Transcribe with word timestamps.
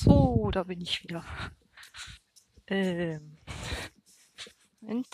So, 0.00 0.48
da 0.52 0.62
bin 0.62 0.80
ich 0.80 1.02
wieder. 1.02 1.24
Ähm. 2.68 3.36
Moment. 4.80 5.08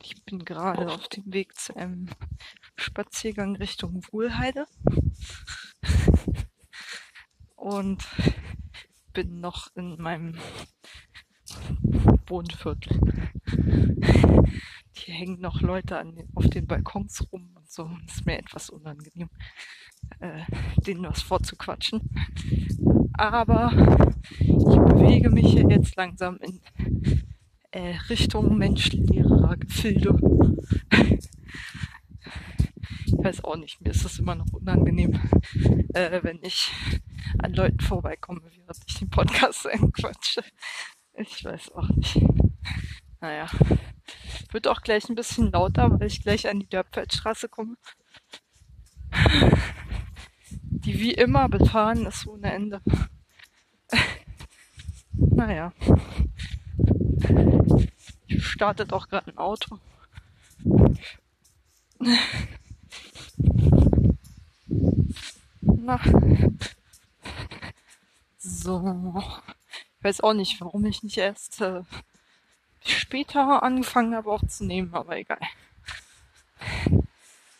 Ich 0.00 0.24
bin 0.24 0.44
gerade 0.44 0.88
auf 0.88 1.08
dem 1.08 1.32
Weg 1.32 1.58
zu 1.58 1.74
einem 1.74 2.10
Spaziergang 2.76 3.56
Richtung 3.56 4.04
Wohlheide. 4.12 4.68
Und 7.56 8.06
bin 9.12 9.40
noch 9.40 9.74
in 9.74 10.00
meinem 10.00 10.38
Wohnviertel. 12.28 13.00
Hier 15.08 15.16
hängen 15.16 15.40
noch 15.40 15.62
Leute 15.62 15.96
an, 15.96 16.22
auf 16.34 16.50
den 16.50 16.66
Balkons 16.66 17.26
rum 17.32 17.52
und 17.54 17.70
so. 17.70 17.84
Und 17.84 18.04
ist 18.10 18.26
mir 18.26 18.36
etwas 18.36 18.68
unangenehm, 18.68 19.30
äh, 20.20 20.42
denen 20.86 21.02
was 21.04 21.22
vorzuquatschen. 21.22 22.10
Aber 23.14 23.72
ich 24.38 24.46
bewege 24.48 25.30
mich 25.30 25.52
hier 25.52 25.66
jetzt 25.66 25.96
langsam 25.96 26.36
in 26.42 26.60
äh, 27.70 27.94
Richtung 28.10 28.58
menschenleerer 28.58 29.56
Gefilde. 29.56 30.14
ich 33.06 33.14
weiß 33.16 33.44
auch 33.44 33.56
nicht, 33.56 33.80
mir 33.80 33.92
ist 33.92 34.04
es 34.04 34.18
immer 34.18 34.34
noch 34.34 34.52
unangenehm, 34.52 35.18
äh, 35.94 36.22
wenn 36.22 36.40
ich 36.42 36.70
an 37.38 37.54
Leuten 37.54 37.80
vorbeikomme, 37.80 38.42
während 38.42 38.84
ich 38.86 38.98
den 38.98 39.08
Podcast 39.08 39.66
quatsche. 39.94 40.42
Ich 41.14 41.42
weiß 41.42 41.72
auch 41.72 41.88
nicht. 41.88 42.20
Naja. 43.20 43.48
Wird 44.52 44.68
auch 44.68 44.80
gleich 44.82 45.08
ein 45.08 45.14
bisschen 45.14 45.50
lauter, 45.50 45.98
weil 45.98 46.06
ich 46.06 46.22
gleich 46.22 46.48
an 46.48 46.60
die 46.60 46.68
Dörpfeldstraße 46.68 47.48
komme. 47.48 47.76
Die 50.88 51.00
wie 51.00 51.12
immer 51.12 51.48
befahren 51.48 52.06
ist 52.06 52.26
ohne 52.26 52.52
Ende. 52.52 52.80
naja. 55.14 55.72
Startet 58.28 58.92
auch 58.92 59.08
gerade 59.08 59.30
ein 59.30 59.38
Auto. 59.38 59.78
Na. 65.60 66.00
So. 68.38 69.22
Ich 69.98 70.04
weiß 70.04 70.20
auch 70.20 70.32
nicht, 70.32 70.60
warum 70.60 70.84
ich 70.84 71.02
nicht 71.02 71.18
erst 71.18 71.60
äh, 71.60 71.82
später 72.90 73.62
angefangen 73.62 74.14
habe 74.14 74.30
aufzunehmen, 74.30 74.94
aber 74.94 75.16
egal. 75.16 75.40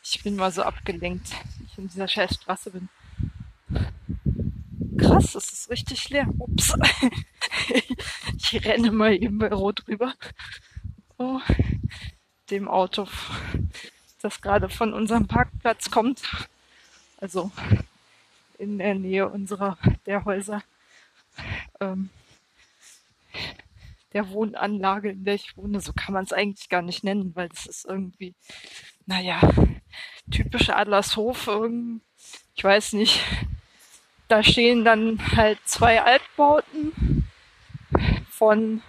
Ich 0.02 0.22
bin 0.22 0.36
mal 0.36 0.50
so 0.50 0.62
abgelenkt, 0.62 1.28
ich 1.66 1.78
in 1.78 1.88
dieser 1.88 2.08
Scheißstraße 2.08 2.70
bin. 2.70 2.88
Krass, 4.98 5.34
es 5.34 5.52
ist 5.52 5.70
richtig 5.70 6.08
leer. 6.08 6.28
Ups. 6.38 6.74
ich 8.36 8.64
renne 8.64 8.90
mal 8.90 9.14
eben 9.14 9.38
bei 9.38 9.48
Rot 9.48 9.86
rüber. 9.86 10.14
Oh, 11.18 11.40
dem 12.50 12.68
Auto, 12.68 13.06
das 14.22 14.40
gerade 14.40 14.68
von 14.68 14.92
unserem 14.92 15.26
Parkplatz 15.26 15.90
kommt. 15.90 16.22
Also 17.20 17.50
in 18.58 18.78
der 18.78 18.94
Nähe 18.94 19.28
unserer 19.28 19.78
der 20.06 20.24
Häuser. 20.24 20.62
Ähm, 21.80 22.10
der 24.18 24.30
Wohnanlage, 24.30 25.10
in 25.10 25.24
der 25.24 25.34
ich 25.34 25.56
wohne. 25.56 25.80
So 25.80 25.92
kann 25.92 26.12
man 26.12 26.24
es 26.24 26.32
eigentlich 26.32 26.68
gar 26.68 26.82
nicht 26.82 27.04
nennen, 27.04 27.36
weil 27.36 27.48
es 27.52 27.66
ist 27.66 27.84
irgendwie, 27.84 28.34
naja, 29.06 29.40
typische 30.30 30.74
Adlershof. 30.74 31.48
Ich 32.56 32.64
weiß 32.64 32.94
nicht. 32.94 33.22
Da 34.26 34.42
stehen 34.42 34.84
dann 34.84 35.20
halt 35.36 35.58
zwei 35.64 36.02
Altbauten 36.02 37.24
von 38.28 38.82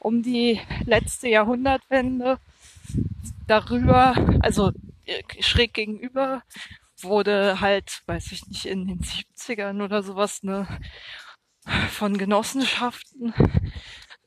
um 0.00 0.22
die 0.22 0.60
letzte 0.84 1.28
Jahrhundertwende. 1.28 2.38
Darüber, 3.46 4.14
also 4.40 4.72
äh, 5.06 5.22
schräg 5.40 5.74
gegenüber, 5.74 6.42
wurde 7.00 7.60
halt, 7.60 8.02
weiß 8.06 8.32
ich 8.32 8.46
nicht, 8.48 8.66
in 8.66 8.86
den 8.86 9.00
70ern 9.00 9.82
oder 9.84 10.02
sowas 10.02 10.40
eine 10.42 10.66
von 11.90 12.18
Genossenschaften 12.18 13.32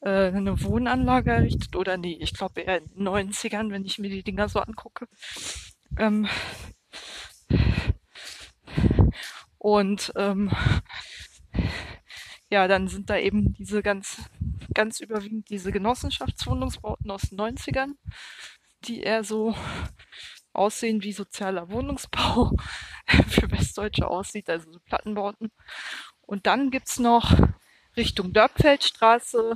äh, 0.01 0.27
eine 0.27 0.61
Wohnanlage 0.63 1.31
errichtet 1.31 1.75
oder 1.75 1.97
nee, 1.97 2.17
ich 2.19 2.33
glaube 2.33 2.61
eher 2.61 2.77
in 2.77 2.87
den 2.89 3.07
90ern, 3.07 3.71
wenn 3.71 3.85
ich 3.85 3.99
mir 3.99 4.09
die 4.09 4.23
Dinger 4.23 4.49
so 4.49 4.59
angucke. 4.59 5.07
Ähm, 5.97 6.27
und 9.57 10.13
ähm, 10.15 10.51
ja, 12.49 12.67
dann 12.67 12.87
sind 12.87 13.09
da 13.09 13.17
eben 13.17 13.53
diese 13.53 13.81
ganz, 13.81 14.21
ganz 14.73 14.99
überwiegend 14.99 15.49
diese 15.49 15.71
Genossenschaftswohnungsbauten 15.71 17.11
aus 17.11 17.23
den 17.23 17.39
90ern, 17.39 17.93
die 18.85 19.01
eher 19.01 19.23
so 19.23 19.55
aussehen 20.53 21.03
wie 21.03 21.11
sozialer 21.11 21.69
Wohnungsbau 21.69 22.51
für 23.27 23.51
Westdeutsche 23.51 24.07
aussieht, 24.07 24.49
also 24.49 24.71
so 24.71 24.79
Plattenbauten. 24.79 25.51
Und 26.21 26.45
dann 26.45 26.71
gibt's 26.71 26.99
noch 26.99 27.33
Richtung 27.95 28.33
Dörpfeldstraße 28.33 29.55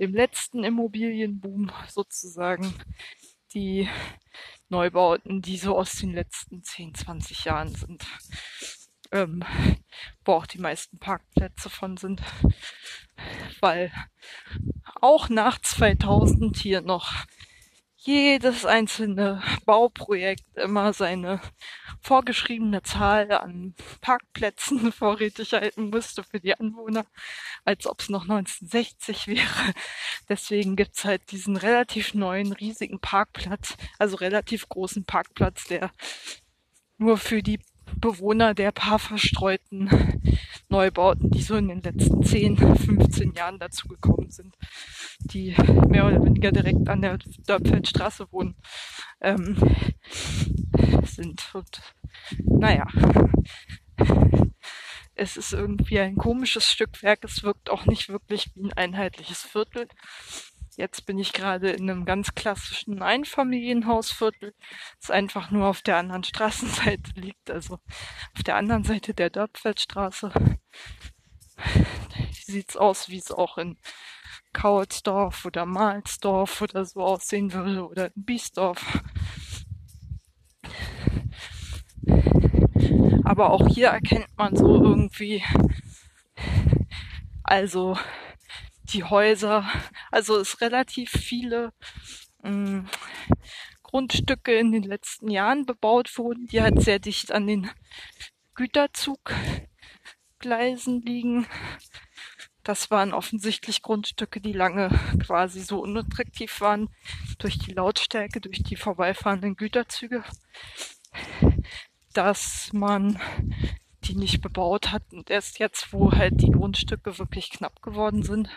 im 0.00 0.14
letzten 0.14 0.64
Immobilienboom 0.64 1.70
sozusagen 1.86 2.72
die 3.52 3.86
Neubauten, 4.70 5.42
die 5.42 5.58
so 5.58 5.76
aus 5.76 5.92
den 5.92 6.14
letzten 6.14 6.62
10, 6.62 6.94
20 6.94 7.44
Jahren 7.44 7.74
sind, 7.74 8.06
ähm, 9.12 9.44
wo 10.24 10.32
auch 10.32 10.46
die 10.46 10.58
meisten 10.58 10.98
Parkplätze 10.98 11.68
von 11.68 11.98
sind, 11.98 12.22
weil 13.60 13.92
auch 15.02 15.28
nach 15.28 15.60
2000 15.60 16.56
hier 16.56 16.80
noch 16.80 17.12
jedes 18.02 18.64
einzelne 18.64 19.42
Bauprojekt 19.66 20.56
immer 20.56 20.94
seine 20.94 21.40
vorgeschriebene 22.00 22.82
Zahl 22.82 23.30
an 23.30 23.74
Parkplätzen 24.00 24.90
vorrätig 24.92 25.52
halten 25.52 25.90
musste 25.90 26.24
für 26.24 26.40
die 26.40 26.58
Anwohner, 26.58 27.04
als 27.64 27.86
ob 27.86 28.00
es 28.00 28.08
noch 28.08 28.22
1960 28.22 29.26
wäre. 29.28 29.74
Deswegen 30.30 30.76
gibt's 30.76 31.04
halt 31.04 31.30
diesen 31.30 31.56
relativ 31.56 32.14
neuen, 32.14 32.52
riesigen 32.52 33.00
Parkplatz, 33.00 33.76
also 33.98 34.16
relativ 34.16 34.68
großen 34.70 35.04
Parkplatz, 35.04 35.64
der 35.64 35.90
nur 36.96 37.18
für 37.18 37.42
die 37.42 37.60
Bewohner 37.96 38.54
der 38.54 38.72
paar 38.72 38.98
verstreuten 38.98 39.90
Neubauten, 40.68 41.30
die 41.30 41.42
so 41.42 41.56
in 41.56 41.68
den 41.68 41.82
letzten 41.82 42.22
10, 42.22 42.56
15 42.56 43.32
Jahren 43.34 43.58
dazugekommen 43.58 44.30
sind, 44.30 44.56
die 45.20 45.54
mehr 45.88 46.06
oder 46.06 46.24
weniger 46.24 46.52
direkt 46.52 46.88
an 46.88 47.02
der 47.02 47.18
Dörpfeldstraße 47.46 48.30
wohnen, 48.30 48.54
ähm, 49.20 49.56
sind. 51.04 51.50
Und 51.54 51.80
naja, 52.44 52.86
es 55.14 55.36
ist 55.36 55.52
irgendwie 55.52 56.00
ein 56.00 56.16
komisches 56.16 56.66
Stückwerk. 56.70 57.24
Es 57.24 57.42
wirkt 57.42 57.68
auch 57.68 57.86
nicht 57.86 58.08
wirklich 58.08 58.50
wie 58.54 58.64
ein 58.64 58.72
einheitliches 58.72 59.42
Viertel. 59.42 59.88
Jetzt 60.80 61.04
bin 61.04 61.18
ich 61.18 61.34
gerade 61.34 61.72
in 61.72 61.90
einem 61.90 62.06
ganz 62.06 62.34
klassischen 62.34 63.02
Einfamilienhausviertel, 63.02 64.54
das 64.98 65.10
einfach 65.10 65.50
nur 65.50 65.66
auf 65.66 65.82
der 65.82 65.98
anderen 65.98 66.24
Straßenseite 66.24 67.12
liegt, 67.16 67.50
also 67.50 67.74
auf 67.74 68.42
der 68.46 68.56
anderen 68.56 68.84
Seite 68.84 69.12
der 69.12 69.28
Dörpfeldstraße. 69.28 70.32
Sieht's 72.32 72.78
aus, 72.78 73.10
wie 73.10 73.18
es 73.18 73.30
auch 73.30 73.58
in 73.58 73.76
Kautsdorf 74.54 75.44
oder 75.44 75.66
Mahlsdorf 75.66 76.62
oder 76.62 76.86
so 76.86 77.02
aussehen 77.02 77.52
würde 77.52 77.86
oder 77.86 78.06
in 78.16 78.24
Biesdorf. 78.24 79.02
Aber 83.24 83.50
auch 83.50 83.68
hier 83.68 83.88
erkennt 83.88 84.34
man 84.38 84.56
so 84.56 84.82
irgendwie, 84.82 85.44
also 87.42 87.98
die 88.92 89.04
Häuser, 89.04 89.64
also 90.10 90.38
es 90.38 90.60
relativ 90.60 91.10
viele 91.10 91.72
mh, 92.42 92.50
mm, 92.50 92.88
Grundstücke 93.82 94.56
in 94.56 94.72
den 94.72 94.84
letzten 94.84 95.30
Jahren 95.30 95.66
bebaut 95.66 96.16
wurden, 96.16 96.46
die 96.46 96.62
halt 96.62 96.80
sehr 96.82 96.98
dicht 96.98 97.32
an 97.32 97.46
den 97.46 97.70
Güterzuggleisen 98.54 101.02
liegen. 101.02 101.46
Das 102.62 102.90
waren 102.90 103.12
offensichtlich 103.12 103.82
Grundstücke, 103.82 104.40
die 104.40 104.52
lange 104.52 104.90
quasi 105.24 105.60
so 105.60 105.80
unattraktiv 105.80 106.60
waren 106.60 106.88
durch 107.38 107.58
die 107.58 107.72
Lautstärke, 107.72 108.40
durch 108.40 108.62
die 108.62 108.76
vorbeifahrenden 108.76 109.56
Güterzüge, 109.56 110.22
dass 112.12 112.72
man 112.72 113.18
die 114.04 114.14
nicht 114.14 114.40
bebaut 114.40 114.92
hat. 114.92 115.02
Und 115.12 115.30
erst 115.30 115.58
jetzt, 115.58 115.92
wo 115.92 116.12
halt 116.12 116.40
die 116.40 116.50
Grundstücke 116.50 117.18
wirklich 117.18 117.50
knapp 117.50 117.82
geworden 117.82 118.22
sind, 118.22 118.48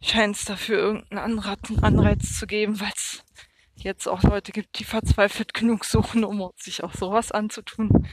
scheint 0.00 0.36
es 0.36 0.44
dafür 0.44 0.78
irgendeinen 0.78 1.40
Anreiz 1.82 2.38
zu 2.38 2.46
geben, 2.46 2.80
weil 2.80 2.92
es 2.94 3.24
jetzt 3.76 4.06
auch 4.08 4.22
Leute 4.22 4.52
gibt, 4.52 4.78
die 4.78 4.84
verzweifelt 4.84 5.54
genug 5.54 5.84
suchen, 5.84 6.24
um 6.24 6.50
sich 6.56 6.84
auch 6.84 6.94
sowas 6.94 7.32
anzutun. 7.32 8.06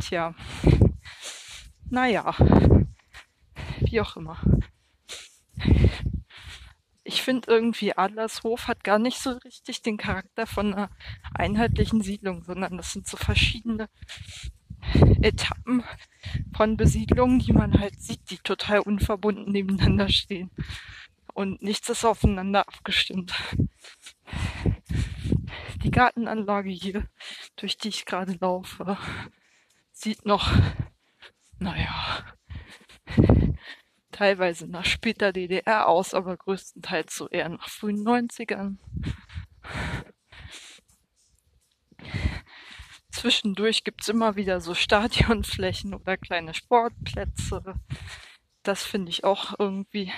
Tja. 0.00 0.34
Naja. 1.88 2.34
Wie 3.80 4.00
auch 4.00 4.16
immer. 4.16 4.40
Ich 7.12 7.22
finde 7.22 7.50
irgendwie 7.50 7.98
Adlershof 7.98 8.68
hat 8.68 8.84
gar 8.84 9.00
nicht 9.00 9.18
so 9.18 9.30
richtig 9.30 9.82
den 9.82 9.96
Charakter 9.96 10.46
von 10.46 10.72
einer 10.72 10.90
einheitlichen 11.34 12.02
Siedlung, 12.02 12.44
sondern 12.44 12.76
das 12.76 12.92
sind 12.92 13.08
so 13.08 13.16
verschiedene 13.16 13.88
Etappen 15.20 15.82
von 16.56 16.76
Besiedlungen, 16.76 17.40
die 17.40 17.52
man 17.52 17.80
halt 17.80 18.00
sieht, 18.00 18.30
die 18.30 18.38
total 18.38 18.78
unverbunden 18.78 19.50
nebeneinander 19.50 20.08
stehen. 20.08 20.52
Und 21.34 21.60
nichts 21.62 21.88
ist 21.88 22.04
aufeinander 22.04 22.60
abgestimmt. 22.68 23.34
Die 25.82 25.90
Gartenanlage 25.90 26.70
hier, 26.70 27.08
durch 27.56 27.76
die 27.76 27.88
ich 27.88 28.04
gerade 28.04 28.38
laufe, 28.40 28.96
sieht 29.90 30.26
noch, 30.26 30.48
naja, 31.58 31.99
teilweise 34.20 34.66
nach 34.66 34.84
später 34.84 35.32
DDR 35.32 35.88
aus, 35.88 36.12
aber 36.12 36.36
größtenteils 36.36 37.16
so 37.16 37.26
eher 37.30 37.48
nach 37.48 37.70
frühen 37.70 38.06
90ern. 38.06 38.76
Zwischendurch 43.10 43.82
gibt's 43.82 44.10
immer 44.10 44.36
wieder 44.36 44.60
so 44.60 44.74
Stadionflächen 44.74 45.94
oder 45.94 46.18
kleine 46.18 46.52
Sportplätze. 46.52 47.62
Das 48.62 48.84
finde 48.84 49.08
ich 49.08 49.24
auch 49.24 49.58
irgendwie 49.58 50.12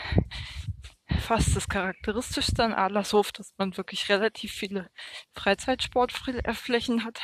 fast 1.21 1.55
das 1.55 1.69
Charakteristischste 1.69 2.65
an 2.65 2.75
Adlershof, 2.75 3.31
dass 3.31 3.55
man 3.57 3.77
wirklich 3.77 4.09
relativ 4.09 4.51
viele 4.51 4.91
Freizeitsportflächen 5.33 7.05
hat. 7.05 7.21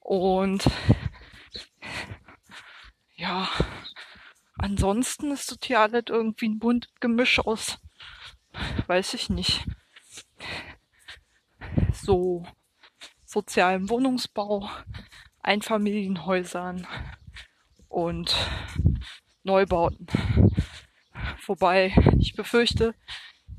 Und 0.00 0.64
ja, 3.16 3.48
ansonsten 4.58 5.30
ist 5.30 5.50
das 5.50 5.58
hier 5.64 5.80
alles 5.80 6.04
irgendwie 6.08 6.48
ein 6.48 6.58
buntes 6.58 6.90
Gemisch 7.00 7.38
aus, 7.40 7.78
weiß 8.86 9.14
ich 9.14 9.30
nicht, 9.30 9.66
so 11.92 12.46
sozialem 13.24 13.88
Wohnungsbau, 13.88 14.70
Einfamilienhäusern 15.42 16.86
und 17.88 18.36
Neubauten. 19.42 20.06
Wobei 21.46 21.94
ich 22.18 22.34
befürchte, 22.34 22.94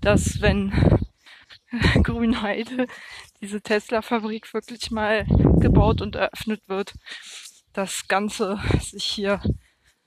dass 0.02 0.42
wenn 0.42 0.72
Grünheide, 2.04 2.88
diese 3.42 3.62
Tesla-Fabrik 3.62 4.54
wirklich 4.54 4.92
mal 4.92 5.26
gebaut 5.60 6.02
und 6.02 6.16
eröffnet 6.16 6.62
wird, 6.68 6.94
das 7.78 8.08
Ganze 8.08 8.60
sich 8.82 9.06
hier 9.06 9.40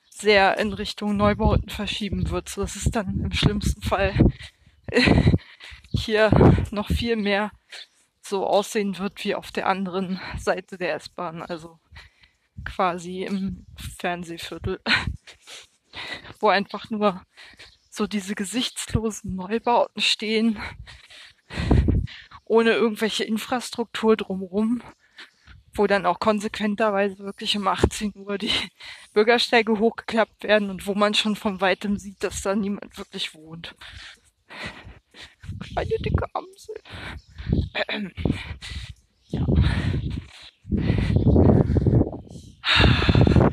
sehr 0.08 0.58
in 0.58 0.72
Richtung 0.72 1.16
Neubauten 1.16 1.70
verschieben 1.70 2.28
wird, 2.30 2.48
so 2.48 2.62
dass 2.62 2.74
es 2.74 2.90
dann 2.90 3.20
im 3.20 3.32
schlimmsten 3.32 3.80
Fall 3.80 4.12
hier 5.90 6.30
noch 6.72 6.88
viel 6.88 7.14
mehr 7.14 7.52
so 8.20 8.44
aussehen 8.44 8.98
wird 8.98 9.24
wie 9.24 9.36
auf 9.36 9.52
der 9.52 9.68
anderen 9.68 10.20
Seite 10.36 10.78
der 10.78 10.96
S-Bahn, 10.96 11.42
also 11.42 11.78
quasi 12.64 13.22
im 13.22 13.66
Fernsehviertel, 13.98 14.80
wo 16.40 16.48
einfach 16.48 16.90
nur 16.90 17.24
so 17.88 18.08
diese 18.08 18.34
gesichtslosen 18.34 19.36
Neubauten 19.36 20.02
stehen, 20.02 20.58
ohne 22.44 22.72
irgendwelche 22.72 23.22
Infrastruktur 23.22 24.16
drumherum, 24.16 24.82
wo 25.74 25.86
dann 25.86 26.06
auch 26.06 26.18
konsequenterweise 26.18 27.18
wirklich 27.18 27.56
um 27.56 27.68
18 27.68 28.12
Uhr 28.16 28.38
die 28.38 28.52
Bürgersteige 29.12 29.78
hochgeklappt 29.78 30.44
werden 30.44 30.70
und 30.70 30.86
wo 30.86 30.94
man 30.94 31.14
schon 31.14 31.36
von 31.36 31.60
weitem 31.60 31.98
sieht, 31.98 32.22
dass 32.22 32.42
da 32.42 32.54
niemand 32.54 32.96
wirklich 32.98 33.34
wohnt. 33.34 33.74
Kleine 35.60 35.96
dicke 35.98 36.26
Amsel. 36.34 36.74
Ähm. 37.88 38.12
Ja. 39.32 39.46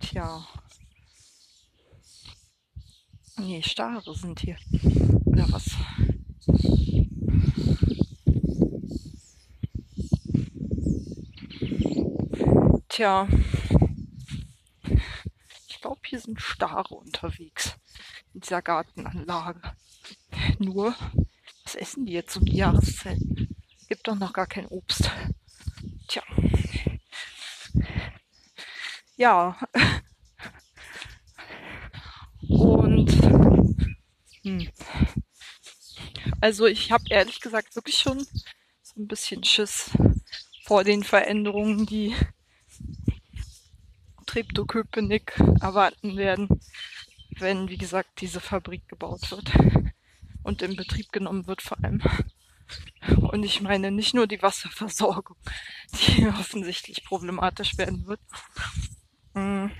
Tja. 0.00 0.46
Nee, 3.36 3.62
Stare 3.62 4.14
sind 4.14 4.40
hier. 4.40 4.56
Oder 5.26 5.46
was? 5.52 5.76
Tja. 12.98 13.28
Ich 15.68 15.80
glaube, 15.80 16.00
hier 16.04 16.18
sind 16.18 16.40
Stare 16.40 16.96
unterwegs. 16.96 17.76
In 18.34 18.40
dieser 18.40 18.60
Gartenanlage. 18.60 19.62
Nur, 20.58 20.96
was 21.62 21.76
essen 21.76 22.06
die 22.06 22.14
jetzt 22.14 22.36
um 22.36 22.44
die 22.44 22.56
Jahreszeit? 22.56 23.20
Gibt 23.88 24.08
doch 24.08 24.16
noch 24.16 24.32
gar 24.32 24.48
kein 24.48 24.66
Obst. 24.66 25.12
Tja. 26.08 26.24
Ja. 29.14 29.56
Und 32.48 33.12
hm. 34.42 34.72
also 36.40 36.66
ich 36.66 36.90
habe 36.90 37.04
ehrlich 37.10 37.40
gesagt 37.40 37.76
wirklich 37.76 37.98
schon 37.98 38.26
so 38.82 39.00
ein 39.00 39.06
bisschen 39.06 39.44
Schiss 39.44 39.92
vor 40.64 40.82
den 40.82 41.04
Veränderungen, 41.04 41.86
die 41.86 42.12
Treptow-Köpenick 44.28 45.38
erwarten 45.60 46.16
werden, 46.16 46.60
wenn, 47.38 47.68
wie 47.68 47.78
gesagt, 47.78 48.20
diese 48.20 48.40
Fabrik 48.40 48.86
gebaut 48.88 49.30
wird 49.30 49.50
und 50.42 50.62
in 50.62 50.76
Betrieb 50.76 51.10
genommen 51.12 51.46
wird 51.46 51.62
vor 51.62 51.82
allem. 51.82 52.02
Und 53.16 53.42
ich 53.44 53.62
meine 53.62 53.90
nicht 53.90 54.14
nur 54.14 54.26
die 54.26 54.42
Wasserversorgung, 54.42 55.36
die 55.92 56.28
offensichtlich 56.28 57.04
problematisch 57.04 57.78
werden 57.78 58.06
wird. 58.06 58.20
Hm. 59.34 59.70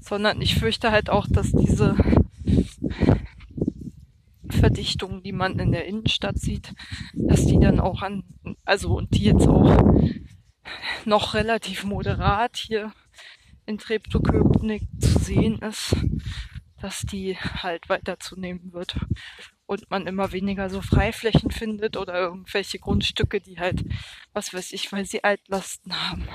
Sondern 0.00 0.42
ich 0.42 0.56
fürchte 0.56 0.90
halt 0.90 1.08
auch, 1.08 1.26
dass 1.30 1.52
diese 1.52 1.96
Verdichtung, 4.84 5.22
die 5.22 5.32
man 5.32 5.58
in 5.58 5.72
der 5.72 5.86
Innenstadt 5.86 6.38
sieht, 6.38 6.74
dass 7.14 7.46
die 7.46 7.58
dann 7.58 7.80
auch 7.80 8.02
an, 8.02 8.22
also 8.66 8.94
und 8.94 9.16
die 9.16 9.24
jetzt 9.24 9.48
auch 9.48 9.82
noch 11.06 11.32
relativ 11.32 11.84
moderat 11.84 12.58
hier 12.58 12.92
in 13.64 13.78
Treptow-Köpenick 13.78 14.82
zu 15.00 15.18
sehen 15.18 15.58
ist, 15.60 15.96
dass 16.82 17.00
die 17.00 17.38
halt 17.38 17.88
weiter 17.88 18.20
zunehmen 18.20 18.74
wird 18.74 19.00
und 19.64 19.90
man 19.90 20.06
immer 20.06 20.32
weniger 20.32 20.68
so 20.68 20.82
Freiflächen 20.82 21.50
findet 21.50 21.96
oder 21.96 22.18
irgendwelche 22.18 22.78
Grundstücke, 22.78 23.40
die 23.40 23.58
halt, 23.58 23.82
was 24.34 24.52
weiß 24.52 24.72
ich, 24.72 24.92
weil 24.92 25.06
sie 25.06 25.24
Altlasten 25.24 26.10
haben, 26.10 26.28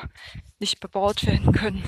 nicht 0.57 0.79
bebaut 0.79 1.23
werden 1.27 1.53
können. 1.53 1.83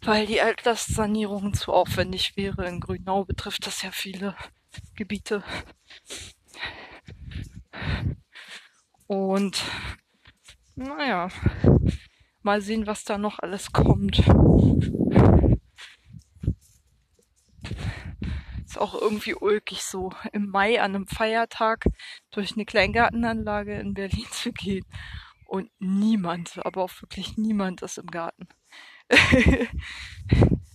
Weil 0.00 0.26
die 0.26 0.40
Altlastsanierung 0.40 1.52
zu 1.52 1.72
aufwendig 1.72 2.36
wäre. 2.36 2.66
In 2.66 2.80
Grünau 2.80 3.24
betrifft 3.24 3.66
das 3.66 3.82
ja 3.82 3.90
viele 3.90 4.34
Gebiete. 4.94 5.42
Und 9.06 9.62
naja, 10.74 11.28
mal 12.42 12.60
sehen, 12.60 12.86
was 12.86 13.04
da 13.04 13.18
noch 13.18 13.38
alles 13.38 13.72
kommt. 13.72 14.18
Ist 18.64 18.78
auch 18.78 18.94
irgendwie 18.94 19.34
ulkig 19.34 19.82
so, 19.82 20.12
im 20.32 20.48
Mai 20.48 20.80
an 20.80 20.94
einem 20.94 21.06
Feiertag 21.06 21.86
durch 22.30 22.52
eine 22.52 22.64
Kleingartenanlage 22.64 23.78
in 23.78 23.94
Berlin 23.94 24.26
zu 24.30 24.52
gehen. 24.52 24.84
Und 25.46 25.70
niemand, 25.78 26.64
aber 26.66 26.82
auch 26.82 27.02
wirklich 27.02 27.36
niemand 27.36 27.82
ist 27.82 27.98
im 27.98 28.08
Garten. 28.08 28.48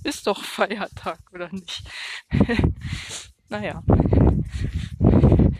ist 0.03 0.25
doch 0.25 0.41
Feiertag, 0.41 1.19
oder 1.33 1.49
nicht? 1.51 1.83
naja. 3.51 3.83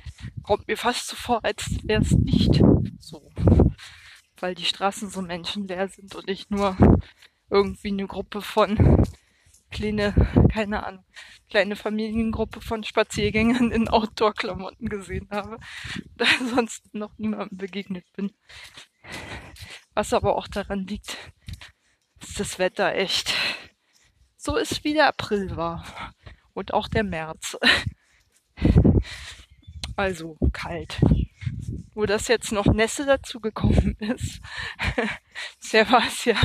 Kommt 0.44 0.68
mir 0.68 0.78
fast 0.78 1.08
so 1.08 1.16
vor, 1.16 1.46
als 1.46 1.78
wäre 1.84 2.02
es 2.02 2.12
nicht 2.12 2.62
so 3.00 3.32
weil 4.42 4.56
die 4.56 4.66
Straßen 4.66 5.10
so 5.10 5.22
menschenleer 5.22 5.88
sind 5.88 6.16
und 6.16 6.30
ich 6.30 6.50
nur 6.50 6.76
irgendwie 7.50 7.90
eine 7.90 8.08
Gruppe 8.08 8.42
von 8.42 9.06
kleine, 9.70 10.14
keine 10.52 10.86
Ahnung, 10.86 11.06
kleine 11.50 11.76
Familiengruppe 11.76 12.62
von 12.62 12.84
Spaziergängern 12.84 13.72
in 13.72 13.88
Outdoor-Klamotten 13.88 14.90
gesehen 14.90 15.28
habe, 15.32 15.58
da 16.18 16.26
ansonsten 16.40 16.98
noch 16.98 17.18
niemandem 17.18 17.58
begegnet 17.58 18.06
bin. 18.14 18.34
Was 19.94 20.14
aber 20.14 20.36
auch 20.36 20.48
daran 20.48 20.88
liegt, 20.88 21.18
dass 22.20 22.34
das 22.34 22.60
Wetter 22.60 22.94
echt 22.96 23.34
so 24.38 24.56
ist, 24.56 24.84
wie 24.84 24.94
der 24.94 25.08
April 25.08 25.56
war. 25.56 26.14
Und 26.54 26.74
auch 26.74 26.88
der 26.88 27.04
März. 27.04 27.58
Also 29.98 30.38
kalt. 30.54 31.02
Wo 31.94 32.06
das 32.06 32.28
jetzt 32.28 32.52
noch 32.52 32.66
Nässe 32.66 33.06
dazu 33.06 33.40
gekommen 33.40 33.96
ist, 34.00 34.42
bisher 35.60 35.92
war 35.92 36.08
es 36.08 36.26
ja 36.26 36.36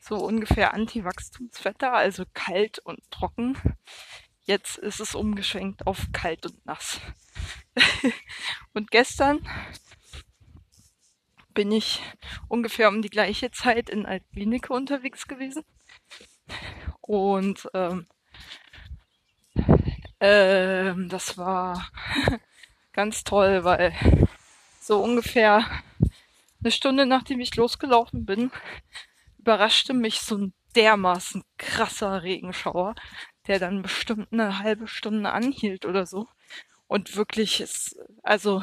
so 0.00 0.16
ungefähr 0.16 0.74
Anti-Wachstumswetter, 0.74 1.92
also 1.92 2.24
kalt 2.34 2.78
und 2.80 2.98
trocken. 3.10 3.56
Jetzt 4.42 4.76
ist 4.78 5.00
es 5.00 5.14
umgeschwenkt 5.14 5.86
auf 5.86 6.08
kalt 6.12 6.44
und 6.46 6.66
nass. 6.66 7.00
und 8.74 8.90
gestern 8.90 9.48
bin 11.54 11.72
ich 11.72 12.02
ungefähr 12.48 12.88
um 12.88 13.02
die 13.02 13.10
gleiche 13.10 13.50
Zeit 13.50 13.88
in 13.88 14.06
Altklinike 14.06 14.72
unterwegs 14.72 15.28
gewesen. 15.28 15.64
Und 17.00 17.68
ähm, 17.74 18.06
ähm, 20.20 21.08
das 21.08 21.38
war 21.38 21.90
ganz 22.92 23.24
toll, 23.24 23.64
weil 23.64 23.94
so 24.80 25.02
ungefähr 25.02 25.64
eine 26.62 26.70
Stunde 26.70 27.06
nachdem 27.06 27.40
ich 27.40 27.56
losgelaufen 27.56 28.26
bin, 28.26 28.50
überraschte 29.38 29.94
mich 29.94 30.20
so 30.20 30.36
ein 30.36 30.52
dermaßen 30.76 31.42
krasser 31.58 32.22
Regenschauer, 32.22 32.94
der 33.46 33.58
dann 33.58 33.82
bestimmt 33.82 34.32
eine 34.32 34.58
halbe 34.58 34.86
Stunde 34.86 35.32
anhielt 35.32 35.84
oder 35.84 36.06
so. 36.06 36.28
Und 36.86 37.16
wirklich, 37.16 37.60
es, 37.60 37.96
also, 38.22 38.62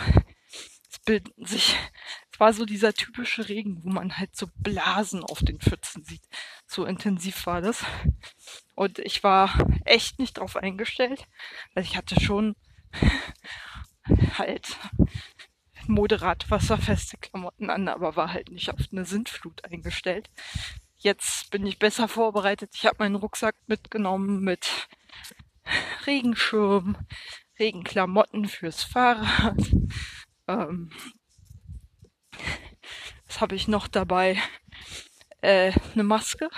es 0.89 0.99
bilden 1.05 1.45
sich, 1.45 1.75
war 2.39 2.53
so 2.53 2.65
dieser 2.65 2.93
typische 2.93 3.49
Regen, 3.49 3.83
wo 3.83 3.89
man 3.89 4.17
halt 4.17 4.35
so 4.35 4.47
Blasen 4.57 5.23
auf 5.23 5.39
den 5.39 5.59
Pfützen 5.59 6.03
sieht. 6.03 6.23
So 6.65 6.85
intensiv 6.85 7.45
war 7.45 7.61
das. 7.61 7.83
Und 8.75 8.99
ich 8.99 9.23
war 9.23 9.57
echt 9.85 10.19
nicht 10.19 10.37
drauf 10.37 10.55
eingestellt. 10.55 11.27
Also 11.75 11.89
ich 11.89 11.97
hatte 11.97 12.19
schon 12.19 12.55
halt 14.37 14.77
moderat 15.87 16.49
wasserfeste 16.49 17.17
Klamotten 17.17 17.69
an, 17.69 17.87
aber 17.87 18.15
war 18.15 18.33
halt 18.33 18.51
nicht 18.51 18.69
auf 18.69 18.79
eine 18.91 19.05
Sintflut 19.05 19.63
eingestellt. 19.65 20.29
Jetzt 20.97 21.51
bin 21.51 21.65
ich 21.65 21.79
besser 21.79 22.07
vorbereitet. 22.07 22.71
Ich 22.73 22.85
habe 22.85 22.97
meinen 22.99 23.15
Rucksack 23.15 23.55
mitgenommen 23.67 24.41
mit 24.41 24.87
Regenschirm, 26.05 26.97
Regenklamotten 27.59 28.47
fürs 28.47 28.83
Fahrrad. 28.83 29.57
Ähm, 30.47 30.91
habe 33.41 33.55
ich 33.55 33.67
noch 33.67 33.87
dabei? 33.87 34.37
Äh, 35.41 35.71
eine 35.93 36.03
Maske. 36.03 36.49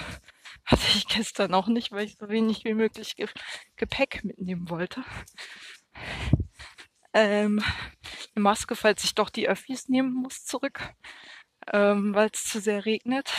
Hatte 0.65 0.85
ich 0.95 1.07
gestern 1.07 1.53
auch 1.53 1.67
nicht, 1.67 1.91
weil 1.91 2.05
ich 2.05 2.17
so 2.17 2.29
wenig 2.29 2.63
wie 2.63 2.73
möglich 2.73 3.15
Ge 3.15 3.27
Gepäck 3.75 4.23
mitnehmen 4.23 4.69
wollte. 4.69 5.03
Ähm, 7.13 7.63
eine 8.35 8.43
Maske, 8.43 8.75
falls 8.75 9.03
ich 9.03 9.15
doch 9.15 9.29
die 9.29 9.49
Öffis 9.49 9.89
nehmen 9.89 10.13
muss, 10.13 10.45
zurück, 10.45 10.93
ähm, 11.73 12.13
weil 12.13 12.29
es 12.31 12.43
zu 12.43 12.59
sehr 12.59 12.85
regnet. 12.85 13.33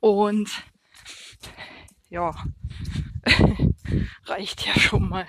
Und 0.00 0.50
ja, 2.10 2.34
reicht 4.26 4.66
ja 4.66 4.78
schon 4.78 5.08
mal. 5.08 5.26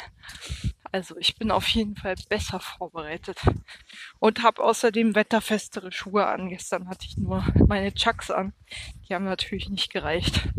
Also 0.94 1.18
ich 1.18 1.38
bin 1.38 1.50
auf 1.50 1.68
jeden 1.70 1.96
Fall 1.96 2.14
besser 2.30 2.60
vorbereitet 2.60 3.42
und 4.20 4.44
habe 4.44 4.64
außerdem 4.64 5.16
wetterfestere 5.16 5.92
Schuhe 5.92 6.28
an. 6.28 6.50
Gestern 6.50 6.88
hatte 6.88 7.08
ich 7.08 7.18
nur 7.18 7.44
meine 7.68 7.96
Chucks 7.96 8.30
an. 8.30 8.54
Die 9.10 9.16
haben 9.16 9.26
natürlich 9.26 9.70
nicht 9.70 9.92
gereicht. 9.92 10.50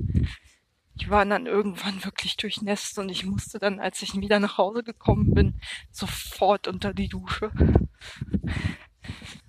Die 0.97 1.09
waren 1.09 1.31
dann 1.31 1.47
irgendwann 1.47 2.05
wirklich 2.05 2.37
durchnässt 2.37 2.99
und 2.99 3.11
ich 3.11 3.25
musste 3.25 3.61
dann, 3.61 3.79
als 3.79 4.03
ich 4.03 4.21
wieder 4.21 4.41
nach 4.41 4.59
Hause 4.59 4.83
gekommen 4.83 5.35
bin, 5.35 5.61
sofort 5.93 6.67
unter 6.67 6.93
die 6.93 7.09
Dusche. 7.09 7.53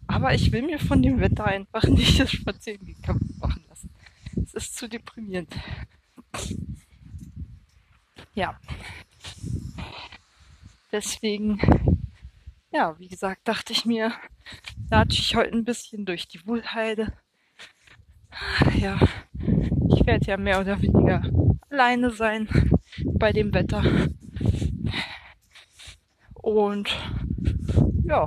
Aber 0.06 0.36
ich 0.36 0.52
will 0.52 0.62
mir 0.62 0.78
von 0.78 1.02
dem 1.02 1.20
Wetter 1.20 1.46
einfach 1.46 1.86
nicht 1.86 2.20
das 2.20 2.32
Spazierengehen 2.32 3.02
kaputt 3.02 3.40
machen 3.40 3.66
lassen. 3.70 3.90
Es 4.36 4.54
ist 4.54 4.78
zu 4.78 4.88
deprimierend. 4.88 5.52
Ja. 8.36 8.60
Deswegen, 10.96 11.60
ja, 12.72 12.98
wie 13.00 13.10
gesagt, 13.10 13.50
dachte 13.50 13.74
ich 13.74 13.84
mir, 13.84 14.14
latsche 14.90 15.20
ich 15.20 15.36
heute 15.36 15.52
ein 15.52 15.66
bisschen 15.66 16.06
durch 16.06 16.30
die 16.30 16.48
Wohlheide. 16.48 17.12
Ja, 18.80 18.98
ich 19.90 20.06
werde 20.06 20.26
ja 20.26 20.38
mehr 20.38 20.62
oder 20.62 20.82
weniger 20.82 21.22
alleine 21.70 22.12
sein 22.12 22.48
bei 23.20 23.34
dem 23.34 23.54
Wetter. 23.54 23.84
Und 26.36 26.98
ja, 28.06 28.26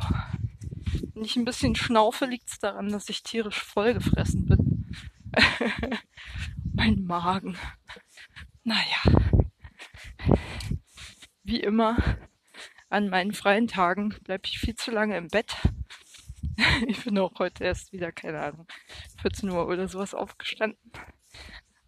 wenn 1.15 1.25
ich 1.25 1.37
ein 1.37 1.47
bisschen 1.47 1.75
schnaufe, 1.75 2.27
liegt 2.27 2.51
es 2.51 2.59
daran, 2.59 2.91
dass 2.91 3.09
ich 3.09 3.23
tierisch 3.23 3.65
vollgefressen 3.65 4.45
bin. 4.45 4.91
mein 6.75 7.03
Magen. 7.07 7.57
Naja. 8.63 9.33
Wie 11.45 11.61
immer 11.61 11.97
an 12.89 13.09
meinen 13.09 13.33
freien 13.33 13.69
Tagen 13.69 14.15
bleibe 14.25 14.47
ich 14.47 14.59
viel 14.59 14.75
zu 14.75 14.91
lange 14.91 15.17
im 15.17 15.29
Bett. 15.29 15.57
ich 16.87 17.05
bin 17.05 17.19
auch 17.19 17.39
heute 17.39 17.65
erst 17.65 17.93
wieder, 17.93 18.13
keine 18.13 18.41
Ahnung, 18.41 18.67
14 19.21 19.51
Uhr 19.51 19.67
oder 19.67 19.89
sowas 19.89 20.15
aufgestanden. 20.15 20.91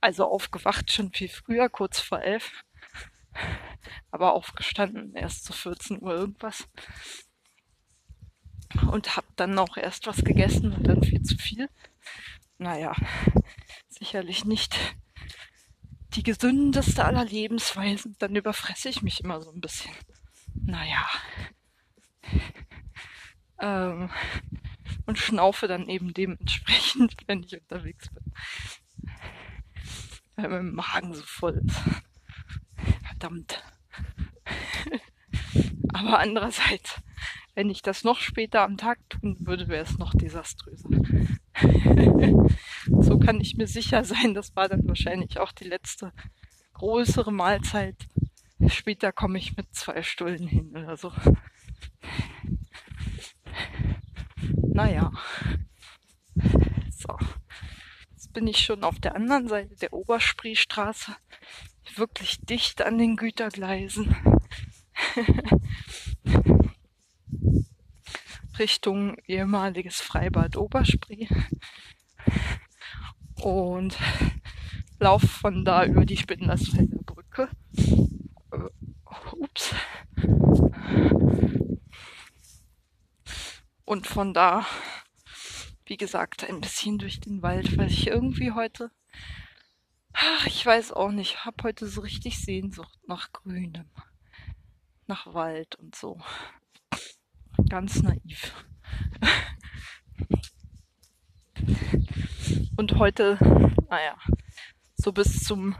Also 0.00 0.24
aufgewacht 0.24 0.90
schon 0.90 1.12
viel 1.12 1.28
früher, 1.28 1.68
kurz 1.68 2.00
vor 2.00 2.20
elf. 2.20 2.64
Aber 4.10 4.34
aufgestanden 4.34 5.14
erst 5.14 5.44
zu 5.44 5.52
14 5.52 6.02
Uhr 6.02 6.14
irgendwas. 6.14 6.68
Und 8.90 9.16
hab 9.16 9.24
dann 9.36 9.58
auch 9.58 9.76
erst 9.76 10.06
was 10.06 10.22
gegessen 10.22 10.72
und 10.72 10.86
dann 10.86 11.02
viel 11.02 11.22
zu 11.22 11.36
viel. 11.36 11.68
Naja, 12.58 12.94
sicherlich 13.88 14.44
nicht 14.44 14.76
die 16.14 16.22
gesündeste 16.22 17.04
aller 17.04 17.24
Lebensweisen. 17.24 18.16
Dann 18.18 18.36
überfresse 18.36 18.88
ich 18.88 19.02
mich 19.02 19.20
immer 19.20 19.40
so 19.40 19.50
ein 19.50 19.60
bisschen 19.60 19.90
naja, 20.64 21.06
ähm, 23.60 24.10
und 25.06 25.18
schnaufe 25.18 25.68
dann 25.68 25.88
eben 25.88 26.14
dementsprechend, 26.14 27.16
wenn 27.26 27.42
ich 27.42 27.60
unterwegs 27.60 28.08
bin. 28.10 28.32
Weil 30.36 30.48
mein 30.48 30.72
Magen 30.72 31.14
so 31.14 31.22
voll 31.24 31.60
ist. 31.66 31.80
Verdammt. 33.06 33.62
Aber 35.92 36.18
andererseits, 36.20 37.02
wenn 37.54 37.68
ich 37.68 37.82
das 37.82 38.04
noch 38.04 38.20
später 38.20 38.62
am 38.62 38.76
Tag 38.76 38.98
tun 39.10 39.36
würde, 39.40 39.68
wäre 39.68 39.84
es 39.84 39.98
noch 39.98 40.14
desaströser. 40.14 40.88
so 42.86 43.18
kann 43.18 43.40
ich 43.40 43.56
mir 43.56 43.66
sicher 43.66 44.04
sein, 44.04 44.32
das 44.34 44.54
war 44.56 44.68
dann 44.68 44.86
wahrscheinlich 44.88 45.38
auch 45.38 45.52
die 45.52 45.64
letzte 45.64 46.12
größere 46.74 47.32
Mahlzeit, 47.32 47.96
Später 48.68 49.12
komme 49.12 49.38
ich 49.38 49.56
mit 49.56 49.74
zwei 49.74 50.02
Stullen 50.02 50.46
hin 50.46 50.70
oder 50.76 50.96
so. 50.96 51.12
Naja. 54.72 55.12
So. 56.90 57.18
Jetzt 58.12 58.32
bin 58.32 58.46
ich 58.46 58.58
schon 58.58 58.84
auf 58.84 59.00
der 59.00 59.16
anderen 59.16 59.48
Seite 59.48 59.74
der 59.76 59.92
Oberspreestraße. 59.92 61.16
Wirklich 61.96 62.40
dicht 62.42 62.82
an 62.82 62.98
den 62.98 63.16
Gütergleisen. 63.16 64.14
Richtung 68.58 69.16
ehemaliges 69.26 70.00
Freibad 70.00 70.56
Oberspree. 70.56 71.26
Und 73.36 73.96
lauf 74.98 75.22
von 75.22 75.64
da 75.64 75.84
über 75.86 76.04
die 76.04 76.18
Spindlersfelder 76.18 76.98
Brücke 77.04 77.48
Ups. 79.32 79.74
Und 83.84 84.06
von 84.06 84.32
da, 84.34 84.66
wie 85.84 85.96
gesagt, 85.96 86.48
ein 86.48 86.60
bisschen 86.60 86.98
durch 86.98 87.18
den 87.20 87.42
Wald, 87.42 87.76
weil 87.76 87.88
ich 87.88 88.06
irgendwie 88.06 88.52
heute, 88.52 88.92
ich 90.46 90.64
weiß 90.64 90.92
auch 90.92 91.10
nicht, 91.10 91.44
hab 91.44 91.62
heute 91.62 91.88
so 91.88 92.00
richtig 92.02 92.38
Sehnsucht 92.38 92.98
nach 93.06 93.32
Grünem, 93.32 93.90
nach 95.06 95.34
Wald 95.34 95.74
und 95.76 95.96
so. 95.96 96.20
Ganz 97.68 98.02
naiv. 98.02 98.54
Und 102.76 102.94
heute, 102.94 103.38
naja, 103.90 104.16
so 104.96 105.12
bis 105.12 105.42
zum 105.42 105.74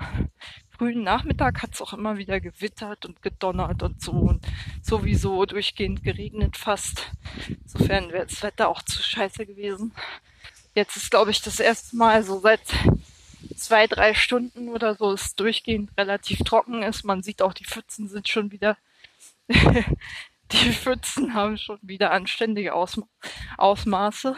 frühen 0.81 1.03
Nachmittag 1.03 1.63
hat 1.63 1.75
es 1.75 1.83
auch 1.83 1.93
immer 1.93 2.17
wieder 2.17 2.41
gewittert 2.41 3.05
und 3.05 3.21
gedonnert 3.21 3.83
und 3.83 4.01
so 4.01 4.13
und 4.13 4.47
sowieso 4.81 5.45
durchgehend 5.45 6.03
geregnet 6.03 6.57
fast. 6.57 7.11
Insofern 7.49 8.11
wäre 8.11 8.25
das 8.25 8.43
Wetter 8.43 8.71
auch 8.71 8.81
zu 8.81 9.03
scheiße 9.03 9.45
gewesen. 9.45 9.93
Jetzt 10.75 10.97
ist, 10.97 11.11
glaube 11.11 11.33
ich, 11.33 11.43
das 11.43 11.61
erste 11.61 11.97
Mal 11.97 12.23
so 12.23 12.41
seit 12.41 12.63
zwei, 13.57 13.89
drei 13.89 14.15
Stunden 14.15 14.71
oder 14.71 14.95
so 14.95 15.13
es 15.13 15.35
durchgehend 15.35 15.91
relativ 15.99 16.39
trocken 16.45 16.83
ist. 16.83 17.05
Man 17.05 17.23
sieht 17.23 17.43
auch, 17.43 17.53
die 17.53 17.67
Pfützen 17.67 18.09
sind 18.09 18.31
schon 18.31 18.51
wieder, 18.51 18.79
die 19.49 20.73
Pfützen 20.73 21.35
haben 21.35 21.59
schon 21.59 21.79
wieder 21.83 22.11
anständige 22.11 22.73
Ausma 22.73 23.07
Ausmaße. 23.59 24.35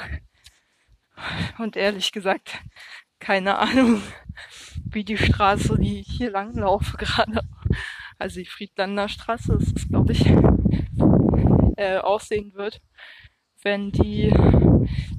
Und 1.59 1.77
ehrlich 1.77 2.11
gesagt, 2.11 2.59
keine 3.23 3.57
Ahnung, 3.59 4.03
wie 4.91 5.05
die 5.05 5.17
Straße, 5.17 5.79
die 5.79 6.01
ich 6.01 6.09
hier 6.09 6.33
lang 6.33 6.55
laufe 6.55 6.97
gerade, 6.97 7.41
also 8.19 8.41
die 8.41 8.47
Friedlander 8.47 9.09
Straße, 9.09 9.55
ist 9.55 9.89
glaube 9.89 10.13
ich, 10.13 10.27
äh, 11.77 11.99
aussehen 11.99 12.53
wird, 12.55 12.83
wenn 13.63 13.93
die, 13.93 14.33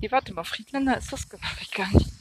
die, 0.02 0.12
warte 0.12 0.34
mal, 0.34 0.44
Friedlander 0.44 0.98
ist 0.98 1.14
das, 1.14 1.30
glaube 1.30 1.46
ich, 1.62 1.72
gar 1.72 1.88
nicht. 1.94 2.12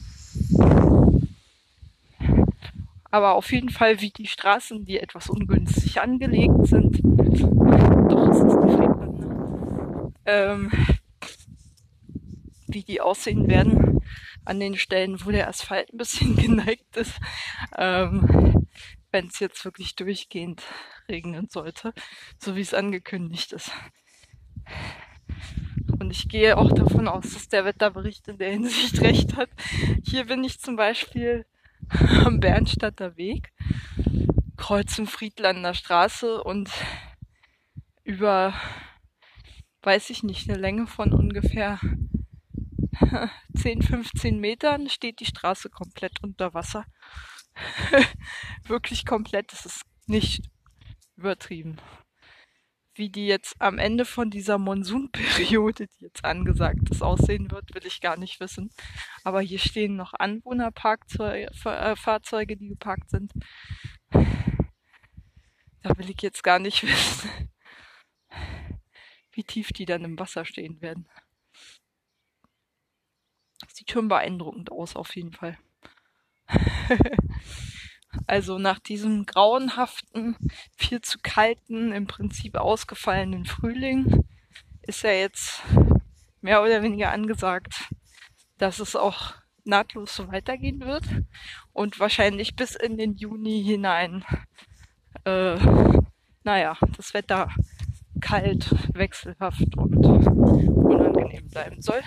Aber 3.11 3.35
auf 3.35 3.51
jeden 3.51 3.69
Fall 3.69 3.99
wie 3.99 4.09
die 4.09 4.27
Straßen, 4.27 4.85
die 4.85 4.99
etwas 4.99 5.29
ungünstig 5.29 6.01
angelegt 6.01 6.65
sind. 6.65 6.99
Doch, 7.03 8.29
es 8.29 8.37
ist 8.37 8.55
die 8.55 8.71
Friedlander. 8.71 10.13
Ähm, 10.25 10.71
wie 12.73 12.83
die 12.83 13.01
aussehen 13.01 13.47
werden 13.47 14.01
an 14.45 14.59
den 14.59 14.75
Stellen, 14.75 15.23
wo 15.25 15.31
der 15.31 15.47
Asphalt 15.47 15.93
ein 15.93 15.97
bisschen 15.97 16.35
geneigt 16.37 16.97
ist, 16.97 17.19
ähm, 17.77 18.67
wenn 19.11 19.27
es 19.27 19.39
jetzt 19.39 19.63
wirklich 19.63 19.95
durchgehend 19.95 20.63
regnen 21.07 21.47
sollte, 21.49 21.93
so 22.37 22.55
wie 22.55 22.61
es 22.61 22.73
angekündigt 22.73 23.53
ist. 23.53 23.71
Und 25.99 26.11
ich 26.11 26.27
gehe 26.27 26.57
auch 26.57 26.71
davon 26.71 27.07
aus, 27.07 27.33
dass 27.33 27.47
der 27.47 27.65
Wetterbericht 27.65 28.27
in 28.27 28.37
der 28.37 28.51
Hinsicht 28.51 28.99
recht 29.01 29.35
hat. 29.35 29.49
Hier 30.03 30.25
bin 30.25 30.43
ich 30.43 30.59
zum 30.59 30.75
Beispiel 30.75 31.45
am 32.25 32.39
Bernstadter 32.39 33.17
Weg, 33.17 33.53
kreuzen 34.57 35.07
Friedlander 35.07 35.73
Straße 35.73 36.43
und 36.43 36.69
über, 38.03 38.53
weiß 39.83 40.09
ich 40.09 40.23
nicht, 40.23 40.49
eine 40.49 40.59
Länge 40.59 40.87
von 40.87 41.13
ungefähr 41.13 41.79
10, 43.55 43.81
15 43.81 44.39
Metern 44.39 44.89
steht 44.89 45.19
die 45.19 45.25
Straße 45.25 45.69
komplett 45.69 46.23
unter 46.23 46.53
Wasser. 46.53 46.85
Wirklich 48.67 49.05
komplett. 49.05 49.51
Das 49.51 49.65
ist 49.65 49.81
nicht 50.05 50.49
übertrieben. 51.15 51.77
Wie 52.95 53.09
die 53.09 53.25
jetzt 53.25 53.59
am 53.59 53.79
Ende 53.79 54.05
von 54.05 54.29
dieser 54.29 54.59
Monsunperiode, 54.59 55.87
die 55.87 56.05
jetzt 56.05 56.23
angesagt 56.23 56.91
ist, 56.91 57.01
aussehen 57.01 57.49
wird, 57.49 57.73
will 57.73 57.87
ich 57.87 58.01
gar 58.01 58.17
nicht 58.17 58.39
wissen. 58.39 58.69
Aber 59.23 59.41
hier 59.41 59.57
stehen 59.57 59.95
noch 59.95 60.13
Anwohnerfahrzeuge, 60.13 62.55
die 62.55 62.67
geparkt 62.67 63.09
sind. 63.09 63.33
Da 64.11 65.97
will 65.97 66.09
ich 66.09 66.21
jetzt 66.21 66.43
gar 66.43 66.59
nicht 66.59 66.83
wissen, 66.87 67.49
wie 69.31 69.43
tief 69.43 69.69
die 69.69 69.85
dann 69.85 70.03
im 70.03 70.19
Wasser 70.19 70.45
stehen 70.45 70.79
werden. 70.81 71.09
Sieht 73.83 73.91
schon 73.91 74.07
beeindruckend 74.07 74.71
aus, 74.71 74.95
auf 74.95 75.13
jeden 75.13 75.33
Fall. 75.33 75.57
also 78.27 78.57
nach 78.57 78.79
diesem 78.79 79.25
grauenhaften, 79.25 80.37
viel 80.77 81.01
zu 81.01 81.17
kalten, 81.21 81.91
im 81.91 82.07
Prinzip 82.07 82.55
ausgefallenen 82.55 83.45
Frühling 83.45 84.23
ist 84.83 85.03
ja 85.03 85.11
jetzt 85.11 85.61
mehr 86.39 86.63
oder 86.63 86.81
weniger 86.81 87.11
angesagt, 87.11 87.89
dass 88.57 88.79
es 88.79 88.95
auch 88.95 89.33
nahtlos 89.65 90.15
so 90.15 90.31
weitergehen 90.31 90.79
wird 90.79 91.03
und 91.73 91.99
wahrscheinlich 91.99 92.55
bis 92.55 92.75
in 92.75 92.95
den 92.95 93.15
Juni 93.15 93.61
hinein, 93.65 94.23
äh, 95.25 95.57
naja, 96.45 96.77
das 96.95 97.13
Wetter 97.13 97.49
kalt, 98.21 98.73
wechselhaft 98.93 99.75
und 99.75 100.05
unangenehm 100.05 101.49
bleiben 101.49 101.81
soll. 101.81 102.01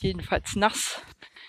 Jedenfalls 0.00 0.54
nass. 0.54 1.02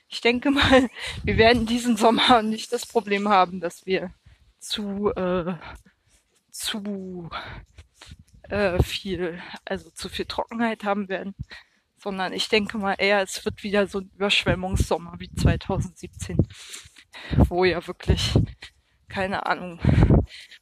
Ich 0.07 0.21
denke 0.21 0.49
mal, 0.51 0.89
wir 1.23 1.37
werden 1.37 1.65
diesen 1.65 1.97
Sommer 1.97 2.41
nicht 2.41 2.73
das 2.73 2.85
Problem 2.85 3.29
haben, 3.29 3.59
dass 3.59 3.85
wir 3.85 4.11
zu, 4.59 5.11
äh, 5.15 5.53
zu 6.51 7.29
äh, 8.49 8.81
viel, 8.81 9.41
also 9.65 9.91
zu 9.91 10.09
viel 10.09 10.25
Trockenheit 10.25 10.83
haben 10.83 11.09
werden, 11.09 11.35
sondern 11.97 12.33
ich 12.33 12.49
denke 12.49 12.77
mal 12.79 12.95
eher, 12.97 13.21
es 13.21 13.45
wird 13.45 13.63
wieder 13.63 13.87
so 13.87 13.99
ein 13.99 14.09
Überschwemmungssommer 14.15 15.19
wie 15.19 15.31
2017, 15.31 16.37
wo 17.35 17.65
ja 17.65 17.85
wirklich, 17.85 18.33
keine 19.07 19.45
Ahnung, 19.45 19.79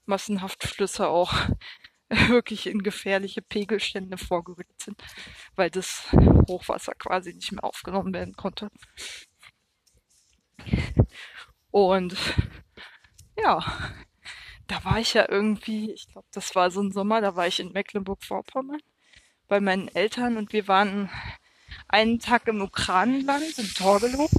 massenhaft 0.05 0.63
Flüsse 0.63 1.07
auch 1.07 1.33
wirklich 2.29 2.67
in 2.67 2.83
gefährliche 2.83 3.41
Pegelstände 3.41 4.17
vorgerückt 4.17 4.81
sind, 4.81 5.01
weil 5.55 5.69
das 5.69 6.11
Hochwasser 6.47 6.93
quasi 6.93 7.33
nicht 7.33 7.51
mehr 7.51 7.63
aufgenommen 7.63 8.13
werden 8.13 8.35
konnte. 8.35 8.69
Und 11.71 12.15
ja, 13.37 13.63
da 14.67 14.83
war 14.83 14.99
ich 14.99 15.13
ja 15.13 15.29
irgendwie, 15.29 15.91
ich 15.91 16.07
glaube, 16.07 16.27
das 16.31 16.55
war 16.55 16.71
so 16.71 16.81
ein 16.81 16.91
Sommer, 16.91 17.21
da 17.21 17.35
war 17.35 17.47
ich 17.47 17.59
in 17.59 17.71
Mecklenburg-Vorpommern 17.71 18.79
bei 19.47 19.59
meinen 19.59 19.87
Eltern 19.89 20.37
und 20.37 20.53
wir 20.53 20.67
waren 20.67 21.09
einen 21.87 22.19
Tag 22.19 22.47
im 22.47 22.61
Ukranenland, 22.61 23.57
in 23.57 23.67
Torgelow. 23.73 24.29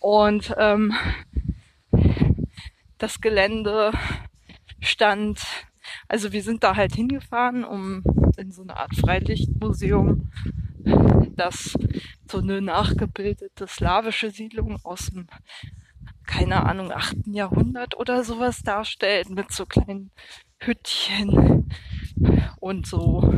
Und 0.00 0.54
ähm, 0.58 0.94
das 2.98 3.20
Gelände 3.20 3.92
stand 4.80 5.40
also 6.08 6.32
wir 6.32 6.42
sind 6.42 6.62
da 6.64 6.76
halt 6.76 6.94
hingefahren, 6.94 7.64
um 7.64 8.02
in 8.36 8.52
so 8.52 8.62
eine 8.62 8.76
Art 8.76 8.94
Freilichtmuseum, 8.94 10.30
das 11.36 11.76
so 12.30 12.38
eine 12.38 12.60
nachgebildete 12.60 13.66
slawische 13.66 14.30
Siedlung 14.30 14.78
aus 14.84 15.06
dem, 15.06 15.26
keine 16.26 16.66
Ahnung, 16.66 16.92
achten 16.92 17.34
Jahrhundert 17.34 17.96
oder 17.96 18.24
sowas 18.24 18.62
darstellt, 18.62 19.30
mit 19.30 19.52
so 19.52 19.66
kleinen 19.66 20.10
Hüttchen 20.58 21.70
und 22.60 22.86
so 22.86 23.32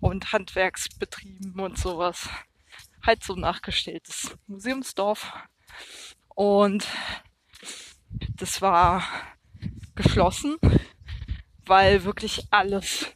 und 0.00 0.32
Handwerksbetrieben 0.32 1.58
und 1.60 1.78
sowas. 1.78 2.28
Halt 3.02 3.22
so 3.22 3.34
nachgestelltes 3.34 4.36
Museumsdorf. 4.46 5.32
Und 6.34 6.86
das 8.36 8.60
war 8.60 9.04
geschlossen 9.94 10.56
weil 11.66 12.04
wirklich 12.04 12.46
alles 12.50 13.06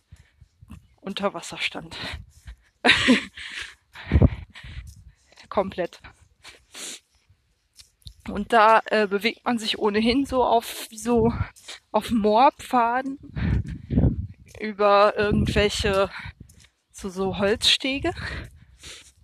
unter 1.01 1.35
Wasser 1.35 1.59
stand. 1.59 1.97
Komplett. 5.49 6.01
Und 8.29 8.53
da 8.53 8.81
äh, 8.87 9.07
bewegt 9.07 9.45
man 9.45 9.59
sich 9.59 9.79
ohnehin 9.79 10.25
so 10.25 10.45
auf 10.45 10.89
so 10.93 11.33
auf 11.91 12.11
Moorpfaden 12.11 13.19
über 14.61 15.17
irgendwelche 15.17 16.11
so, 16.93 17.09
so 17.09 17.39
Holzstege. 17.39 18.13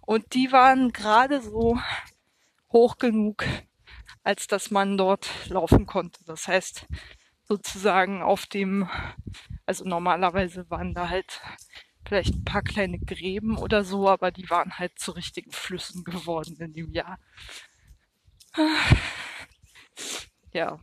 Und 0.01 0.35
die 0.35 0.51
waren 0.53 0.93
gerade 0.93 1.41
so 1.41 1.79
hoch 2.73 2.99
genug, 2.99 3.45
als 4.23 4.47
dass 4.47 4.71
man 4.71 4.97
dort 4.97 5.29
laufen 5.49 5.87
konnte. 5.87 6.25
Das 6.25 6.49
heißt, 6.49 6.87
sozusagen 7.49 8.23
auf 8.23 8.47
dem, 8.47 8.89
also 9.67 9.85
normalerweise 9.85 10.69
waren 10.71 10.95
da 10.95 11.09
halt 11.09 11.41
vielleicht 12.07 12.35
ein 12.35 12.45
paar 12.45 12.63
kleine 12.63 12.99
Gräben 12.99 13.57
oder 13.59 13.85
so, 13.85 14.09
aber 14.09 14.31
die 14.31 14.49
waren 14.51 14.79
halt 14.79 14.99
zu 14.99 15.13
richtigen 15.13 15.53
Flüssen 15.53 16.05
geworden 16.05 16.57
in 16.59 16.73
dem 16.73 16.93
Jahr. 16.93 17.19
Ja. 20.53 20.81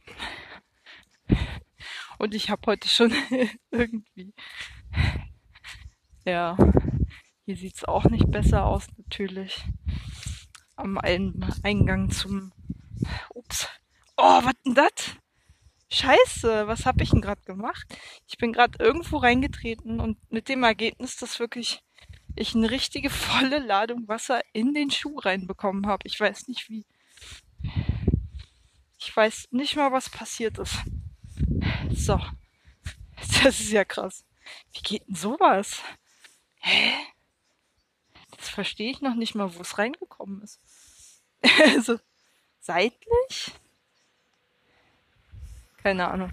Und 2.20 2.36
ich 2.36 2.50
habe 2.50 2.62
heute 2.68 2.88
schon 2.88 3.12
irgendwie, 3.72 4.34
ja, 6.26 6.56
hier 7.46 7.58
sieht's 7.58 7.84
auch 7.84 8.06
nicht 8.06 8.30
besser 8.30 8.66
aus 8.66 8.88
natürlich. 8.98 9.66
Am 10.76 10.98
Eingang 10.98 12.10
zum, 12.12 12.54
ups, 13.34 13.68
oh, 14.18 14.42
was 14.44 14.54
denn 14.66 14.76
das? 14.76 15.18
Scheiße, 15.94 16.66
was 16.66 16.88
habe 16.88 17.04
ich 17.04 17.12
denn 17.12 17.22
gerade 17.22 17.44
gemacht? 17.44 17.86
Ich 18.28 18.40
bin 18.40 18.52
gerade 18.52 18.84
irgendwo 18.84 19.18
reingetreten 19.18 20.00
und 20.00 20.18
mit 20.32 20.50
dem 20.50 20.64
Ergebnis, 20.64 21.18
dass 21.18 21.40
wirklich 21.40 21.84
ich 22.36 22.56
eine 22.56 22.72
richtige 22.72 23.12
volle 23.12 23.60
Ladung 23.60 24.08
Wasser 24.08 24.42
in 24.54 24.74
den 24.74 24.90
Schuh 24.90 25.20
reinbekommen 25.20 25.86
habe. 25.86 26.02
Ich 26.08 26.20
weiß 26.20 26.48
nicht 26.48 26.68
wie. 26.68 26.84
Ich 28.98 29.16
weiß 29.16 29.50
nicht 29.52 29.76
mal, 29.76 29.92
was 29.92 30.10
passiert 30.10 30.58
ist. 30.58 30.78
So. 31.94 32.20
Das 33.44 33.60
ist 33.60 33.72
ja 33.72 33.86
krass. 33.86 34.26
Wie 34.72 34.82
geht 34.82 35.08
denn 35.08 35.16
sowas? 35.16 35.80
Hä? 36.56 36.92
Das 38.36 38.50
verstehe 38.50 38.90
ich 38.90 39.02
noch 39.02 39.16
nicht 39.16 39.36
mal, 39.36 39.54
wo 39.54 39.62
es 39.62 39.78
reingekommen 39.78 40.42
ist. 40.42 40.60
also 41.76 42.00
seitlich? 42.62 43.54
Keine 45.84 46.10
Ahnung. 46.10 46.32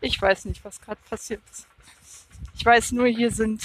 Ich 0.00 0.20
weiß 0.20 0.46
nicht, 0.46 0.64
was 0.64 0.80
gerade 0.80 1.00
passiert 1.08 1.40
ist. 1.50 1.68
Ich 2.56 2.64
weiß 2.64 2.92
nur, 2.92 3.06
hier 3.06 3.30
sind 3.30 3.62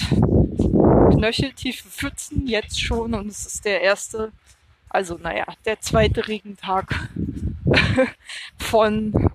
knöcheltiefe 1.12 1.90
Pfützen 1.90 2.48
jetzt 2.48 2.80
schon 2.80 3.16
und 3.16 3.28
es 3.28 3.46
ist 3.48 3.66
der 3.66 3.82
erste, 3.82 4.32
also 4.90 5.18
naja, 5.18 5.46
der 5.66 5.82
zweite 5.82 6.28
Regentag 6.28 7.10
von 8.58 9.32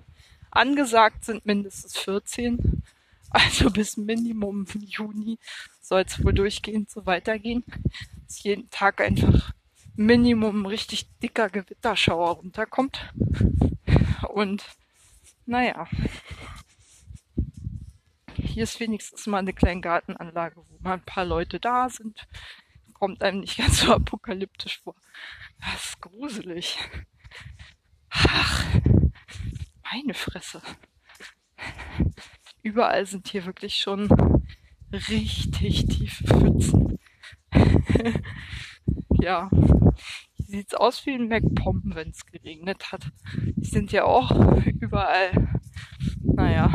angesagt 0.51 1.25
sind 1.25 1.45
mindestens 1.45 1.97
14. 1.97 2.81
Also 3.29 3.69
bis 3.69 3.97
Minimum 3.97 4.65
Juni 4.79 5.37
soll 5.81 6.05
es 6.07 6.23
wohl 6.23 6.33
durchgehend 6.33 6.89
so 6.89 7.05
weitergehen. 7.05 7.65
Dass 8.25 8.41
jeden 8.43 8.69
Tag 8.69 9.01
einfach 9.01 9.51
Minimum 9.97 10.65
richtig 10.65 11.07
dicker 11.21 11.49
Gewitterschauer 11.49 12.37
runterkommt. 12.37 13.13
Und 14.25 14.65
naja, 15.45 15.87
hier 18.33 18.63
ist 18.63 18.79
wenigstens 18.79 19.27
mal 19.27 19.39
eine 19.39 19.53
kleine 19.53 19.81
Gartenanlage, 19.81 20.57
wo 20.57 20.77
mal 20.79 20.93
ein 20.93 21.05
paar 21.05 21.25
Leute 21.25 21.59
da 21.59 21.89
sind. 21.89 22.27
Kommt 22.93 23.21
einem 23.21 23.41
nicht 23.41 23.57
ganz 23.59 23.81
so 23.81 23.93
apokalyptisch 23.93 24.79
vor. 24.81 24.95
Das 25.59 25.89
ist 25.89 26.01
gruselig. 26.01 26.77
Ach, 28.09 28.63
meine 29.83 30.13
Fresse. 30.13 30.61
Überall 32.61 33.05
sind 33.05 33.27
hier 33.27 33.45
wirklich 33.45 33.77
schon 33.77 34.09
richtig 34.91 35.85
tiefe 35.87 36.23
Pfützen. 36.25 36.99
ja, 39.21 39.49
sieht's 40.45 40.73
aus 40.73 41.05
wie 41.05 41.13
in 41.13 41.27
MacPom, 41.27 41.81
wenn 41.95 42.09
es 42.09 42.25
geregnet 42.25 42.91
hat. 42.91 43.11
Die 43.55 43.65
sind 43.65 43.91
ja 43.91 44.05
auch 44.05 44.31
überall, 44.79 45.49
naja, 46.21 46.71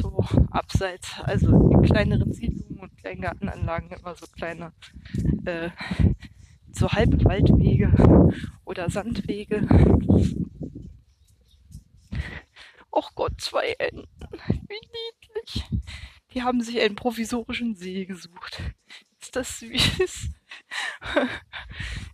so 0.00 0.24
abseits, 0.50 1.20
also 1.20 1.70
in 1.70 1.82
kleineren 1.82 2.32
Siedlungen 2.32 2.78
und 2.80 2.96
Kleingartenanlagen 2.98 3.90
immer 3.90 4.14
so 4.14 4.26
kleine, 4.26 4.72
äh, 5.44 5.70
so 6.72 6.90
halbe 6.90 7.24
Waldwege 7.24 7.92
oder 8.64 8.90
Sandwege. 8.90 9.66
Och 12.90 13.14
Gott, 13.14 13.40
zwei 13.40 13.74
Enten. 13.78 14.06
Wie 14.68 14.80
niedlich. 14.80 15.64
Die 16.32 16.42
haben 16.42 16.60
sich 16.60 16.80
einen 16.80 16.96
provisorischen 16.96 17.74
See 17.74 18.06
gesucht. 18.06 18.62
Ist 19.20 19.36
das 19.36 19.58
süß? 19.60 20.30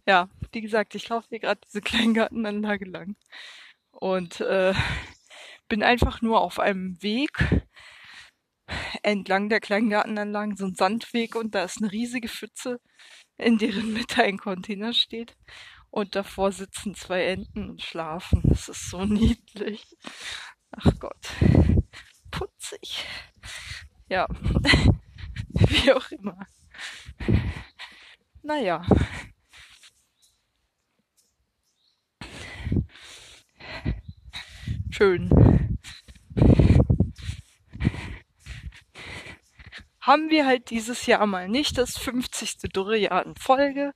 ja, 0.07 0.29
wie 0.53 0.61
gesagt, 0.61 0.94
ich 0.94 1.09
laufe 1.09 1.29
hier 1.31 1.40
gerade 1.40 1.61
diese 1.66 1.81
Kleingartenanlage 1.81 2.85
lang 2.85 3.16
und 3.92 4.40
äh, 4.40 4.74
bin 5.68 5.83
einfach 5.83 6.22
nur 6.22 6.40
auf 6.40 6.59
einem 6.59 7.03
Weg 7.03 7.64
entlang 9.03 9.48
der 9.48 9.61
Kleingartenanlagen, 9.61 10.57
so 10.57 10.66
ein 10.66 10.74
Sandweg 10.74 11.35
und 11.35 11.55
da 11.55 11.64
ist 11.64 11.79
eine 11.79 11.92
riesige 11.92 12.29
Pfütze, 12.29 12.81
in 13.37 13.59
deren 13.59 13.92
Mitte 13.92 14.22
ein 14.22 14.38
Container 14.38 14.92
steht 14.92 15.37
und 15.90 16.14
davor 16.14 16.53
sitzen 16.53 16.94
zwei 16.94 17.24
Enten 17.24 17.70
und 17.70 17.83
schlafen. 17.83 18.42
Das 18.44 18.68
ist 18.68 18.90
so 18.90 19.05
niedlich. 19.05 19.96
Ach 20.70 20.92
Gott. 20.98 21.29
Putzig. 22.31 23.05
Ja. 24.09 24.26
Wie 25.48 25.92
auch 25.92 26.11
immer. 26.11 26.46
Naja. 28.51 28.83
Schön. 34.91 35.31
Haben 40.01 40.31
wir 40.31 40.47
halt 40.47 40.71
dieses 40.71 41.07
Jahr 41.07 41.25
mal 41.29 41.49
nicht 41.49 41.79
das 41.79 41.97
50. 41.97 42.73
Dürrejahr 42.75 43.25
in 43.25 43.37
Folge, 43.37 43.93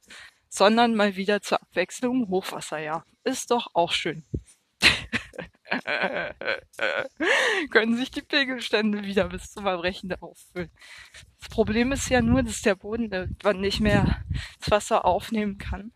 sondern 0.48 0.94
mal 0.94 1.16
wieder 1.16 1.42
zur 1.42 1.60
Abwechslung 1.60 2.28
Hochwasserjahr. 2.28 3.04
Ist 3.24 3.50
doch 3.50 3.66
auch 3.74 3.90
schön. 3.90 4.24
können 7.70 7.96
sich 7.96 8.10
die 8.10 8.22
Pegelstände 8.22 9.04
wieder 9.04 9.28
bis 9.28 9.50
zum 9.50 9.66
Erbrechen 9.66 10.12
auffüllen. 10.20 10.70
Das 11.40 11.48
Problem 11.48 11.92
ist 11.92 12.08
ja 12.08 12.22
nur, 12.22 12.42
dass 12.42 12.62
der 12.62 12.74
Boden 12.74 13.10
irgendwann 13.12 13.60
nicht 13.60 13.80
mehr 13.80 14.24
das 14.60 14.70
Wasser 14.70 15.04
aufnehmen 15.04 15.58
kann, 15.58 15.92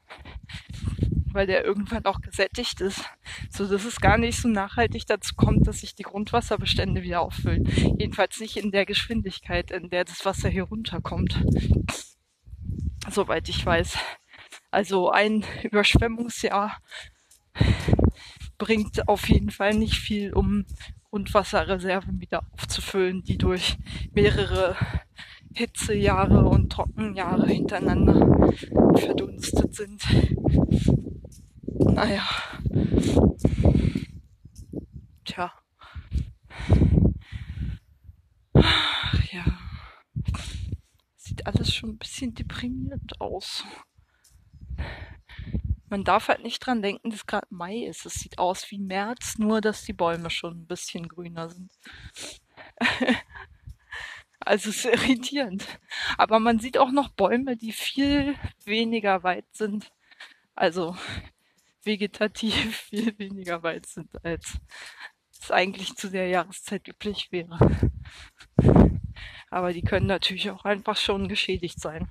weil 1.33 1.47
der 1.47 1.65
irgendwann 1.65 2.05
auch 2.05 2.21
gesättigt 2.21 2.81
ist, 2.81 3.05
so 3.51 3.67
dass 3.67 3.85
es 3.85 4.01
gar 4.01 4.19
nicht 4.19 4.41
so 4.41 4.49
nachhaltig 4.49 5.07
dazu 5.07 5.35
kommt, 5.35 5.67
dass 5.67 5.81
sich 5.81 5.95
die 5.95 6.03
Grundwasserbestände 6.03 7.03
wieder 7.03 7.21
auffüllen. 7.21 7.67
Jedenfalls 7.99 8.41
nicht 8.41 8.57
in 8.57 8.71
der 8.71 8.87
Geschwindigkeit, 8.87 9.71
in 9.71 9.91
der 9.91 10.05
das 10.05 10.25
Wasser 10.25 10.49
hier 10.49 10.65
runterkommt. 10.65 11.43
Soweit 13.11 13.49
ich 13.49 13.65
weiß. 13.65 13.99
Also 14.71 15.11
ein 15.11 15.45
Überschwemmungsjahr 15.63 16.77
bringt 18.59 19.09
auf 19.09 19.29
jeden 19.29 19.51
Fall 19.51 19.75
nicht 19.75 19.95
viel, 19.95 20.33
um 20.35 20.67
Grundwasserreserven 21.11 22.21
wieder 22.21 22.43
aufzufüllen, 22.53 23.23
die 23.23 23.39
durch 23.39 23.79
mehrere 24.13 24.77
Hitzejahre 25.55 26.45
und 26.45 26.71
Trockenjahre 26.71 27.47
hintereinander 27.47 28.53
verdunstet 28.97 29.75
sind. 29.75 30.03
Naja. 31.79 32.23
Tja. 35.25 35.53
Ja. 39.33 39.45
Sieht 41.17 41.47
alles 41.47 41.75
schon 41.75 41.91
ein 41.91 41.99
bisschen 41.99 42.35
deprimierend 42.35 43.21
aus 43.21 43.65
man 45.91 46.05
darf 46.05 46.29
halt 46.29 46.43
nicht 46.43 46.61
dran 46.61 46.83
denken, 46.83 47.11
dass 47.11 47.27
gerade 47.27 47.47
Mai 47.51 47.85
ist. 47.85 48.07
Es 48.07 48.15
sieht 48.15 48.39
aus 48.39 48.71
wie 48.71 48.79
März, 48.79 49.39
nur 49.39 49.61
dass 49.61 49.85
die 49.85 49.93
Bäume 49.93 50.31
schon 50.31 50.63
ein 50.63 50.67
bisschen 50.67 51.09
grüner 51.09 51.51
sind. 51.51 51.73
also 54.41 54.71
es 54.71 54.85
ist 54.85 54.87
irritierend. 54.87 55.67
Aber 56.17 56.41
man 56.41 56.59
sieht 56.59 56.79
auch 56.79 56.91
noch 56.91 57.11
Bäume, 57.11 57.57
die 57.57 57.73
viel 57.73 58.35
weniger 58.65 59.23
weit 59.23 59.47
sind. 59.53 59.91
Also 60.55 60.97
vegetativ 61.85 62.77
viel 62.89 63.19
weniger 63.19 63.63
weit 63.63 63.87
sind, 63.87 64.11
als 64.25 64.59
es 65.41 65.51
eigentlich 65.51 65.95
zu 65.97 66.11
der 66.11 66.29
Jahreszeit 66.29 66.87
üblich 66.89 67.31
wäre. 67.31 67.59
Aber 69.51 69.73
die 69.73 69.83
können 69.83 70.07
natürlich 70.07 70.51
auch 70.51 70.65
einfach 70.65 70.97
schon 70.97 71.29
geschädigt 71.29 71.81
sein 71.81 72.11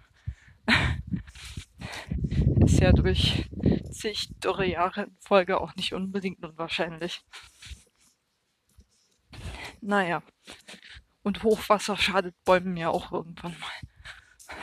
ist 2.65 2.79
ja 2.81 2.91
durch 2.91 3.45
zig 3.91 4.29
dürre 4.39 4.65
Jahre 4.65 5.03
in 5.03 5.17
Folge 5.19 5.59
auch 5.59 5.75
nicht 5.75 5.93
unbedingt 5.93 6.43
unwahrscheinlich. 6.43 7.21
Naja. 9.81 10.23
Und 11.23 11.43
Hochwasser 11.43 11.97
schadet 11.97 12.35
Bäumen 12.45 12.77
ja 12.77 12.89
auch 12.89 13.11
irgendwann 13.11 13.57
mal. 13.59 14.57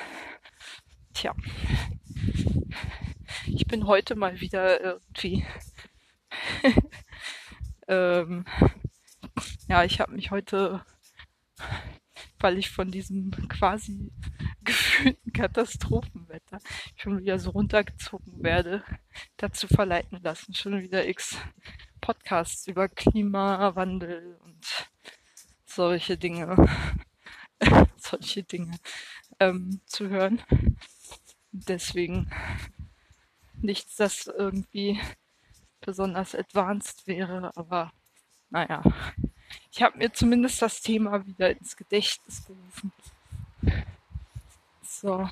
Tja. 1.12 1.34
Ich 3.46 3.66
bin 3.66 3.86
heute 3.86 4.14
mal 4.14 4.40
wieder 4.40 4.80
irgendwie. 4.80 5.46
ähm, 7.88 8.44
ja, 9.68 9.84
ich 9.84 10.00
habe 10.00 10.12
mich 10.12 10.30
heute, 10.30 10.84
weil 12.40 12.58
ich 12.58 12.70
von 12.70 12.90
diesem 12.90 13.30
quasi 13.48 14.12
gefühlten 14.64 15.32
Katastrophenwetter 15.32 16.58
schon 16.96 17.20
wieder 17.20 17.38
so 17.38 17.50
runtergezogen 17.50 18.42
werde, 18.42 18.82
dazu 19.36 19.66
verleiten 19.68 20.20
lassen, 20.22 20.54
schon 20.54 20.80
wieder 20.80 21.06
x 21.06 21.36
Podcasts 22.00 22.66
über 22.66 22.88
Klimawandel 22.88 24.36
und 24.44 24.90
solche 25.64 26.18
Dinge, 26.18 26.68
solche 27.96 28.42
Dinge 28.42 28.76
ähm, 29.40 29.80
zu 29.86 30.08
hören. 30.08 30.42
Deswegen 31.52 32.30
nichts, 33.54 33.96
das 33.96 34.26
irgendwie 34.26 35.00
besonders 35.80 36.34
advanced 36.34 37.06
wäre, 37.06 37.50
aber 37.56 37.92
naja, 38.50 38.82
ich 39.70 39.82
habe 39.82 39.98
mir 39.98 40.12
zumindest 40.12 40.62
das 40.62 40.80
Thema 40.80 41.26
wieder 41.26 41.50
ins 41.50 41.76
Gedächtnis 41.76 42.44
gerufen. 42.44 42.92
So. 44.82 45.28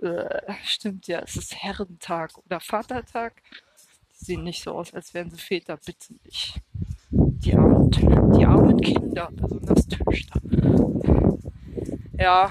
Äh, 0.00 0.52
stimmt 0.64 1.06
ja, 1.06 1.20
es 1.20 1.36
ist 1.36 1.54
Herrentag 1.54 2.36
oder 2.38 2.60
Vatertag. 2.60 3.42
Die 4.10 4.24
sehen 4.24 4.44
nicht 4.44 4.62
so 4.62 4.72
aus, 4.72 4.92
als 4.92 5.14
wären 5.14 5.30
sie 5.30 5.38
Väter, 5.38 5.78
bitte 5.84 6.14
nicht. 6.24 6.60
Die 7.10 7.54
armen, 7.54 7.90
die 7.90 8.44
armen 8.44 8.80
Kinder, 8.80 9.30
besonders 9.32 9.86
Töchter. 9.86 10.40
Ja, 12.18 12.50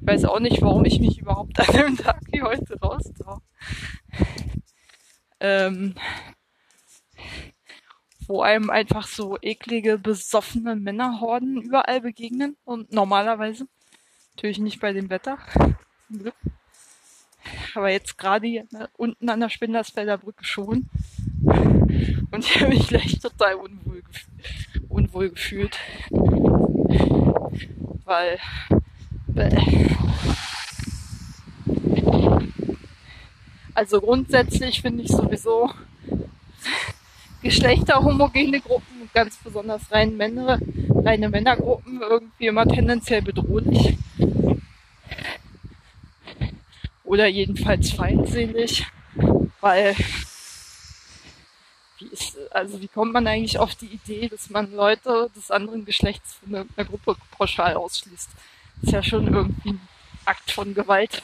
weiß 0.00 0.24
auch 0.24 0.40
nicht, 0.40 0.62
warum 0.62 0.84
ich 0.84 1.00
mich 1.00 1.18
überhaupt 1.18 1.58
an 1.60 1.74
einem 1.74 1.96
Tag 1.96 2.20
wie 2.30 2.42
heute 2.42 2.78
raustraue. 2.80 3.40
Ähm, 5.40 5.94
wo 8.26 8.42
einem 8.42 8.70
einfach 8.70 9.06
so 9.06 9.38
eklige, 9.40 9.98
besoffene 9.98 10.76
Männerhorden 10.76 11.62
überall 11.62 12.00
begegnen 12.00 12.56
und 12.64 12.92
normalerweise. 12.92 13.66
Natürlich 14.34 14.58
nicht 14.58 14.80
bei 14.80 14.92
dem 14.92 15.10
Wetter. 15.10 15.38
Glück. 16.10 16.34
Aber 17.74 17.90
jetzt 17.90 18.18
gerade 18.18 18.46
hier 18.46 18.66
ne, 18.70 18.88
unten 18.96 19.28
an 19.28 19.40
der 19.40 19.48
Spindersfelder 19.48 20.18
Brücke 20.18 20.44
schon. 20.44 20.88
Und 22.30 22.38
ich 22.38 22.60
habe 22.60 22.68
mich 22.70 22.88
gleich 22.88 23.18
total 23.20 23.54
unwohl, 23.54 24.02
unwohl 24.88 25.30
gefühlt. 25.30 25.78
Weil. 28.04 28.38
Bäh. 29.28 29.88
Also 33.74 34.00
grundsätzlich 34.00 34.82
finde 34.82 35.04
ich 35.04 35.10
sowieso 35.10 35.70
geschlechterhomogene 37.42 38.60
Gruppen, 38.60 39.08
ganz 39.14 39.36
besonders 39.36 39.92
rein 39.92 40.16
Männer, 40.16 40.58
reine 41.04 41.28
Männergruppen 41.28 42.00
irgendwie 42.00 42.48
immer 42.48 42.66
tendenziell 42.66 43.22
bedrohlich. 43.22 43.96
Oder 47.08 47.26
jedenfalls 47.26 47.90
feindselig, 47.90 48.86
weil 49.62 49.96
wie 51.98 52.06
ist, 52.12 52.36
also 52.50 52.82
wie 52.82 52.88
kommt 52.88 53.14
man 53.14 53.26
eigentlich 53.26 53.58
auf 53.58 53.74
die 53.74 53.86
Idee, 53.86 54.28
dass 54.28 54.50
man 54.50 54.70
Leute 54.72 55.30
des 55.34 55.50
anderen 55.50 55.86
Geschlechts 55.86 56.34
von 56.34 56.54
einer, 56.54 56.84
Gruppe 56.84 57.16
pauschal 57.30 57.76
ausschließt? 57.76 58.28
Das 58.82 58.84
ist 58.84 58.92
ja 58.92 59.02
schon 59.02 59.26
irgendwie 59.26 59.70
ein 59.70 59.80
Akt 60.26 60.50
von 60.50 60.74
Gewalt. 60.74 61.22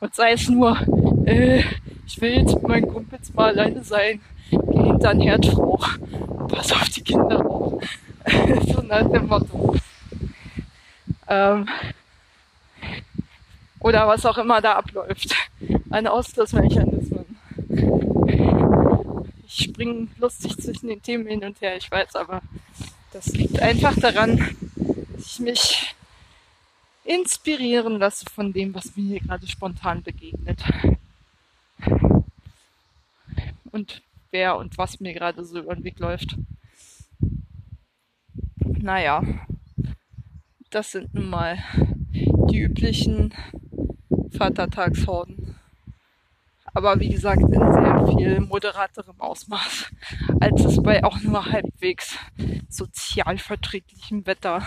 Und 0.00 0.14
sei 0.14 0.32
es 0.32 0.48
nur, 0.48 0.80
äh, 1.26 1.62
ich 2.06 2.18
will 2.22 2.32
jetzt 2.32 2.54
mit 2.54 2.68
meinen 2.68 2.88
Kumpels 2.88 3.34
mal 3.34 3.50
alleine 3.50 3.84
sein 3.84 4.22
geh 4.50 4.82
hinter 4.82 5.10
ein 5.10 5.20
Herd 5.20 5.44
hoch, 5.54 5.88
pass 6.48 6.72
auf 6.72 6.88
die 6.88 7.04
Kinder 7.04 7.44
auf. 7.44 7.82
so 8.66 8.80
nach 8.80 9.10
dem 9.10 9.26
Motto. 9.26 9.76
Ähm, 11.28 11.68
oder 13.82 14.06
was 14.06 14.24
auch 14.26 14.38
immer 14.38 14.60
da 14.60 14.74
abläuft. 14.74 15.34
Ein 15.90 16.06
Ausschlussmechanismus. 16.06 17.26
Ich 19.46 19.64
springe 19.64 20.08
lustig 20.18 20.56
zwischen 20.56 20.88
den 20.88 21.02
Themen 21.02 21.26
hin 21.26 21.44
und 21.44 21.60
her, 21.60 21.76
ich 21.76 21.90
weiß, 21.90 22.14
aber 22.16 22.40
das 23.12 23.26
liegt 23.34 23.60
einfach 23.60 23.94
daran, 23.96 24.56
dass 25.12 25.26
ich 25.26 25.40
mich 25.40 25.94
inspirieren 27.04 27.98
lasse 27.98 28.24
von 28.32 28.52
dem, 28.52 28.74
was 28.74 28.96
mir 28.96 29.04
hier 29.04 29.20
gerade 29.20 29.46
spontan 29.46 30.02
begegnet. 30.02 30.62
Und 33.70 34.02
wer 34.30 34.56
und 34.56 34.78
was 34.78 35.00
mir 35.00 35.12
gerade 35.12 35.44
so 35.44 35.58
über 35.58 35.74
den 35.74 35.84
Weg 35.84 35.98
läuft. 35.98 36.36
Naja, 38.60 39.22
das 40.70 40.92
sind 40.92 41.12
nun 41.12 41.28
mal 41.28 41.58
die 42.50 42.60
üblichen 42.60 43.34
Vatertagshorden. 44.30 45.56
Aber 46.74 46.98
wie 47.00 47.10
gesagt, 47.10 47.42
in 47.42 47.72
sehr 47.72 48.06
viel 48.16 48.40
moderaterem 48.40 49.20
Ausmaß, 49.20 49.90
als 50.40 50.64
es 50.64 50.82
bei 50.82 51.04
auch 51.04 51.20
nur 51.20 51.44
halbwegs 51.44 52.16
sozialverträglichem 52.68 54.26
Wetter 54.26 54.62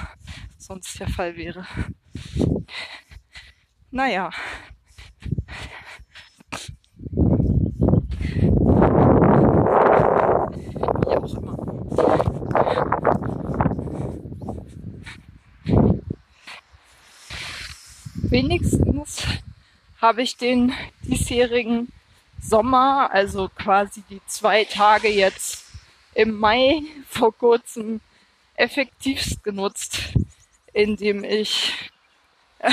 sonst 0.58 1.00
der 1.00 1.08
Fall 1.08 1.36
wäre. 1.36 1.66
Naja, 3.90 4.30
auch 11.26 11.38
immer. 11.38 12.95
Wenigstens 18.36 19.24
habe 20.02 20.22
ich 20.22 20.36
den 20.36 20.74
diesjährigen 21.04 21.94
Sommer, 22.38 23.10
also 23.14 23.48
quasi 23.48 24.04
die 24.10 24.20
zwei 24.28 24.66
Tage 24.66 25.08
jetzt 25.08 25.64
im 26.16 26.38
Mai 26.38 26.82
vor 27.08 27.34
kurzem 27.34 28.02
effektivst 28.56 29.42
genutzt, 29.42 30.12
indem 30.74 31.24
ich, 31.24 31.90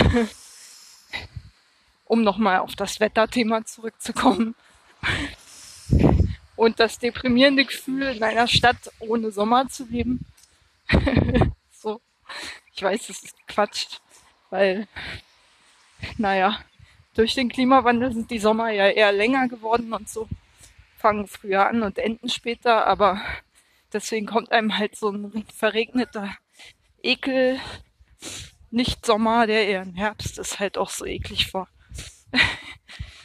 um 2.07 2.25
nochmal 2.25 2.59
auf 2.59 2.75
das 2.75 2.98
Wetterthema 2.98 3.64
zurückzukommen, 3.64 4.57
und 6.57 6.81
das 6.81 6.98
deprimierende 6.98 7.66
Gefühl, 7.66 8.16
in 8.16 8.25
einer 8.25 8.48
Stadt 8.48 8.90
ohne 8.98 9.31
Sommer 9.31 9.68
zu 9.68 9.85
leben. 9.85 10.27
so. 11.70 12.01
Ich 12.75 12.83
weiß, 12.83 13.07
das 13.07 13.22
ist 13.22 13.37
Quatsch, 13.46 14.01
weil, 14.51 14.88
naja, 16.19 16.59
durch 17.15 17.35
den 17.35 17.49
Klimawandel 17.49 18.12
sind 18.12 18.31
die 18.31 18.38
Sommer 18.38 18.71
ja 18.71 18.88
eher 18.88 19.12
länger 19.12 19.49
geworden 19.49 19.93
und 19.93 20.09
so 20.09 20.29
fangen 20.97 21.27
früher 21.27 21.69
an 21.69 21.83
und 21.83 21.99
enden 21.99 22.29
später, 22.29 22.87
aber 22.87 23.21
deswegen 23.93 24.27
kommt 24.27 24.53
einem 24.53 24.79
halt 24.79 24.97
so 24.97 25.11
ein 25.11 25.45
verregneter 25.53 26.37
Ekel, 27.03 27.59
nicht 28.71 29.05
Sommer, 29.05 29.47
der 29.47 29.67
eher 29.67 29.83
im 29.83 29.95
Herbst 29.95 30.38
ist, 30.38 30.61
halt 30.61 30.79
auch 30.79 30.91
so 30.91 31.05
eklig 31.05 31.51
vor. 31.51 31.69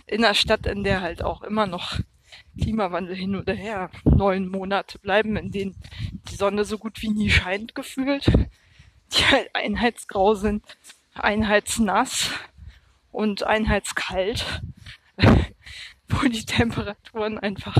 In 0.08 0.26
einer 0.26 0.34
Stadt, 0.34 0.66
in 0.66 0.84
der 0.84 1.02
halt 1.02 1.22
auch 1.22 1.42
immer 1.44 1.68
noch 1.68 2.00
Klimawandel 2.58 3.14
hin 3.14 3.36
oder 3.36 3.54
her 3.54 3.92
neun 4.06 4.48
Monate 4.48 5.00
bleiben, 5.00 5.36
in 5.36 5.52
denen 5.52 5.76
die 6.30 6.36
Sonne 6.36 6.64
so 6.64 6.78
gut 6.78 7.02
wie 7.02 7.10
nie 7.10 7.30
scheint 7.30 7.76
gefühlt, 7.76 8.26
die 9.12 9.26
halt 9.26 9.54
einheitsgrau 9.54 10.34
sind, 10.34 10.64
einheitsnass 11.14 12.32
und 13.18 13.42
einheitskalt, 13.42 14.46
wo 16.08 16.28
die 16.28 16.46
Temperaturen 16.46 17.40
einfach 17.40 17.76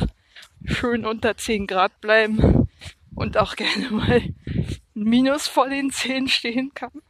schön 0.66 1.06
unter 1.06 1.38
10 1.38 1.68
Grad 1.68 2.02
bleiben 2.02 2.68
und 3.14 3.38
auch 3.38 3.56
gerne 3.56 3.92
mal 3.92 4.24
ein 4.24 4.76
Minus 4.96 5.48
vor 5.48 5.70
den 5.70 5.92
Zehen 5.92 6.28
stehen 6.28 6.72
kann. 6.74 7.04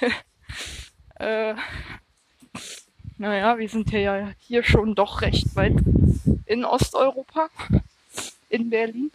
äh, 1.20 1.54
naja, 3.18 3.56
wir 3.56 3.68
sind 3.68 3.92
ja 3.92 4.32
hier 4.40 4.64
schon 4.64 4.96
doch 4.96 5.22
recht 5.22 5.54
weit 5.54 5.76
in 6.46 6.64
Osteuropa, 6.64 7.50
in 8.48 8.68
Berlin. 8.68 9.12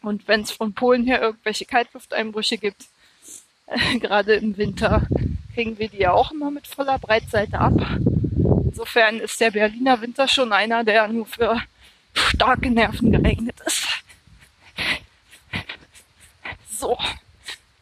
Und 0.00 0.26
wenn 0.26 0.40
es 0.40 0.52
von 0.52 0.72
Polen 0.72 1.04
her 1.04 1.20
irgendwelche 1.20 1.66
Kaltlufteinbrüche 1.66 2.56
gibt, 2.56 2.86
äh, 3.66 3.98
gerade 3.98 4.36
im 4.36 4.56
Winter, 4.56 5.06
kriegen 5.58 5.76
wir 5.76 5.88
die 5.88 5.98
ja 5.98 6.12
auch 6.12 6.30
immer 6.30 6.52
mit 6.52 6.68
voller 6.68 7.00
Breitseite 7.00 7.58
ab. 7.58 7.72
Insofern 8.64 9.18
ist 9.18 9.40
der 9.40 9.50
Berliner 9.50 10.00
Winter 10.00 10.28
schon 10.28 10.52
einer, 10.52 10.84
der 10.84 11.08
nur 11.08 11.26
für 11.26 11.60
starke 12.14 12.70
Nerven 12.70 13.10
geeignet 13.10 13.56
ist. 13.66 13.88
So, 16.70 16.96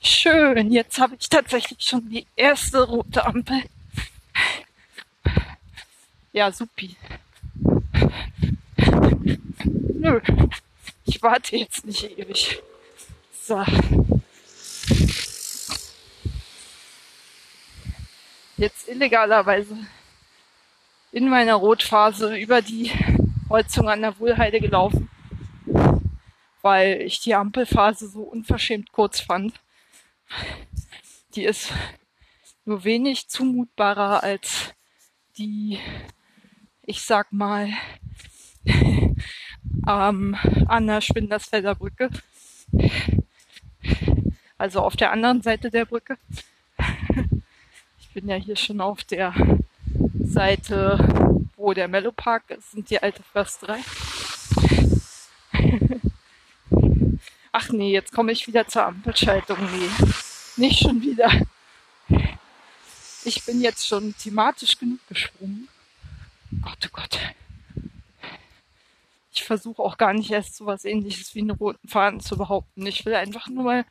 schön. 0.00 0.72
Jetzt 0.72 0.98
habe 0.98 1.16
ich 1.20 1.28
tatsächlich 1.28 1.82
schon 1.82 2.08
die 2.08 2.26
erste 2.34 2.82
rote 2.82 3.26
Ampel. 3.26 3.62
Ja, 6.32 6.50
supi. 6.50 6.96
Nö, 9.92 10.22
ich 11.04 11.22
warte 11.22 11.56
jetzt 11.58 11.84
nicht 11.84 12.18
ewig. 12.18 12.62
So. 13.38 13.62
Jetzt 18.58 18.88
illegalerweise 18.88 19.76
in 21.12 21.28
meiner 21.28 21.56
Rotphase 21.56 22.36
über 22.36 22.62
die 22.62 22.90
Holzung 23.50 23.90
an 23.90 24.00
der 24.00 24.18
Wohlheide 24.18 24.60
gelaufen, 24.60 25.10
weil 26.62 27.02
ich 27.02 27.20
die 27.20 27.34
Ampelphase 27.34 28.08
so 28.08 28.22
unverschämt 28.22 28.92
kurz 28.92 29.20
fand. 29.20 29.60
Die 31.34 31.44
ist 31.44 31.70
nur 32.64 32.82
wenig 32.84 33.28
zumutbarer 33.28 34.22
als 34.22 34.72
die, 35.36 35.78
ich 36.82 37.02
sag 37.02 37.30
mal, 37.32 37.68
ähm, 38.64 40.34
an 40.66 40.86
der 40.86 41.02
Schwindersfelder 41.02 41.74
Brücke. 41.74 42.08
Also 44.56 44.80
auf 44.80 44.96
der 44.96 45.12
anderen 45.12 45.42
Seite 45.42 45.70
der 45.70 45.84
Brücke. 45.84 46.16
Bin 48.16 48.30
ja 48.30 48.36
hier 48.36 48.56
schon 48.56 48.80
auf 48.80 49.04
der 49.04 49.34
Seite, 50.24 51.44
wo 51.54 51.74
der 51.74 51.86
Mellow 51.86 52.12
Park 52.12 52.48
ist, 52.48 52.70
sind 52.70 52.88
die 52.88 53.02
alte 53.02 53.22
Försterei. 53.22 53.78
Ach 57.52 57.68
nee, 57.68 57.92
jetzt 57.92 58.14
komme 58.14 58.32
ich 58.32 58.46
wieder 58.46 58.66
zur 58.66 58.86
Ampelschaltung. 58.86 59.58
Nee, 59.60 59.90
nicht 60.56 60.78
schon 60.78 61.02
wieder. 61.02 61.30
ich 63.26 63.44
bin 63.44 63.60
jetzt 63.60 63.86
schon 63.86 64.16
thematisch 64.16 64.78
genug 64.78 65.06
gesprungen. 65.08 65.68
Gott, 66.62 66.78
oh 66.86 66.92
Gott. 66.92 67.20
Ich 69.30 69.44
versuche 69.44 69.82
auch 69.82 69.98
gar 69.98 70.14
nicht 70.14 70.30
erst 70.30 70.56
so 70.56 70.64
was 70.64 70.86
ähnliches 70.86 71.34
wie 71.34 71.40
einen 71.40 71.50
roten 71.50 71.86
Faden 71.86 72.20
zu 72.20 72.38
behaupten. 72.38 72.86
Ich 72.86 73.04
will 73.04 73.14
einfach 73.14 73.48
nur 73.48 73.64
mal, 73.64 73.84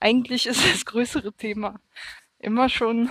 eigentlich 0.00 0.46
ist 0.46 0.68
das 0.68 0.84
größere 0.84 1.32
Thema 1.32 1.78
immer 2.42 2.68
schon, 2.68 3.08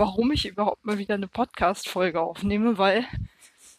warum 0.00 0.32
ich 0.32 0.46
überhaupt 0.46 0.82
mal 0.86 0.96
wieder 0.96 1.12
eine 1.12 1.28
Podcast-Folge 1.28 2.22
aufnehme, 2.22 2.78
weil 2.78 3.06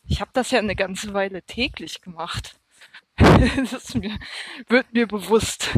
ich 0.07 0.21
habe 0.21 0.29
das 0.33 0.51
ja 0.51 0.59
eine 0.59 0.75
ganze 0.75 1.15
Weile 1.15 1.41
täglich 1.41 1.99
gemacht. 2.03 2.59
das 3.17 3.95
mir, 3.95 4.19
wird 4.67 4.93
mir 4.93 5.07
bewusst. 5.07 5.75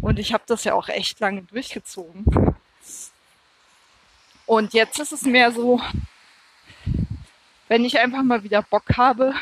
Und 0.00 0.18
ich 0.18 0.32
habe 0.32 0.44
das 0.46 0.64
ja 0.64 0.72
auch 0.72 0.88
echt 0.88 1.20
lange 1.20 1.42
durchgezogen. 1.42 2.24
Und 4.46 4.72
jetzt 4.72 4.98
ist 4.98 5.12
es 5.12 5.22
mehr 5.22 5.52
so, 5.52 5.78
wenn 7.68 7.84
ich 7.84 8.00
einfach 8.00 8.22
mal 8.22 8.42
wieder 8.44 8.62
Bock 8.62 8.96
habe, 8.96 9.34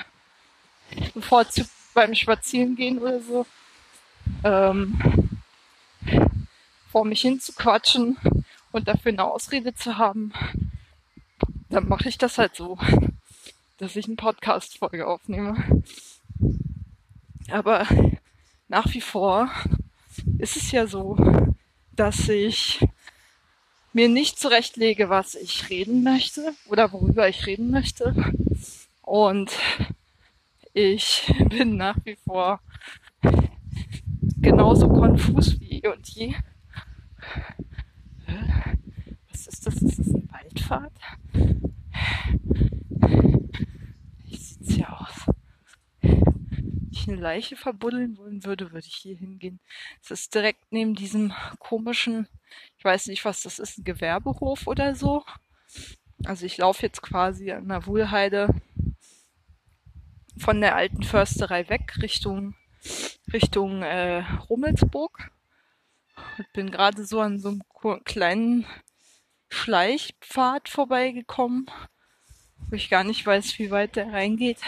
bevorzugt 1.14 1.70
beim 1.94 2.12
Spazierengehen 2.12 2.98
oder 2.98 3.20
so, 3.20 3.46
ähm, 4.42 4.98
vor 6.90 7.04
mich 7.04 7.20
hin 7.20 7.38
zu 7.38 7.52
quatschen 7.52 8.18
und 8.74 8.88
dafür 8.88 9.12
eine 9.12 9.24
Ausrede 9.24 9.72
zu 9.72 9.98
haben, 9.98 10.32
dann 11.68 11.88
mache 11.88 12.08
ich 12.08 12.18
das 12.18 12.38
halt 12.38 12.56
so, 12.56 12.76
dass 13.78 13.94
ich 13.94 14.06
eine 14.06 14.16
Podcast-Folge 14.16 15.06
aufnehme. 15.06 15.82
Aber 17.50 17.86
nach 18.66 18.92
wie 18.92 19.00
vor 19.00 19.48
ist 20.38 20.56
es 20.56 20.72
ja 20.72 20.88
so, 20.88 21.16
dass 21.92 22.28
ich 22.28 22.84
mir 23.92 24.08
nicht 24.08 24.40
zurechtlege, 24.40 25.08
was 25.08 25.36
ich 25.36 25.70
reden 25.70 26.02
möchte 26.02 26.52
oder 26.66 26.92
worüber 26.92 27.28
ich 27.28 27.46
reden 27.46 27.70
möchte. 27.70 28.12
Und 29.02 29.52
ich 30.72 31.32
bin 31.48 31.76
nach 31.76 31.98
wie 32.02 32.16
vor 32.16 32.60
genauso 34.40 34.88
konfus 34.88 35.60
wie 35.60 35.78
eh 35.78 35.88
und 35.88 36.08
je. 36.08 36.34
Was 39.30 39.46
ist 39.46 39.66
das? 39.66 39.76
Ist 39.76 39.98
das 39.98 40.08
ein 40.08 40.28
Waldpfad? 40.30 40.92
Wie 44.24 44.36
sieht's 44.36 44.74
hier 44.74 44.92
aus? 44.92 45.26
Wenn 46.00 46.88
ich 46.90 47.08
eine 47.08 47.16
Leiche 47.16 47.56
verbuddeln 47.56 48.16
wollen 48.16 48.44
würde, 48.44 48.72
würde 48.72 48.86
ich 48.86 48.94
hier 48.94 49.16
hingehen. 49.16 49.60
Es 50.02 50.10
ist 50.10 50.34
direkt 50.34 50.70
neben 50.70 50.94
diesem 50.94 51.32
komischen 51.58 52.28
ich 52.78 52.84
weiß 52.84 53.06
nicht, 53.06 53.24
was 53.24 53.42
das 53.42 53.58
ist, 53.58 53.78
ein 53.78 53.84
Gewerbehof 53.84 54.66
oder 54.66 54.94
so. 54.94 55.24
Also 56.24 56.46
ich 56.46 56.58
laufe 56.58 56.82
jetzt 56.82 57.02
quasi 57.02 57.50
an 57.50 57.68
der 57.68 57.86
Wohlheide 57.86 58.48
von 60.38 60.60
der 60.60 60.76
alten 60.76 61.02
Försterei 61.02 61.68
weg 61.68 61.94
Richtung 62.02 62.54
Richtung 63.32 63.82
äh, 63.82 64.22
Rummelsburg 64.50 65.30
und 66.38 66.52
bin 66.52 66.70
gerade 66.70 67.04
so 67.04 67.20
an 67.20 67.38
so 67.38 67.48
einem 67.48 67.62
kleinen 68.04 68.66
Schleichpfad 69.48 70.68
vorbeigekommen, 70.68 71.70
wo 72.68 72.76
ich 72.76 72.90
gar 72.90 73.04
nicht 73.04 73.24
weiß, 73.26 73.58
wie 73.58 73.70
weit 73.70 73.96
der 73.96 74.12
reingeht, 74.12 74.58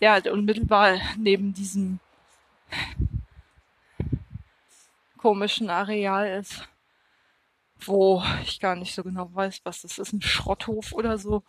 der 0.00 0.12
halt 0.12 0.26
unmittelbar 0.26 0.98
neben 1.16 1.54
diesem 1.54 2.00
komischen 5.18 5.70
Areal 5.70 6.40
ist 6.40 6.68
wo 7.80 8.22
ich 8.42 8.60
gar 8.60 8.76
nicht 8.76 8.94
so 8.94 9.02
genau 9.02 9.30
weiß, 9.32 9.60
was 9.64 9.82
das 9.82 9.98
ist, 9.98 10.12
ein 10.12 10.22
Schrotthof 10.22 10.92
oder 10.92 11.18
so. 11.18 11.42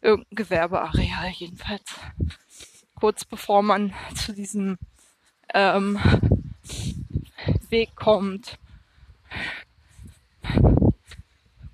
Irgendein 0.00 0.36
Gewerbeareal 0.36 1.30
jedenfalls. 1.30 1.94
Kurz 2.94 3.24
bevor 3.24 3.62
man 3.62 3.92
zu 4.14 4.32
diesem 4.32 4.78
ähm, 5.52 5.98
Weg 7.70 7.94
kommt. 7.96 8.58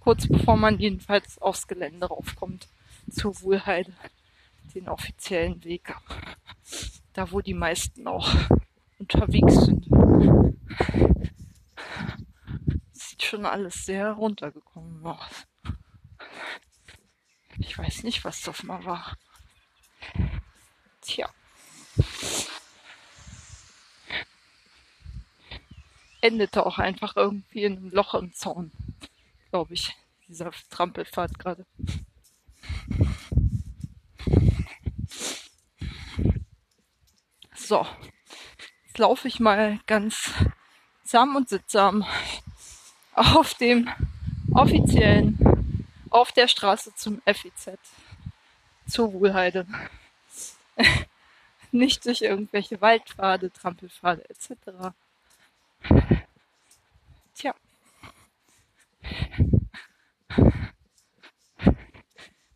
Kurz 0.00 0.26
bevor 0.26 0.56
man 0.56 0.78
jedenfalls 0.78 1.38
aufs 1.38 1.68
Gelände 1.68 2.06
raufkommt. 2.06 2.68
Zur 3.10 3.40
Wohlheide. 3.42 3.92
Den 4.74 4.88
offiziellen 4.88 5.62
Weg. 5.64 5.94
Da 7.12 7.30
wo 7.30 7.40
die 7.40 7.54
meisten 7.54 8.06
auch 8.06 8.34
unterwegs 8.98 9.54
sind 9.54 9.86
schon 13.30 13.46
alles 13.46 13.86
sehr 13.86 14.10
runtergekommen 14.12 15.06
aus. 15.06 15.46
Ich 17.58 17.78
weiß 17.78 18.02
nicht, 18.02 18.24
was 18.24 18.42
das 18.42 18.64
mal 18.64 18.84
war. 18.84 19.16
Tja. 21.00 21.30
Endete 26.20 26.66
auch 26.66 26.78
einfach 26.78 27.14
irgendwie 27.16 27.64
in 27.64 27.76
einem 27.76 27.90
Loch 27.90 28.14
im 28.14 28.32
Zaun, 28.32 28.72
glaube 29.50 29.74
ich, 29.74 29.96
dieser 30.28 30.50
Trampelfahrt 30.70 31.38
gerade. 31.38 31.66
So, 37.54 37.86
jetzt 38.86 38.98
laufe 38.98 39.28
ich 39.28 39.38
mal 39.38 39.78
ganz 39.86 40.32
zahm 41.04 41.36
und 41.36 41.48
sittsam 41.48 42.04
auf 43.14 43.54
dem 43.54 43.88
offiziellen, 44.52 45.86
auf 46.10 46.32
der 46.32 46.48
Straße 46.48 46.94
zum 46.94 47.20
FIZ, 47.26 47.78
zur 48.88 49.12
Wohlheide. 49.12 49.66
Nicht 51.72 52.06
durch 52.06 52.22
irgendwelche 52.22 52.80
Waldpfade, 52.80 53.52
Trampelpfade 53.52 54.28
etc. 54.28 54.94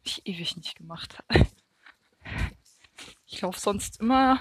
Ich 0.02 0.26
ewig 0.26 0.56
nicht 0.56 0.76
gemacht. 0.76 1.22
Ich 3.26 3.40
laufe 3.40 3.58
sonst 3.58 4.00
immer 4.00 4.40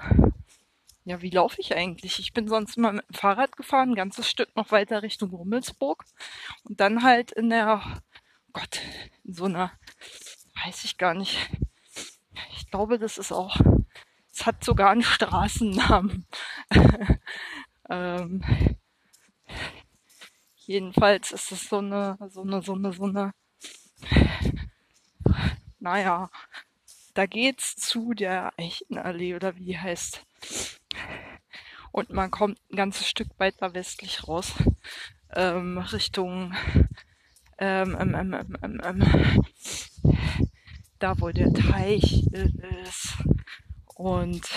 ja, 1.06 1.21
wie 1.21 1.30
laufe 1.30 1.60
ich 1.60 1.76
eigentlich? 1.76 2.19
Ich 2.19 2.32
bin 2.34 2.47
sonst 2.47 2.78
immer 2.78 2.93
mit 2.93 3.08
dem 3.10 3.13
Fahrrad 3.13 3.58
gefahren, 3.58 3.91
ein 3.91 3.95
ganzes 3.95 4.30
Stück 4.30 4.56
noch 4.56 4.71
weiter 4.71 5.02
Richtung 5.04 5.32
Rummelsburg. 5.32 6.06
Und 6.63 6.80
dann 6.80 7.04
halt 7.04 7.32
in 7.34 7.49
der, 7.49 7.82
oh 7.86 7.99
Gott, 8.54 8.80
in 9.26 9.34
so 9.34 9.45
einer, 9.45 9.71
weiß 10.65 10.86
ich 10.86 10.97
gar 10.97 11.13
nicht. 11.13 11.38
Ich 12.56 12.69
glaube, 12.71 12.99
das 12.99 13.17
ist 13.17 13.34
auch, 13.34 13.58
es 14.32 14.45
hat 14.45 14.63
sogar 14.63 14.91
einen 14.91 15.04
Straßennamen. 15.04 16.26
ähm, 17.89 18.43
jedenfalls 20.65 21.32
ist 21.32 21.52
es 21.52 21.69
so 21.69 21.78
eine, 21.78 22.17
so 22.30 22.41
eine, 22.41 22.62
so 22.62 22.73
eine, 22.73 22.93
so 22.93 23.04
eine, 23.04 23.34
naja, 25.80 26.30
da 27.13 27.26
geht's 27.26 27.76
zu 27.76 28.13
der 28.13 28.54
Eichenallee 28.58 29.36
oder 29.36 29.56
wie 29.56 29.65
die 29.65 29.80
heißt. 29.80 30.26
Und 31.91 32.10
man 32.10 32.32
kommt 32.32 32.60
ein 32.71 32.76
ganzes 32.76 33.08
Stück 33.08 33.28
weiter 33.38 33.73
westlich 33.73 34.28
raus, 34.28 34.54
ähm, 35.36 35.78
Richtung 35.78 36.54
ähm, 37.60 37.95
ähm, 37.99 38.15
ähm, 38.15 38.34
ähm, 38.34 38.58
ähm, 38.63 38.82
ähm 38.84 39.43
da 40.99 41.19
wo 41.19 41.30
der 41.30 41.54
Teich 41.54 42.26
ist 42.32 43.17
und 43.95 44.47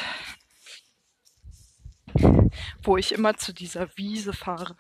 wo 2.83 2.97
ich 2.97 3.13
immer 3.13 3.37
zu 3.37 3.53
dieser 3.53 3.89
Wiese 3.97 4.33
fahre. 4.33 4.77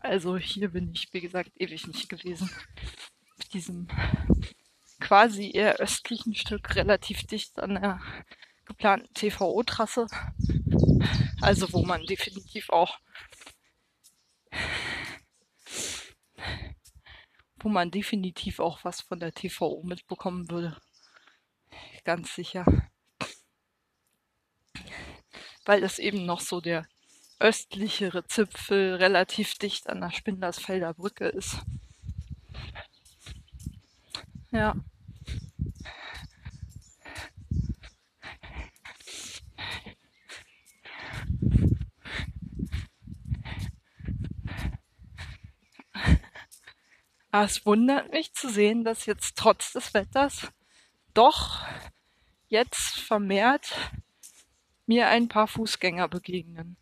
Also 0.00 0.36
hier 0.36 0.68
bin 0.68 0.92
ich, 0.92 1.12
wie 1.12 1.20
gesagt, 1.20 1.50
ewig 1.56 1.86
nicht 1.86 2.08
gewesen. 2.08 2.50
Auf 3.38 3.48
diesem 3.48 3.88
quasi 5.00 5.50
eher 5.52 5.76
östlichen 5.76 6.34
Stück 6.34 6.74
relativ 6.74 7.24
dicht 7.26 7.58
an 7.58 7.74
der 7.74 8.00
geplanten 8.64 9.12
TVO-Trasse. 9.14 10.06
Also 11.40 11.72
wo 11.72 11.84
man 11.84 12.04
definitiv 12.06 12.70
auch 12.70 12.98
wo 17.62 17.68
man 17.68 17.90
definitiv 17.90 18.58
auch 18.58 18.84
was 18.84 19.00
von 19.00 19.20
der 19.20 19.32
TVO 19.32 19.82
mitbekommen 19.84 20.50
würde. 20.50 20.76
Ganz 22.04 22.34
sicher. 22.34 22.64
Weil 25.64 25.80
das 25.80 25.98
eben 25.98 26.26
noch 26.26 26.40
so 26.40 26.60
der 26.60 26.86
östlichere 27.42 28.24
Zipfel 28.26 28.94
relativ 28.94 29.54
dicht 29.54 29.88
an 29.88 30.00
der 30.00 30.10
Spindersfelder 30.10 30.94
Brücke 30.94 31.26
ist. 31.26 31.58
Ja. 34.52 34.74
Aber 47.32 47.44
es 47.46 47.64
wundert 47.64 48.12
mich 48.12 48.34
zu 48.34 48.50
sehen, 48.50 48.84
dass 48.84 49.06
jetzt 49.06 49.36
trotz 49.36 49.72
des 49.72 49.94
Wetters 49.94 50.52
doch 51.14 51.66
jetzt 52.48 53.00
vermehrt 53.00 53.74
mir 54.86 55.08
ein 55.08 55.28
paar 55.28 55.48
Fußgänger 55.48 56.08
begegnen, 56.08 56.76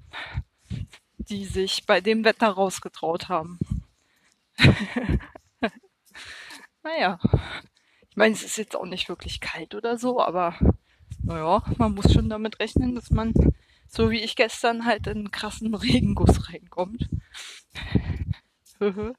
die 1.30 1.44
sich 1.44 1.86
bei 1.86 2.00
dem 2.00 2.24
Wetter 2.24 2.48
rausgetraut 2.48 3.28
haben. 3.28 3.58
naja, 6.82 7.20
ich 8.10 8.16
meine, 8.16 8.34
es 8.34 8.42
ist 8.42 8.58
jetzt 8.58 8.74
auch 8.74 8.84
nicht 8.84 9.08
wirklich 9.08 9.40
kalt 9.40 9.76
oder 9.76 9.96
so, 9.96 10.20
aber 10.20 10.58
naja, 11.22 11.62
man 11.78 11.94
muss 11.94 12.12
schon 12.12 12.28
damit 12.28 12.58
rechnen, 12.58 12.96
dass 12.96 13.10
man, 13.10 13.32
so 13.86 14.10
wie 14.10 14.20
ich 14.20 14.34
gestern, 14.34 14.84
halt 14.84 15.06
in 15.06 15.18
einen 15.18 15.30
krassen 15.30 15.74
Regenguss 15.74 16.48
reinkommt. 16.48 17.08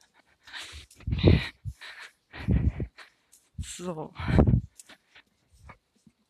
so. 3.57 4.13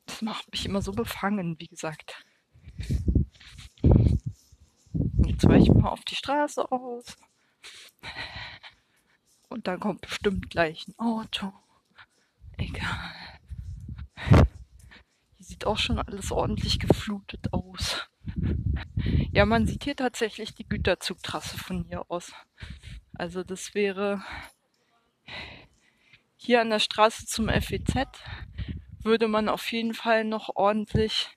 Das 0.06 0.22
macht 0.22 0.52
mich 0.52 0.66
immer 0.66 0.82
so 0.84 0.92
befangen, 0.92 1.60
wie 1.60 1.68
gesagt. 1.68 2.24
Weiche 5.44 5.72
ich 5.72 5.74
mal 5.74 5.90
auf 5.90 6.04
die 6.06 6.16
Straße 6.16 6.72
aus. 6.72 7.18
Und 9.50 9.68
dann 9.68 9.80
kommt 9.80 10.02
bestimmt 10.02 10.50
gleich 10.50 10.88
ein 10.88 10.98
Auto. 10.98 11.52
Egal. 12.58 13.14
Hier 14.30 15.46
sieht 15.46 15.66
auch 15.66 15.78
schon 15.78 16.00
alles 16.00 16.32
ordentlich 16.32 16.80
geflutet 16.80 17.52
aus. 17.52 18.08
Ja, 19.32 19.46
man 19.46 19.66
sieht 19.68 19.84
hier 19.84 19.96
tatsächlich 19.96 20.54
die 20.54 20.68
Güterzugtrasse 20.68 21.58
von 21.58 21.84
hier 21.84 22.10
aus. 22.10 22.32
Also 23.14 23.44
das 23.44 23.74
wäre 23.74 24.24
hier 26.38 26.62
an 26.62 26.70
der 26.70 26.80
Straße 26.80 27.26
zum 27.26 27.50
FEZ 27.50 27.94
würde 29.04 29.28
man 29.28 29.50
auf 29.50 29.72
jeden 29.72 29.94
Fall 29.94 30.24
noch 30.24 30.56
ordentlich, 30.56 31.30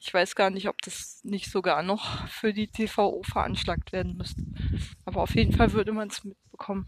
ich 0.00 0.14
weiß 0.14 0.36
gar 0.36 0.50
nicht, 0.50 0.68
ob 0.68 0.80
das 0.82 1.20
nicht 1.24 1.50
sogar 1.50 1.82
noch 1.82 2.28
für 2.28 2.52
die 2.52 2.68
TVO 2.68 3.22
veranschlagt 3.24 3.92
werden 3.92 4.16
müsste. 4.16 4.44
Aber 5.04 5.22
auf 5.22 5.34
jeden 5.34 5.52
Fall 5.52 5.72
würde 5.72 5.92
man 5.92 6.08
es 6.08 6.24
mitbekommen. 6.24 6.86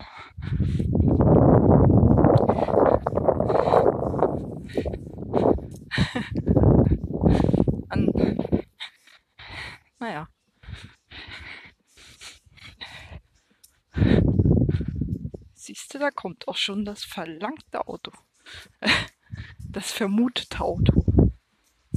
An, 7.88 8.12
naja. 9.98 10.28
Siehst 15.54 15.92
du, 15.92 15.98
da 15.98 16.10
kommt 16.10 16.46
auch 16.48 16.56
schon 16.56 16.84
das 16.84 17.04
verlangte 17.04 17.86
Auto. 17.86 18.12
das 19.58 19.90
vermutete 19.90 20.60
Auto. 20.60 21.04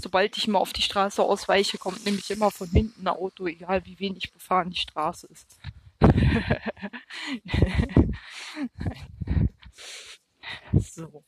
Sobald 0.04 0.38
ich 0.38 0.47
mal 0.49 0.60
auf 0.60 0.74
die 0.74 0.82
Straße 0.82 1.24
ausweiche, 1.24 1.78
kommt 1.78 2.04
nämlich 2.04 2.30
immer 2.30 2.51
von 2.51 2.68
hinten 2.68 3.08
ein 3.08 3.10
Auto, 3.16 3.47
egal 3.47 3.86
wie 3.86 3.97
wenig 3.99 4.34
befahren 4.34 4.70
die 4.70 4.76
Straße 4.76 5.28
ist. 5.28 5.58
so. 10.74 11.24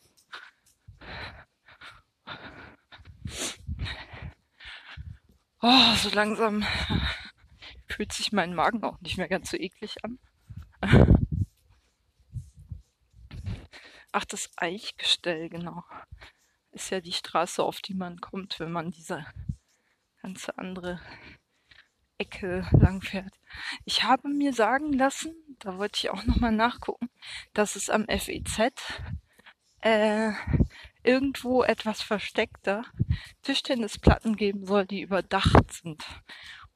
Oh, 5.62 5.96
so 5.96 6.10
langsam 6.10 6.66
fühlt 7.88 8.12
sich 8.12 8.34
mein 8.34 8.54
Magen 8.54 8.84
auch 8.84 9.00
nicht 9.00 9.18
mehr 9.18 9.30
ganz 9.30 9.52
so 9.52 9.58
eklig 9.58 10.04
an. 10.04 10.20
Ach, 14.12 14.26
das 14.26 14.52
Eichgestell, 14.58 15.48
genau. 15.48 15.86
Ist 16.76 16.90
ja 16.90 17.00
die 17.00 17.14
Straße, 17.14 17.64
auf 17.64 17.80
die 17.80 17.94
man 17.94 18.20
kommt, 18.20 18.60
wenn 18.60 18.74
man 18.74 18.92
diese 18.92 19.26
ganze 20.22 20.58
andere 20.58 21.00
Ecke 22.18 22.68
lang 22.72 23.02
fährt. 23.02 23.34
Ich 23.86 24.04
habe 24.04 24.28
mir 24.28 24.52
sagen 24.52 24.92
lassen, 24.92 25.34
da 25.60 25.78
wollte 25.78 26.00
ich 26.00 26.10
auch 26.10 26.26
nochmal 26.26 26.52
nachgucken, 26.52 27.10
dass 27.54 27.78
es 27.78 27.90
am 27.90 28.06
FEZ 28.10 28.74
äh, 29.80 30.34
irgendwo 31.02 31.64
etwas 31.64 32.02
versteckter 32.02 32.84
Tischtennisplatten 33.42 34.36
geben 34.36 34.66
soll, 34.66 34.86
die 34.86 35.02
überdacht 35.02 35.72
sind. 35.72 36.04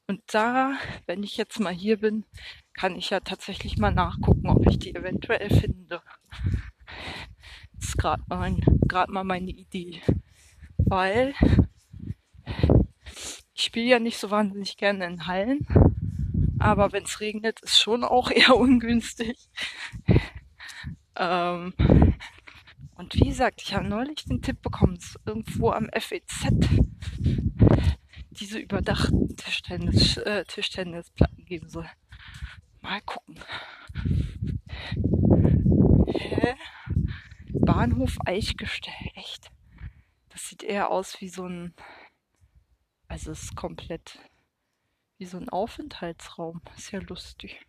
Und 0.08 0.22
da, 0.28 0.78
wenn 1.08 1.24
ich 1.24 1.36
jetzt 1.36 1.60
mal 1.60 1.74
hier 1.74 2.00
bin, 2.00 2.26
kann 2.74 2.96
ich 2.96 3.10
ja 3.10 3.20
tatsächlich 3.20 3.78
mal 3.78 3.92
nachgucken, 3.92 4.48
ob 4.48 4.66
ich 4.66 4.80
die 4.80 4.96
eventuell 4.96 5.50
finde. 5.50 6.02
Ist 7.80 7.98
gerade 7.98 8.24
mein, 8.28 8.62
gerade 8.88 9.12
mal 9.12 9.24
meine 9.24 9.52
Idee. 9.52 10.02
Weil 10.78 11.34
ich 13.54 13.64
spiele 13.64 13.88
ja 13.88 14.00
nicht 14.00 14.18
so 14.18 14.32
wahnsinnig 14.32 14.78
gerne 14.78 15.06
in 15.06 15.28
Hallen. 15.28 15.68
Aber 16.60 16.92
wenn 16.92 17.04
es 17.04 17.20
regnet, 17.20 17.62
ist 17.62 17.80
schon 17.80 18.04
auch 18.04 18.32
eher 18.32 18.56
ungünstig. 18.56 19.50
Ähm, 21.16 21.74
und 22.96 23.16
wie 23.16 23.28
gesagt, 23.28 23.62
ich 23.62 23.74
habe 23.74 23.88
neulich 23.88 24.26
den 24.26 24.42
Tipp 24.42 24.62
bekommen, 24.62 24.96
dass 24.96 25.20
irgendwo 25.26 25.72
am 25.72 25.90
FEZ 25.94 26.48
diese 28.32 28.60
überdachten 28.60 29.36
Tischtennis, 29.36 30.18
äh, 30.18 30.46
Tischtennisplatten 30.46 31.46
geben 31.46 31.70
soll. 31.70 31.90
Mal 32.82 33.02
gucken. 33.02 33.36
Hä? 36.08 36.56
Bahnhof 37.52 38.18
Eichgestell, 38.26 39.12
echt. 39.16 39.52
Das 40.30 40.48
sieht 40.48 40.64
eher 40.64 40.90
aus 40.90 41.20
wie 41.22 41.30
so 41.30 41.46
ein, 41.46 41.74
also 43.08 43.32
es 43.32 43.44
ist 43.44 43.56
komplett 43.56 44.20
wie 45.18 45.26
so 45.26 45.38
ein 45.38 45.50
Aufenthaltsraum. 45.50 46.62
Ist 46.78 46.92
ja 46.92 47.00
lustig. 47.00 47.66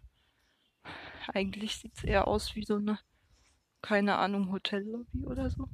Eigentlich 1.33 1.77
sieht 1.77 1.97
es 1.97 2.05
eher 2.05 2.29
aus 2.29 2.55
wie 2.55 2.65
so 2.65 2.77
eine, 2.77 2.99
keine 3.83 4.17
Ahnung, 4.17 4.53
Hotellobby 4.53 5.25
oder 5.27 5.51
so. 5.51 5.69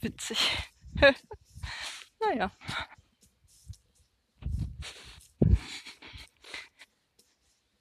Witzig. 0.00 0.56
naja. 2.20 2.50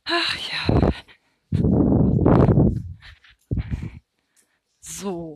Ach 0.06 0.38
ja. 0.52 0.92
So, 5.02 5.36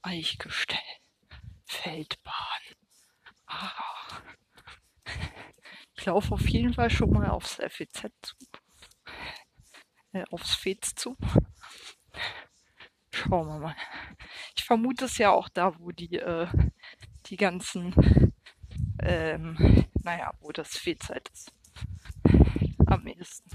Eichgestell, 0.00 0.78
Feldbahn. 1.66 2.62
Ah. 3.48 3.72
Ich 5.96 6.06
laufe 6.06 6.34
auf 6.34 6.48
jeden 6.48 6.72
Fall 6.72 6.88
schon 6.88 7.10
mal 7.10 7.30
aufs 7.30 7.56
FEZ 7.56 8.12
zu. 8.22 8.36
Äh, 10.12 10.22
aufs 10.30 10.54
FEZ 10.54 10.94
zu. 10.94 11.16
Schauen 13.10 13.48
wir 13.48 13.58
mal. 13.58 13.76
Ich 14.56 14.62
vermute 14.62 15.06
es 15.06 15.18
ja 15.18 15.32
auch 15.32 15.48
da, 15.48 15.76
wo 15.80 15.90
die, 15.90 16.20
äh, 16.20 16.46
die 17.26 17.36
ganzen, 17.36 17.92
ähm, 19.00 19.84
naja, 20.04 20.32
wo 20.38 20.52
das 20.52 20.76
FEZ 20.76 21.10
ist. 21.32 21.52
Am 22.86 23.04
ehesten. 23.04 23.50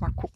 Mal 0.00 0.12
gucken. 0.12 0.35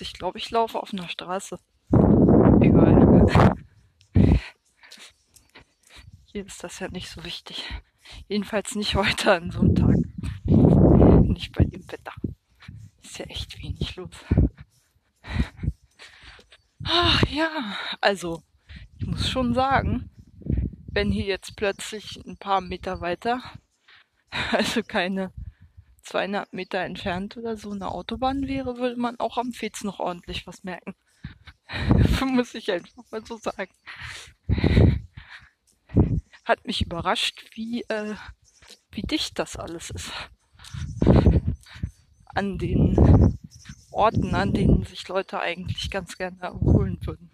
Ich 0.00 0.14
glaube, 0.14 0.38
ich 0.38 0.50
laufe 0.50 0.80
auf 0.80 0.92
einer 0.92 1.08
Straße. 1.08 1.58
Egal. 2.60 3.26
Hier 6.24 6.46
ist 6.46 6.62
das 6.62 6.78
ja 6.78 6.88
nicht 6.88 7.10
so 7.10 7.24
wichtig. 7.24 7.68
Jedenfalls 8.28 8.74
nicht 8.74 8.94
heute 8.94 9.32
an 9.32 9.50
so 9.50 9.60
einem 9.60 9.74
Tag. 9.74 9.96
Nicht 11.28 11.52
bei 11.52 11.64
dem 11.64 11.90
Wetter. 11.90 12.12
Ist 13.02 13.18
ja 13.18 13.26
echt 13.26 13.58
wenig 13.62 13.96
los. 13.96 14.10
Ach 16.84 17.22
ja, 17.28 17.76
also, 18.00 18.42
ich 18.98 19.06
muss 19.06 19.28
schon 19.28 19.54
sagen, 19.54 20.10
wenn 20.92 21.10
hier 21.10 21.24
jetzt 21.24 21.56
plötzlich 21.56 22.20
ein 22.26 22.36
paar 22.36 22.60
Meter 22.60 23.00
weiter, 23.00 23.42
also 24.52 24.82
keine 24.82 25.32
200 26.10 26.52
Meter 26.52 26.80
entfernt 26.80 27.36
oder 27.36 27.56
so 27.56 27.70
eine 27.70 27.92
Autobahn 27.92 28.48
wäre, 28.48 28.78
würde 28.78 28.96
man 28.96 29.20
auch 29.20 29.38
am 29.38 29.52
Fez 29.52 29.84
noch 29.84 30.00
ordentlich 30.00 30.44
was 30.44 30.64
merken. 30.64 30.96
Muss 32.26 32.54
ich 32.54 32.70
einfach 32.72 33.04
mal 33.12 33.24
so 33.24 33.36
sagen. 33.36 33.70
Hat 36.44 36.66
mich 36.66 36.82
überrascht, 36.82 37.44
wie, 37.54 37.82
äh, 37.82 38.16
wie 38.90 39.02
dicht 39.02 39.38
das 39.38 39.56
alles 39.56 39.90
ist. 39.90 40.10
An 42.24 42.58
den 42.58 43.38
Orten, 43.92 44.34
an 44.34 44.52
denen 44.52 44.82
sich 44.82 45.06
Leute 45.06 45.38
eigentlich 45.38 45.92
ganz 45.92 46.18
gerne 46.18 46.40
erholen 46.40 46.98
würden. 47.06 47.30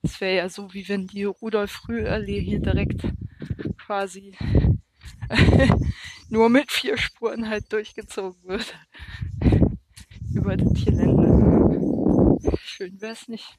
Es 0.00 0.18
wäre 0.22 0.36
ja 0.36 0.48
so, 0.48 0.72
wie 0.72 0.88
wenn 0.88 1.08
die 1.08 1.24
Rudolf-Rüh-Allee 1.24 2.40
hier 2.40 2.60
direkt 2.60 3.02
quasi 3.76 4.34
nur 6.28 6.48
mit 6.48 6.72
vier 6.72 6.96
Spuren 6.96 7.48
halt 7.48 7.72
durchgezogen 7.72 8.42
wird. 8.44 8.74
Über 10.34 10.56
das 10.56 10.72
Gelände. 10.84 12.38
Schön 12.58 13.00
wär's 13.00 13.28
nicht. 13.28 13.58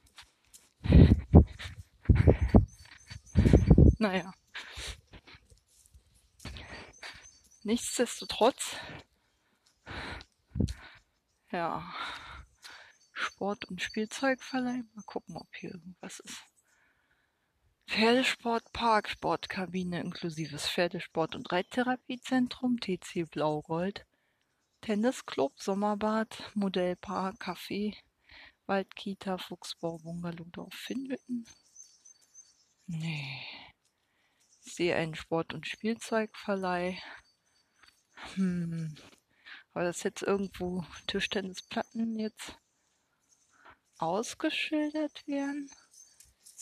Naja. 3.98 4.34
Nichtsdestotrotz, 7.64 8.76
ja, 11.52 11.84
Sport- 13.14 13.66
und 13.66 13.82
Spielzeugverleih. 13.82 14.84
Mal 14.94 15.04
gucken, 15.06 15.36
ob 15.38 15.48
hier 15.56 15.72
irgendwas 15.72 16.20
ist. 16.20 16.44
Pferdesportpark, 17.88 19.10
Sportkabine 19.10 20.02
inklusives 20.02 20.68
Pferdesport- 20.68 21.36
und 21.36 21.52
Reittherapiezentrum, 21.52 22.80
TC 22.80 23.26
Blaugold, 23.30 24.06
Tennisclub, 24.82 25.60
Sommerbad, 25.60 26.52
Modellpark, 26.56 27.42
Café, 27.42 27.96
Waldkita, 28.66 29.38
Fuchsbau, 29.38 30.00
Bungalowdorf, 30.00 30.74
Finnwitten. 30.74 31.46
Nee. 32.88 33.42
Ich 34.66 34.74
sehe 34.74 34.96
einen 34.96 35.16
Sport- 35.16 35.54
und 35.54 35.68
Spielzeugverleih. 35.68 37.02
Hm. 38.34 38.96
Aber 39.74 39.84
das 39.84 40.04
jetzt 40.04 40.24
irgendwo 40.24 40.86
Tischtennisplatten 41.08 42.20
jetzt 42.20 42.58
ausgeschildert 43.98 45.26
werden? 45.28 45.70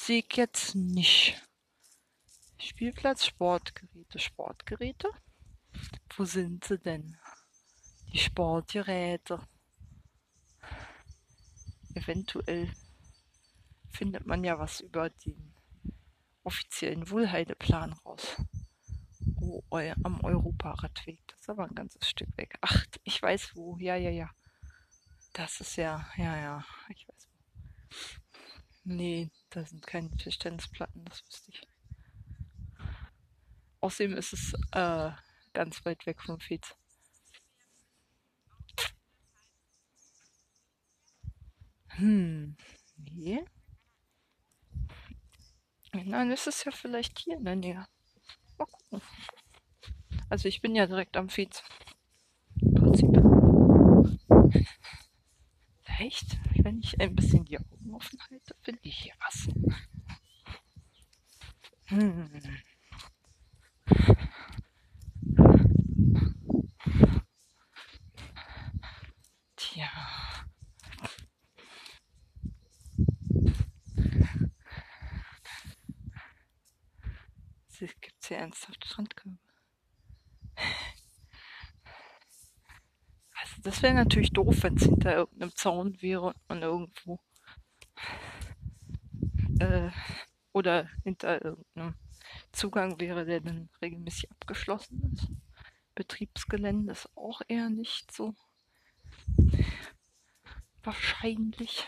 Sehe 0.06 0.26
jetzt 0.34 0.76
nicht. 0.76 1.42
Spielplatz, 2.58 3.26
Sportgeräte, 3.26 4.20
Sportgeräte. 4.20 5.10
Wo 6.18 6.26
sind 6.26 6.66
sie 6.66 6.78
denn? 6.78 7.18
Die 8.12 8.18
Sportgeräte. 8.18 9.48
Eventuell 11.94 12.70
findet 13.92 14.26
man 14.26 14.44
ja 14.44 14.60
was 14.60 14.82
über 14.82 15.10
den 15.10 15.56
offiziellen 16.44 17.10
Wohlheideplan 17.10 17.94
raus. 17.94 18.36
Oh, 19.40 19.64
am 19.72 20.20
Europaradweg. 20.20 21.22
Das 21.28 21.40
ist 21.40 21.50
aber 21.50 21.64
ein 21.64 21.76
ganzes 21.76 22.10
Stück 22.10 22.38
weg. 22.38 22.58
Ach, 22.60 22.86
ich 23.06 23.22
weiß 23.22 23.56
wo. 23.56 23.78
Ja, 23.78 23.96
ja, 23.96 24.10
ja. 24.10 24.30
Das 25.32 25.62
ist 25.62 25.78
ja, 25.78 26.06
ja, 26.18 26.36
ja. 26.36 26.66
Ich 26.90 27.08
weiß 27.08 27.30
wo. 27.32 28.23
Nee, 28.86 29.32
da 29.50 29.66
sind 29.66 29.86
keine 29.88 30.12
Tischtennisplatten, 30.12 31.06
das 31.06 31.24
wüsste 31.26 31.52
ich. 31.52 31.62
Außerdem 33.80 34.18
ist 34.18 34.34
es 34.34 34.54
äh, 34.72 35.12
ganz 35.54 35.86
weit 35.86 36.06
weg 36.06 36.22
vom 36.22 36.40
Fez. 36.40 36.76
Hm, 41.96 42.58
nee. 42.98 43.46
Nein, 45.94 46.32
ist 46.32 46.48
es 46.48 46.64
ja 46.64 46.72
vielleicht 46.72 47.20
hier 47.20 47.38
in 47.38 47.46
der 47.46 47.56
Nähe. 47.56 47.86
Mal 48.58 48.66
gucken. 48.66 49.02
Also 50.30 50.48
ich 50.48 50.62
bin 50.62 50.76
ja 50.76 50.88
direkt 50.88 51.16
am 51.16 51.30
Fez. 51.30 51.62
Prinzip. 52.76 53.10
Vielleicht, 55.84 56.38
wenn 56.64 56.80
ich 56.80 57.00
ein 57.00 57.16
bisschen 57.16 57.46
die 57.46 57.60
Augen 57.60 57.94
offen 57.94 58.20
halte, 58.30 58.56
finde 58.62 58.80
ich 58.84 58.98
hier 58.98 59.14
was. 59.20 59.50
Hm. 61.88 62.30
Tja. 69.56 69.90
Gibt 77.80 78.16
es 78.22 78.28
hier 78.30 78.38
ernsthaft 78.38 78.86
Strandkörbe? 78.86 79.43
Das 83.64 83.82
wäre 83.82 83.94
natürlich 83.94 84.32
doof, 84.32 84.64
wenn 84.64 84.76
es 84.76 84.84
hinter 84.84 85.16
irgendeinem 85.16 85.56
Zaun 85.56 86.02
wäre 86.02 86.36
und 86.48 86.62
irgendwo 86.62 87.20
äh, 89.60 89.90
oder 90.52 90.90
hinter 91.04 91.44
irgendeinem 91.44 91.96
Zugang 92.52 93.00
wäre, 93.00 93.26
der 93.26 93.42
dann 93.42 93.70
regelmäßig 93.82 94.32
abgeschlossen 94.32 95.14
ist. 95.14 95.28
Betriebsgelände 95.96 96.92
ist 96.92 97.10
auch 97.16 97.42
eher 97.48 97.70
nicht 97.70 98.12
so 98.12 98.36
wahrscheinlich. 100.84 101.86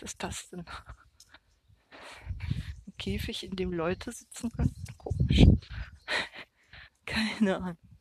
Was 0.00 0.12
ist 0.12 0.22
das 0.22 0.48
denn? 0.50 0.64
Ein 2.86 2.96
Käfig, 2.98 3.44
in 3.44 3.56
dem 3.56 3.72
Leute 3.72 4.10
sitzen 4.10 4.50
können? 4.50 4.74
Komisch. 4.96 5.44
Keine 7.06 7.56
Ahnung. 7.56 7.91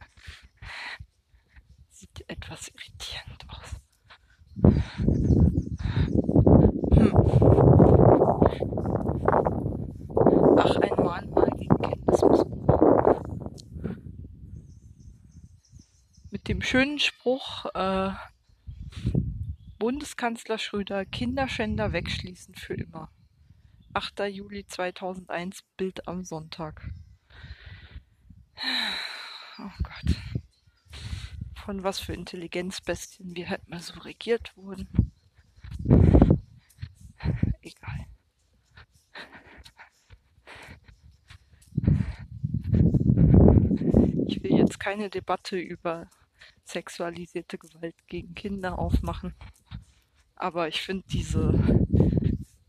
Sieht 2.18 2.30
etwas 2.30 2.68
irritierend 2.68 3.46
aus. 3.48 3.76
Hm. 6.94 7.14
Ach, 10.58 10.76
ein 10.76 11.04
Mahnmal 11.04 11.50
gegen 11.58 11.78
Kenntnismissbrauch. 11.82 13.22
Mit 16.32 16.48
dem 16.48 16.62
schönen 16.62 17.00
Spruch, 17.00 17.66
äh, 17.74 18.12
Bundeskanzler 19.80 20.58
Schröder, 20.58 21.06
Kinderschänder 21.06 21.94
wegschließen 21.94 22.56
für 22.56 22.74
immer. 22.74 23.10
8. 23.94 24.20
Juli 24.28 24.66
2001, 24.66 25.64
Bild 25.78 26.08
am 26.08 26.24
Sonntag. 26.24 26.90
Oh 29.60 29.72
Gott. 29.84 30.16
Von 31.72 31.86
was 31.86 32.02
für 32.02 32.12
Intelligenzbestien 32.12 33.34
wir 33.34 33.50
halt 33.50 33.66
mal 33.70 33.80
so 33.80 33.98
regiert 34.02 34.52
wurden. 34.58 34.90
Egal. 37.62 38.08
Ich 44.28 44.44
will 44.44 44.58
jetzt 44.58 44.82
keine 44.82 45.10
Debatte 45.10 45.58
über 45.58 46.10
sexualisierte 46.66 47.58
Gewalt 47.58 47.96
gegen 48.08 48.36
Kinder 48.36 48.78
aufmachen. 48.78 49.34
Aber 50.36 50.68
ich 50.68 50.82
finde 50.82 51.06
diese 51.08 51.58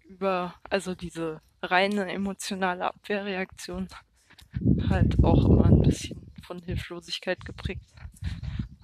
über, 0.04 0.54
also 0.70 0.94
diese 0.94 1.42
reine 1.60 2.08
emotionale 2.08 2.84
Abwehrreaktion 2.84 3.88
halt 4.88 5.24
auch 5.24 5.44
immer 5.46 5.64
ein 5.64 5.82
bisschen 5.82 6.24
von 6.44 6.62
Hilflosigkeit 6.62 7.44
geprägt. 7.44 7.92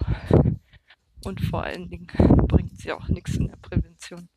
Und 1.25 1.41
vor 1.41 1.65
allen 1.65 1.91
Dingen 1.91 2.07
bringt 2.47 2.79
sie 2.81 2.93
auch 2.93 3.09
nichts 3.09 3.37
in 3.37 3.49
der 3.49 3.57
Prävention. 3.57 4.29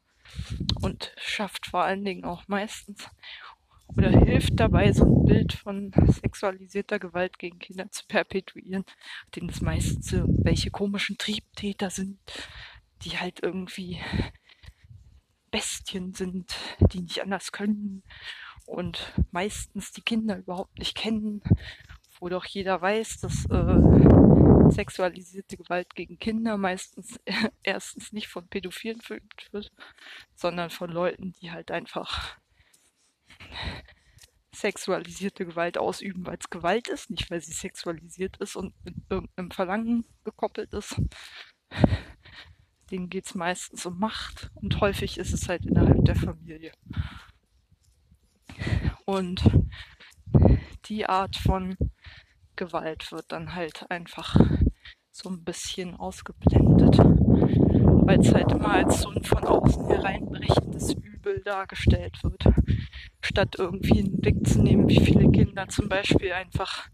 Und 0.82 1.14
schafft 1.18 1.68
vor 1.68 1.84
allen 1.84 2.04
Dingen 2.04 2.26
auch 2.26 2.48
meistens 2.48 3.08
oder 3.98 4.10
hilft 4.10 4.60
dabei, 4.60 4.92
so 4.94 5.04
ein 5.04 5.26
Bild 5.26 5.54
von 5.54 5.92
sexualisierter 6.08 7.00
Gewalt 7.00 7.38
gegen 7.40 7.60
Kinder 7.60 7.92
zu 7.92 8.06
perpetuieren, 8.08 8.86
denen 9.36 9.50
es 9.50 9.62
meistens 9.62 10.14
welche 10.14 10.72
komischen 10.72 11.18
Triebtäter 11.18 11.90
sind, 11.90 12.20
die 13.04 13.18
halt 13.18 13.42
irgendwie 13.44 14.00
Bestien 15.52 16.14
sind, 16.14 16.56
die 16.94 17.02
nicht 17.02 17.22
anders 17.22 17.52
können 17.52 18.04
und 18.66 19.14
meistens 19.32 19.92
die 19.92 20.02
Kinder 20.02 20.38
überhaupt 20.38 20.80
nicht 20.80 20.96
kennen, 20.96 21.42
wo 22.20 22.30
doch 22.30 22.46
jeder 22.46 22.82
weiß, 22.82 23.20
dass 23.20 23.46
äh, 23.48 24.31
sexualisierte 24.72 25.58
Gewalt 25.58 25.94
gegen 25.96 26.20
Kinder 26.20 26.58
meistens 26.58 27.20
erstens 27.64 28.12
nicht 28.12 28.28
von 28.28 28.48
Pädophilen 28.48 29.02
verübt 29.02 29.52
wird, 29.52 29.72
sondern 30.36 30.70
von 30.70 30.90
Leuten, 30.90 31.34
die 31.34 31.52
halt 31.52 31.72
einfach 31.72 32.38
sexualisierte 34.54 35.46
Gewalt 35.46 35.78
ausüben, 35.78 36.26
weil 36.26 36.38
es 36.40 36.50
Gewalt 36.50 36.88
ist, 36.88 37.10
nicht 37.10 37.32
weil 37.32 37.42
sie 37.42 37.54
sexualisiert 37.54 38.38
ist 38.38 38.56
und 38.56 38.74
mit 38.84 38.96
irgendeinem 39.10 39.52
Verlangen 39.52 40.06
gekoppelt 40.24 40.74
ist. 40.74 41.02
Denen 42.92 43.10
geht 43.10 43.26
es 43.26 43.36
meistens 43.36 43.86
um 43.86 43.98
Macht 43.98 44.52
und 44.56 44.82
häufig 44.82 45.18
ist 45.18 45.34
es 45.34 45.48
halt 45.48 45.66
innerhalb 45.66 46.04
der 46.04 46.16
Familie. 46.16 46.74
Und 49.06 49.42
die 50.86 51.06
Art 51.06 51.38
von 51.38 51.78
Gewalt 52.62 53.12
wird 53.12 53.32
dann 53.32 53.56
halt 53.56 53.90
einfach 53.90 54.36
so 55.10 55.30
ein 55.30 55.44
bisschen 55.44 55.96
ausgeblendet. 55.96 56.96
weil 56.96 58.20
es 58.20 58.32
halt 58.32 58.52
immer 58.52 58.74
als 58.74 59.02
so 59.02 59.10
ein 59.10 59.24
von 59.24 59.44
außen 59.46 59.88
hereinbrechendes 59.88 60.94
Übel 60.94 61.42
dargestellt 61.44 62.24
wird. 62.24 62.44
Statt 63.24 63.56
irgendwie 63.58 64.02
einen 64.02 64.22
Blick 64.22 64.46
zu 64.46 64.62
nehmen, 64.62 64.88
wie 64.88 65.04
viele 65.04 65.32
Kinder 65.32 65.70
zum 65.70 65.90
Beispiel 65.90 66.34
einfach 66.34 66.88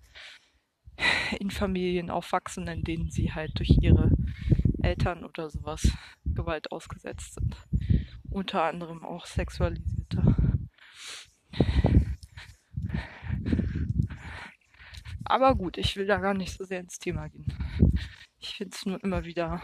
in 1.38 1.52
Familien 1.52 2.10
aufwachsen, 2.12 2.66
in 2.68 2.84
denen 2.84 3.12
sie 3.12 3.34
halt 3.34 3.60
durch 3.60 3.78
ihre 3.82 4.12
Eltern 4.82 5.26
oder 5.26 5.50
sowas 5.50 5.92
Gewalt 6.24 6.72
ausgesetzt 6.72 7.34
sind. 7.34 7.58
Unter 8.30 8.64
anderem 8.64 9.04
auch 9.04 9.26
sexualisierte. 9.26 10.36
Aber 15.30 15.56
gut, 15.56 15.78
ich 15.78 15.98
will 15.98 16.08
da 16.08 16.20
gar 16.20 16.34
nicht 16.34 16.54
so 16.58 16.64
sehr 16.64 16.80
ins 16.80 17.00
Thema 17.00 17.28
gehen. 17.28 17.46
Ich 18.40 18.56
finde 18.56 18.76
es 18.76 18.86
nur 18.86 19.04
immer 19.04 19.26
wieder 19.26 19.62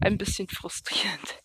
ein 0.00 0.16
bisschen 0.16 0.48
frustrierend. 0.48 1.42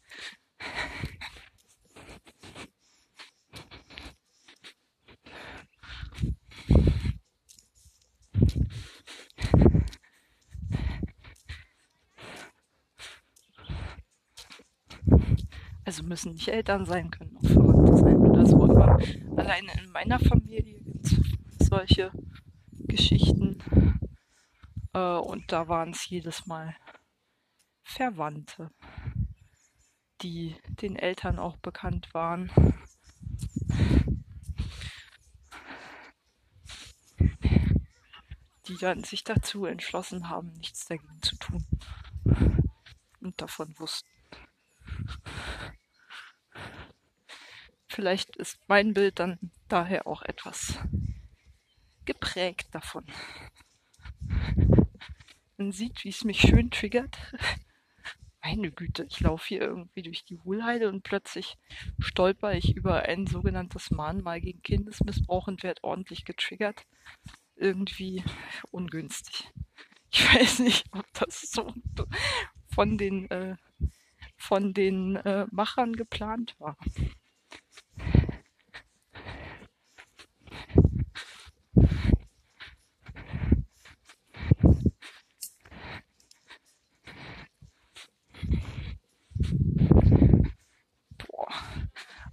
Also 15.84 16.04
müssen 16.04 16.34
nicht 16.34 16.48
Eltern 16.48 16.86
sein, 16.86 17.10
können 17.10 17.36
auch 17.38 17.48
Verwandte 17.48 17.98
sein 17.98 18.18
oder 18.18 18.46
so. 18.46 18.64
Aber 18.66 19.00
alleine 19.36 19.72
in 19.84 19.92
meiner 19.92 20.20
Familie 20.20 20.80
gibt 20.84 21.06
es 21.08 21.68
solche 21.68 22.12
Geschichten. 22.90 23.60
Äh, 24.94 25.00
und 25.00 25.52
da 25.52 25.70
waren 25.70 25.92
es 25.92 26.10
jedes 26.10 26.46
Mal 26.46 26.76
Verwandte, 27.84 28.72
die 30.22 30.58
den 30.82 30.96
Eltern 30.98 31.40
auch 31.40 31.58
bekannt 31.58 32.14
waren. 32.14 32.52
Die 38.68 38.78
dann 38.78 39.04
sich 39.04 39.24
dazu 39.24 39.66
entschlossen 39.66 40.30
haben, 40.30 40.52
nichts 40.54 40.86
dagegen 40.86 41.22
zu 41.22 41.36
tun. 41.38 41.66
Und 43.22 43.42
davon 43.42 43.74
wussten. 43.80 44.10
Vielleicht 47.88 48.36
ist 48.36 48.60
mein 48.68 48.94
Bild 48.94 49.20
dann 49.20 49.40
daher 49.68 50.06
auch 50.06 50.22
etwas 50.22 50.80
geprägt 52.10 52.70
davon. 52.72 53.06
Man 55.58 55.72
sieht, 55.72 56.04
wie 56.04 56.10
es 56.10 56.24
mich 56.24 56.42
schön 56.42 56.72
triggert. 56.72 57.20
Meine 58.42 58.72
Güte, 58.72 59.06
ich 59.08 59.20
laufe 59.20 59.50
hier 59.50 59.62
irgendwie 59.62 60.02
durch 60.02 60.26
die 60.26 60.44
Wohlheide 60.44 60.90
und 60.90 61.04
plötzlich 61.04 61.56
stolper 62.00 62.54
ich 62.54 62.76
über 62.76 63.04
ein 63.04 63.28
sogenanntes 63.28 63.92
Mahnmal 63.92 64.42
gegen 64.42 64.64
Kindesmissbrauch 64.64 65.48
und 65.48 65.62
werde 65.62 65.84
ordentlich 65.84 66.26
getriggert. 66.26 66.88
Irgendwie 67.56 68.24
ungünstig. 68.72 69.52
Ich 70.10 70.26
weiß 70.34 70.60
nicht, 70.60 70.88
ob 70.92 71.06
das 71.14 71.42
so 71.42 71.72
von 72.74 72.98
den, 72.98 73.30
äh, 73.30 73.56
von 74.36 74.74
den 74.74 75.18
äh, 75.18 75.46
Machern 75.52 75.94
geplant 75.94 76.56
war. 76.58 76.76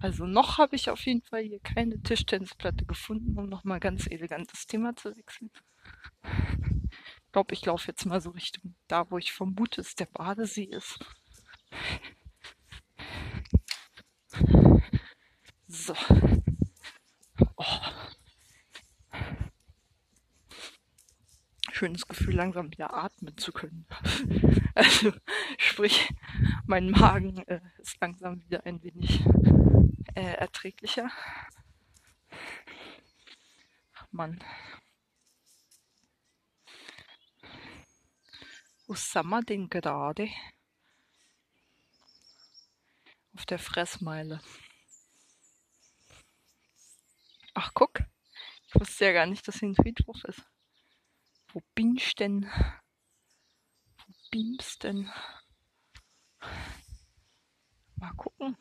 Also 0.06 0.26
noch 0.26 0.58
habe 0.58 0.76
ich 0.76 0.88
auf 0.88 1.04
jeden 1.04 1.22
Fall 1.22 1.42
hier 1.42 1.58
keine 1.58 2.00
Tischtennisplatte 2.00 2.84
gefunden, 2.84 3.36
um 3.38 3.48
nochmal 3.48 3.80
ganz 3.80 4.06
elegant 4.06 4.52
das 4.52 4.66
Thema 4.66 4.94
zu 4.94 5.16
wechseln. 5.16 5.50
Ich 6.22 7.32
glaube, 7.32 7.54
ich 7.54 7.64
laufe 7.66 7.88
jetzt 7.88 8.06
mal 8.06 8.20
so 8.20 8.30
Richtung 8.30 8.76
da, 8.86 9.10
wo 9.10 9.18
ich 9.18 9.32
vermute, 9.32 9.80
es 9.80 9.96
der 9.96 10.06
Badesee 10.06 10.64
ist. 10.64 11.00
So. 15.66 15.94
Oh. 17.56 17.64
Schönes 21.76 22.08
Gefühl, 22.08 22.36
langsam 22.36 22.72
wieder 22.72 22.94
atmen 22.94 23.36
zu 23.36 23.52
können. 23.52 23.86
Also, 24.74 25.12
sprich, 25.58 26.10
mein 26.66 26.90
Magen 26.90 27.38
äh, 27.48 27.60
ist 27.78 27.98
langsam 28.00 28.42
wieder 28.42 28.64
ein 28.64 28.82
wenig 28.82 29.24
äh, 30.14 30.34
erträglicher. 30.36 31.10
Ach 33.94 34.06
Mann. 34.10 34.42
Wo 38.86 38.94
sind 38.94 39.26
wir 39.26 39.42
denn 39.42 39.68
gerade? 39.68 40.28
Auf 43.34 43.44
der 43.44 43.58
Fressmeile. 43.58 44.40
Ach, 47.54 47.70
guck. 47.74 48.00
Ich 48.68 48.74
wusste 48.74 49.06
ja 49.06 49.12
gar 49.12 49.26
nicht, 49.26 49.46
dass 49.46 49.56
hier 49.56 49.68
ein 49.68 49.74
Friedhof 49.74 50.24
ist. 50.24 50.42
Wo 51.56 51.62
bin 51.74 51.96
ich 51.96 52.14
denn? 52.14 52.44
Wo 53.96 54.12
beamst 54.30 54.84
denn? 54.84 55.10
Mal 57.94 58.12
gucken. 58.18 58.58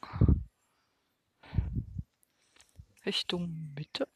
Richtung 3.06 3.74
Mitte. 3.76 4.08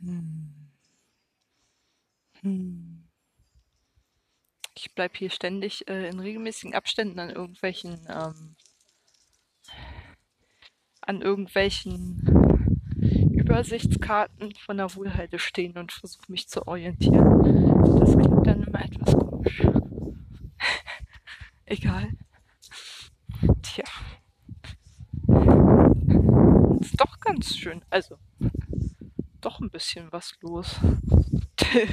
Hm. 0.00 0.70
Hm. 2.42 3.08
Ich 4.74 4.94
bleibe 4.94 5.16
hier 5.16 5.30
ständig 5.30 5.88
äh, 5.88 6.10
in 6.10 6.20
regelmäßigen 6.20 6.74
Abständen 6.74 7.18
an 7.20 7.30
irgendwelchen 7.30 8.06
ähm, 8.06 8.54
an 11.00 11.22
irgendwelchen 11.22 12.63
Übersichtskarten 13.54 14.52
von 14.56 14.78
der 14.78 14.92
Wohlheide 14.96 15.38
stehen 15.38 15.78
und 15.78 15.92
versuche 15.92 16.30
mich 16.30 16.48
zu 16.48 16.66
orientieren. 16.66 18.00
Das 18.00 18.16
klingt 18.16 18.46
dann 18.46 18.64
immer 18.64 18.84
etwas 18.84 19.14
komisch. 19.14 19.62
Egal. 21.64 22.08
Tja 23.62 23.84
ist 26.80 27.00
doch 27.00 27.18
ganz 27.20 27.56
schön. 27.56 27.84
Also, 27.90 28.18
doch 29.40 29.60
ein 29.60 29.70
bisschen 29.70 30.10
was 30.12 30.36
los. 30.40 30.80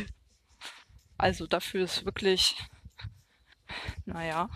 also 1.18 1.48
dafür 1.48 1.86
ist 1.86 2.06
wirklich, 2.06 2.56
naja, 4.06 4.50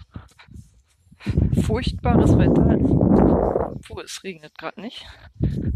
furchtbares 1.63 2.37
Wetter. 2.37 2.77
Obwohl 3.75 4.03
es 4.03 4.23
regnet 4.23 4.57
gerade 4.57 4.81
nicht. 4.81 5.05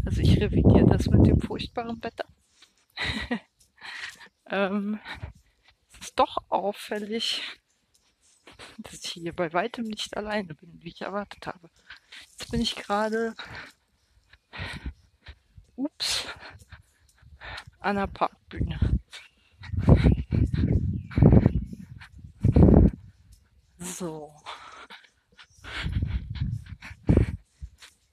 Also 0.04 0.20
ich 0.20 0.40
revidiere 0.40 0.86
das 0.86 1.06
mit 1.08 1.26
dem 1.26 1.40
furchtbaren 1.40 2.02
Wetter. 2.02 2.26
ähm, 4.50 4.98
es 5.92 6.08
ist 6.08 6.18
doch 6.18 6.38
auffällig, 6.48 7.42
dass 8.78 9.04
ich 9.04 9.12
hier 9.12 9.34
bei 9.34 9.52
weitem 9.52 9.84
nicht 9.84 10.16
alleine 10.16 10.54
bin, 10.54 10.82
wie 10.82 10.88
ich 10.88 11.02
erwartet 11.02 11.46
habe. 11.46 11.70
Jetzt 12.30 12.50
bin 12.50 12.60
ich 12.60 12.76
gerade 12.76 13.34
Ups. 15.76 16.26
An 17.78 17.96
der 17.96 18.06
Parkbühne. 18.06 18.78
So. 23.78 24.34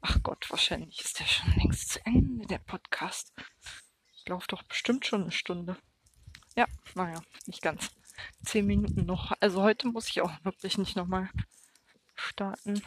Ach 0.10 0.24
Gott, 0.24 0.50
wahrscheinlich 0.50 1.02
ist 1.02 1.20
der 1.20 1.26
schon 1.26 1.52
längst 1.56 1.90
zu 1.90 2.06
Ende, 2.06 2.48
der 2.48 2.60
Podcast. 2.60 3.34
Ich 4.16 4.28
laufe 4.28 4.48
doch 4.48 4.64
bestimmt 4.64 5.06
schon 5.06 5.24
eine 5.24 5.32
Stunde. 5.32 5.78
Ja, 6.56 6.66
naja, 6.96 7.22
nicht 7.46 7.62
ganz. 7.62 7.92
Zehn 8.44 8.66
Minuten 8.66 9.06
noch. 9.06 9.34
Also 9.40 9.62
heute 9.62 9.88
muss 9.88 10.08
ich 10.10 10.22
auch 10.22 10.32
wirklich 10.44 10.78
nicht 10.78 10.96
nochmal 10.96 11.30
starten 12.16 12.82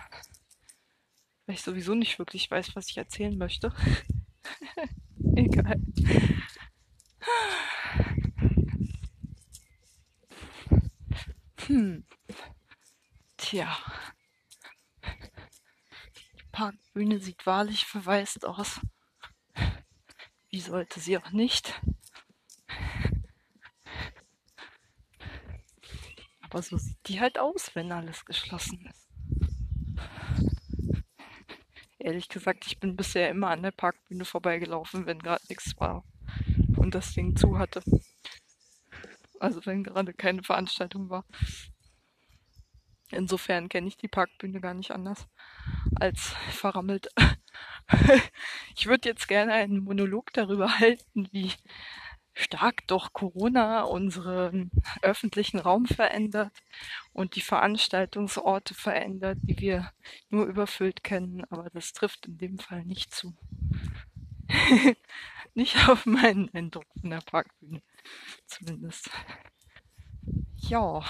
weil 1.51 1.57
ich 1.57 1.63
sowieso 1.63 1.97
nicht 1.97 2.21
wirklich 2.21 2.49
weiß, 2.49 2.77
was 2.77 2.89
ich 2.91 2.97
erzählen 2.97 3.37
möchte. 3.37 3.73
Egal. 5.35 5.81
Hm. 11.67 12.05
Tja. 13.37 13.77
Die 16.61 16.65
Parkbühne 16.67 17.21
sieht 17.21 17.47
wahrlich 17.47 17.87
verwaist 17.87 18.45
aus. 18.45 18.83
Wie 20.51 20.61
sollte 20.61 21.01
sie 21.01 21.17
auch 21.17 21.31
nicht? 21.31 21.81
Aber 26.43 26.61
so 26.61 26.77
sieht 26.77 26.99
die 27.07 27.19
halt 27.19 27.39
aus, 27.39 27.75
wenn 27.75 27.91
alles 27.91 28.27
geschlossen 28.27 28.87
ist. 28.91 29.09
Ehrlich 31.99 32.29
gesagt, 32.29 32.67
ich 32.67 32.79
bin 32.79 32.95
bisher 32.95 33.31
immer 33.31 33.49
an 33.49 33.63
der 33.63 33.71
Parkbühne 33.71 34.27
vorbeigelaufen, 34.27 35.07
wenn 35.07 35.19
gerade 35.19 35.47
nichts 35.49 35.75
war 35.81 36.05
und 36.77 36.95
das 36.95 37.15
Ding 37.15 37.37
zu 37.37 37.59
hatte. 37.59 37.83
Also 39.39 39.65
wenn 39.65 39.83
gerade 39.83 40.13
keine 40.13 40.43
Veranstaltung 40.43 41.09
war. 41.09 41.25
Insofern 43.13 43.71
kenne 43.71 43.89
ich 43.89 43.97
die 43.97 44.09
Parkbühne 44.09 44.61
gar 44.61 44.75
nicht 44.75 44.91
anders 44.91 45.27
als 45.95 46.35
verrammelt. 46.51 47.09
ich 48.77 48.87
würde 48.87 49.09
jetzt 49.09 49.29
gerne 49.29 49.53
einen 49.53 49.81
Monolog 49.81 50.33
darüber 50.33 50.79
halten, 50.79 51.29
wie 51.33 51.53
stark 52.35 52.87
doch 52.87 53.13
Corona 53.13 53.83
unseren 53.83 54.71
öffentlichen 55.03 55.59
Raum 55.59 55.87
verändert 55.87 56.53
und 57.13 57.37
die 57.37 57.41
Veranstaltungsorte 57.41 58.75
verändert, 58.75 59.39
die 59.43 59.59
wir 59.59 59.93
nur 60.29 60.47
überfüllt 60.47 61.05
kennen. 61.05 61.45
Aber 61.51 61.71
das 61.71 61.93
trifft 61.93 62.27
in 62.27 62.39
dem 62.39 62.59
Fall 62.59 62.85
nicht 62.85 63.15
zu. 63.15 63.37
nicht 65.55 65.89
auf 65.89 66.07
meinen 66.07 66.53
Eindruck 66.55 66.87
von 67.01 67.11
der 67.11 67.21
Parkbühne. 67.21 67.83
Zumindest. 68.47 69.11
Ja. 70.57 71.05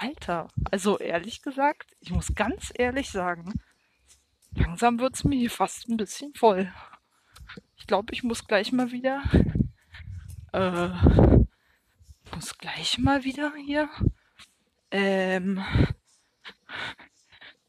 Alter, 0.00 0.48
also 0.70 0.98
ehrlich 0.98 1.42
gesagt, 1.42 1.94
ich 2.00 2.10
muss 2.10 2.34
ganz 2.34 2.72
ehrlich 2.74 3.10
sagen, 3.10 3.60
langsam 4.52 4.98
wird's 4.98 5.24
mir 5.24 5.36
hier 5.36 5.50
fast 5.50 5.90
ein 5.90 5.98
bisschen 5.98 6.32
voll. 6.32 6.72
Ich 7.76 7.86
glaube, 7.86 8.14
ich 8.14 8.22
muss 8.22 8.46
gleich 8.46 8.72
mal 8.72 8.92
wieder, 8.92 9.22
äh, 10.54 10.88
muss 12.34 12.56
gleich 12.56 12.96
mal 12.96 13.24
wieder 13.24 13.52
hier, 13.56 13.90
ähm, 14.90 15.62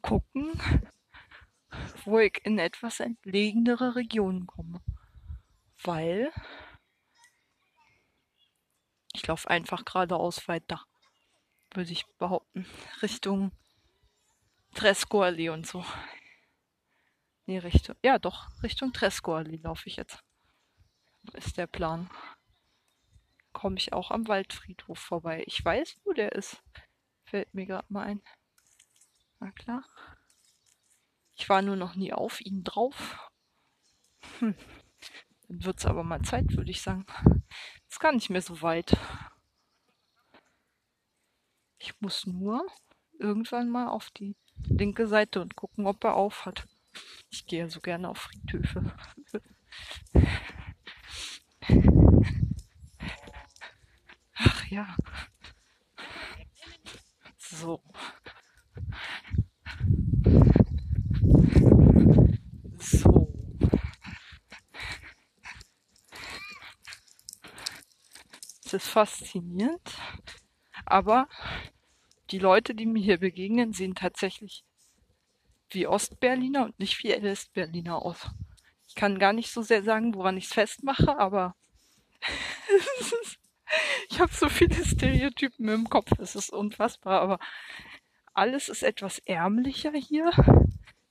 gucken, 0.01 0.53
wo 2.05 2.17
ich 2.19 2.39
in 2.45 2.59
etwas 2.59 3.01
entlegenere 3.01 3.97
Regionen 3.97 4.47
komme. 4.47 4.82
Weil 5.84 6.32
ich 9.11 9.27
laufe 9.27 9.49
einfach 9.49 9.84
geradeaus 9.84 10.47
weiter 10.47 10.86
würde 11.76 11.91
ich 11.91 12.05
behaupten. 12.17 12.65
Richtung 13.01 13.51
Tresco-Allee 14.74 15.49
und 15.49 15.67
so. 15.67 15.86
Nee, 17.45 17.59
Richtung, 17.59 17.95
ja 18.03 18.19
doch, 18.19 18.47
Richtung 18.63 18.93
Tresco-Allee 18.93 19.57
laufe 19.57 19.88
ich 19.88 19.97
jetzt. 19.97 20.24
Ist 21.34 21.57
der 21.57 21.67
Plan. 21.67 22.09
Komme 23.51 23.78
ich 23.78 23.93
auch 23.93 24.11
am 24.11 24.28
Waldfriedhof 24.28 24.97
vorbei. 24.97 25.43
Ich 25.45 25.63
weiß, 25.63 25.99
wo 26.03 26.13
der 26.13 26.32
ist. 26.32 26.63
Fällt 27.26 27.53
mir 27.53 27.65
gerade 27.65 27.91
mal 27.91 28.03
ein. 28.03 28.22
Na 29.39 29.51
klar. 29.51 29.84
Ich 31.36 31.49
war 31.49 31.61
nur 31.61 31.76
noch 31.76 31.95
nie 31.95 32.13
auf 32.13 32.39
ihn 32.41 32.63
drauf. 32.63 33.32
Hm. 34.39 34.55
Dann 35.47 35.65
wird's 35.65 35.86
aber 35.86 36.03
mal 36.03 36.22
Zeit, 36.22 36.55
würde 36.55 36.72
ich 36.72 36.82
sagen. 36.82 37.05
Ist 37.89 37.99
gar 37.99 38.13
nicht 38.13 38.30
mehr 38.30 38.41
so 38.41 38.61
weit. 38.61 38.95
Ich 41.84 41.99
muss 41.99 42.27
nur 42.27 42.63
irgendwann 43.17 43.69
mal 43.69 43.88
auf 43.88 44.11
die 44.11 44.36
linke 44.69 45.07
Seite 45.07 45.41
und 45.41 45.55
gucken, 45.55 45.88
ob 45.88 46.03
er 46.03 46.13
auf 46.13 46.45
hat. 46.45 46.67
Ich 47.32 47.47
gehe 47.47 47.67
so 47.69 47.79
gerne 47.79 48.07
auf 48.09 48.19
Friedhöfe. 48.19 48.93
Ach 54.36 54.65
ja. 54.67 54.95
So. 57.38 57.82
So. 62.77 63.34
Es 68.65 68.73
ist 68.73 68.88
faszinierend, 68.88 69.97
aber 70.86 71.27
die 72.32 72.39
Leute, 72.39 72.73
die 72.73 72.86
mir 72.86 73.03
hier 73.03 73.19
begegnen, 73.19 73.73
sehen 73.73 73.95
tatsächlich 73.95 74.63
wie 75.69 75.88
Ostberliner 75.88 76.65
und 76.65 76.79
nicht 76.79 77.03
wie 77.03 77.09
Westberliner 77.09 78.01
aus. 78.01 78.29
Ich 78.88 78.95
kann 78.95 79.19
gar 79.19 79.34
nicht 79.34 79.51
so 79.51 79.61
sehr 79.61 79.84
sagen, 79.84 80.13
woran 80.15 80.38
ich 80.38 80.45
es 80.45 80.53
festmache, 80.53 81.17
aber 81.17 81.55
ich 84.09 84.19
habe 84.19 84.34
so 84.34 84.49
viele 84.49 84.84
Stereotypen 84.84 85.67
im 85.69 85.89
Kopf, 85.89 86.11
es 86.19 86.36
ist 86.36 86.51
unfassbar, 86.51 87.21
aber 87.21 87.39
alles 88.34 88.69
ist 88.69 88.84
etwas 88.84 89.19
ärmlicher 89.19 89.91
hier. 89.91 90.32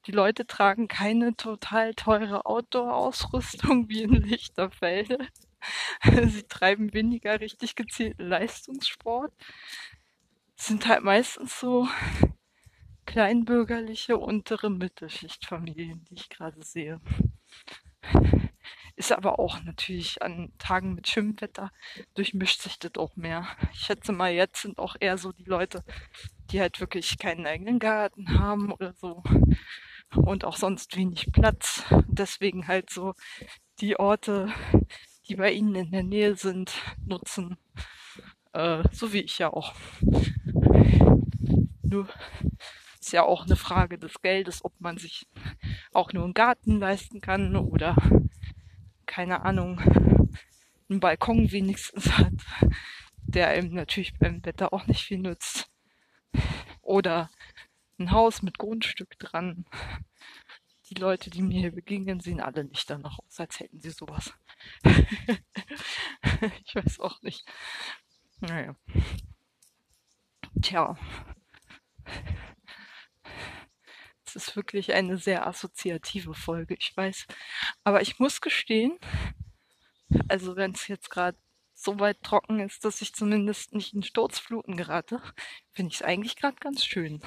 Die 0.06 0.12
Leute 0.12 0.46
tragen 0.46 0.88
keine 0.88 1.36
total 1.36 1.94
teure 1.94 2.46
Outdoor-Ausrüstung 2.46 3.88
wie 3.88 4.02
in 4.02 4.12
Lichterfelde. 4.12 5.18
Sie 6.26 6.42
treiben 6.44 6.94
weniger 6.94 7.38
richtig 7.40 7.76
gezielten 7.76 8.26
Leistungssport 8.26 9.32
sind 10.66 10.86
halt 10.86 11.02
meistens 11.02 11.58
so 11.58 11.88
kleinbürgerliche 13.06 14.16
untere 14.16 14.70
Mittelschichtfamilien, 14.70 16.04
die 16.04 16.14
ich 16.14 16.28
gerade 16.28 16.62
sehe. 16.62 17.00
Ist 18.96 19.12
aber 19.12 19.38
auch 19.38 19.62
natürlich 19.62 20.20
an 20.20 20.52
Tagen 20.58 20.94
mit 20.94 21.08
Schimmwetter 21.08 21.72
durchmischt 22.14 22.61
sich 22.61 22.78
das 22.78 22.92
auch 22.98 23.16
mehr. 23.16 23.46
Ich 23.72 23.80
schätze 23.80 24.12
mal, 24.12 24.30
jetzt 24.30 24.61
sind 24.61 24.78
auch 24.78 24.96
eher 25.00 25.16
so 25.16 25.32
die 25.32 25.44
Leute, 25.44 25.82
die 26.50 26.61
halt 26.61 26.80
wirklich 26.80 27.18
keinen 27.18 27.46
eigenen 27.46 27.78
Garten 27.78 28.38
haben 28.38 28.70
oder 28.70 28.92
so 28.92 29.22
und 30.14 30.44
auch 30.44 30.56
sonst 30.56 30.96
wenig 30.96 31.32
Platz. 31.32 31.84
Deswegen 32.08 32.68
halt 32.68 32.90
so 32.90 33.14
die 33.80 33.98
Orte, 33.98 34.52
die 35.28 35.36
bei 35.36 35.52
ihnen 35.52 35.74
in 35.74 35.90
der 35.92 36.02
Nähe 36.02 36.36
sind, 36.36 36.72
nutzen. 37.06 37.56
Äh, 38.52 38.82
so 38.92 39.12
wie 39.12 39.20
ich 39.20 39.38
ja 39.38 39.52
auch. 39.52 39.74
Nur 41.82 42.08
ist 43.00 43.12
ja 43.12 43.22
auch 43.22 43.44
eine 43.46 43.56
Frage 43.56 43.98
des 43.98 44.20
Geldes, 44.22 44.64
ob 44.64 44.80
man 44.80 44.98
sich 44.98 45.26
auch 45.92 46.12
nur 46.12 46.24
einen 46.24 46.34
Garten 46.34 46.78
leisten 46.78 47.20
kann 47.20 47.56
oder 47.56 47.96
keine 49.06 49.42
Ahnung, 49.42 49.80
einen 50.88 51.00
Balkon 51.00 51.50
wenigstens 51.50 52.16
hat, 52.16 52.32
der 53.22 53.48
einem 53.48 53.74
natürlich 53.74 54.16
beim 54.18 54.44
Wetter 54.44 54.72
auch 54.72 54.86
nicht 54.86 55.02
viel 55.02 55.18
nützt. 55.18 55.70
Oder 56.82 57.30
ein 57.98 58.12
Haus 58.12 58.42
mit 58.42 58.58
Grundstück 58.58 59.18
dran. 59.18 59.64
Die 60.88 60.94
Leute, 60.94 61.30
die 61.30 61.42
mir 61.42 61.60
hier 61.60 61.72
begegnen, 61.72 62.20
sehen 62.20 62.40
alle 62.40 62.64
nicht 62.64 62.88
danach 62.90 63.18
aus, 63.18 63.38
als 63.38 63.60
hätten 63.60 63.80
sie 63.80 63.90
sowas. 63.90 64.32
ich 66.64 66.74
weiß 66.74 67.00
auch 67.00 67.22
nicht. 67.22 67.44
Naja. 68.40 68.74
Tja. 70.62 70.96
Es 74.24 74.36
ist 74.36 74.56
wirklich 74.56 74.92
eine 74.92 75.18
sehr 75.18 75.46
assoziative 75.46 76.34
Folge, 76.34 76.74
ich 76.78 76.96
weiß. 76.96 77.26
Aber 77.84 78.00
ich 78.02 78.18
muss 78.18 78.40
gestehen, 78.40 78.98
also 80.28 80.56
wenn 80.56 80.72
es 80.72 80.86
jetzt 80.88 81.11
gerade 81.11 81.36
so 81.74 81.98
weit 81.98 82.22
trocken 82.22 82.61
ist, 82.61 82.84
dass 82.84 83.02
ich 83.02 83.14
zumindest 83.14 83.74
nicht 83.74 83.94
in 83.94 84.02
Sturzfluten 84.02 84.76
gerate, 84.76 85.20
finde 85.72 85.90
ich 85.90 85.96
es 85.96 86.02
eigentlich 86.02 86.36
gerade 86.36 86.56
ganz 86.61 86.84
schön. 86.84 87.22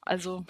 Also, 0.00 0.46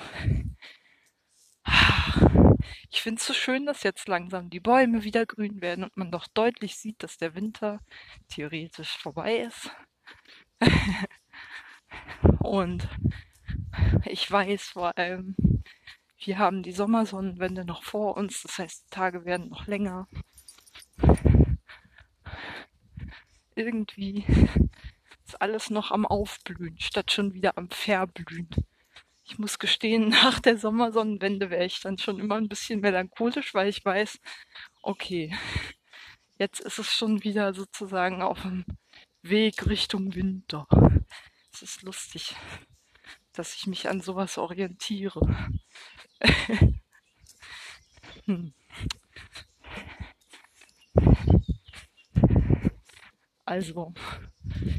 ich 2.90 3.02
finde 3.02 3.20
es 3.20 3.26
so 3.26 3.34
schön, 3.34 3.66
dass 3.66 3.82
jetzt 3.82 4.08
langsam 4.08 4.48
die 4.50 4.60
Bäume 4.60 5.04
wieder 5.04 5.26
grün 5.26 5.60
werden 5.60 5.84
und 5.84 5.96
man 5.96 6.10
doch 6.10 6.26
deutlich 6.28 6.76
sieht, 6.76 7.02
dass 7.02 7.18
der 7.18 7.34
Winter 7.34 7.80
theoretisch 8.28 8.96
vorbei 8.96 9.38
ist. 9.38 9.70
Und 12.40 12.88
ich 14.06 14.30
weiß 14.30 14.70
vor 14.70 14.96
allem, 14.98 15.36
wir 16.18 16.38
haben 16.38 16.62
die 16.62 16.72
Sommersonnenwende 16.72 17.64
noch 17.64 17.82
vor 17.82 18.16
uns, 18.16 18.42
das 18.42 18.58
heißt, 18.58 18.84
die 18.86 18.90
Tage 18.90 19.24
werden 19.24 19.50
noch 19.50 19.66
länger. 19.66 20.08
Irgendwie 23.54 24.24
ist 25.26 25.40
alles 25.40 25.70
noch 25.70 25.90
am 25.90 26.06
Aufblühen, 26.06 26.78
statt 26.80 27.12
schon 27.12 27.34
wieder 27.34 27.56
am 27.56 27.70
Verblühen. 27.70 28.48
Ich 29.24 29.38
muss 29.38 29.58
gestehen, 29.58 30.08
nach 30.08 30.40
der 30.40 30.58
Sommersonnenwende 30.58 31.50
wäre 31.50 31.66
ich 31.66 31.80
dann 31.80 31.98
schon 31.98 32.18
immer 32.18 32.36
ein 32.36 32.48
bisschen 32.48 32.80
melancholisch, 32.80 33.54
weil 33.54 33.68
ich 33.68 33.84
weiß, 33.84 34.18
okay, 34.82 35.36
jetzt 36.38 36.60
ist 36.60 36.78
es 36.78 36.92
schon 36.92 37.22
wieder 37.22 37.54
sozusagen 37.54 38.22
auf 38.22 38.42
dem 38.42 38.64
Weg 39.22 39.66
Richtung 39.66 40.14
Winter. 40.14 40.66
Es 41.52 41.62
ist 41.62 41.82
lustig, 41.82 42.34
dass 43.32 43.54
ich 43.54 43.66
mich 43.66 43.88
an 43.88 44.00
sowas 44.00 44.38
orientiere. 44.38 45.20
Also, 53.50 53.92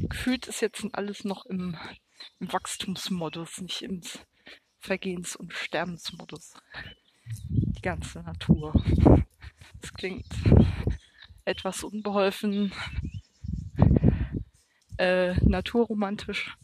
gefühlt 0.08 0.46
ist 0.46 0.62
jetzt 0.62 0.82
alles 0.92 1.24
noch 1.24 1.44
im, 1.44 1.76
im 2.40 2.52
Wachstumsmodus, 2.52 3.60
nicht 3.60 3.82
im 3.82 4.00
Vergehens- 4.78 5.36
und 5.36 5.52
Sterbensmodus. 5.52 6.54
Die 7.50 7.82
ganze 7.82 8.20
Natur. 8.22 8.72
Das 9.82 9.92
klingt 9.92 10.26
etwas 11.44 11.84
unbeholfen, 11.84 12.72
äh, 15.02 15.34
naturromantisch, 15.44 16.56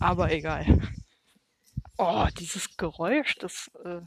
aber 0.00 0.32
egal. 0.32 0.80
Oh, 1.96 2.26
dieses 2.36 2.76
Geräusch, 2.76 3.36
das, 3.36 3.70
äh, 3.84 4.00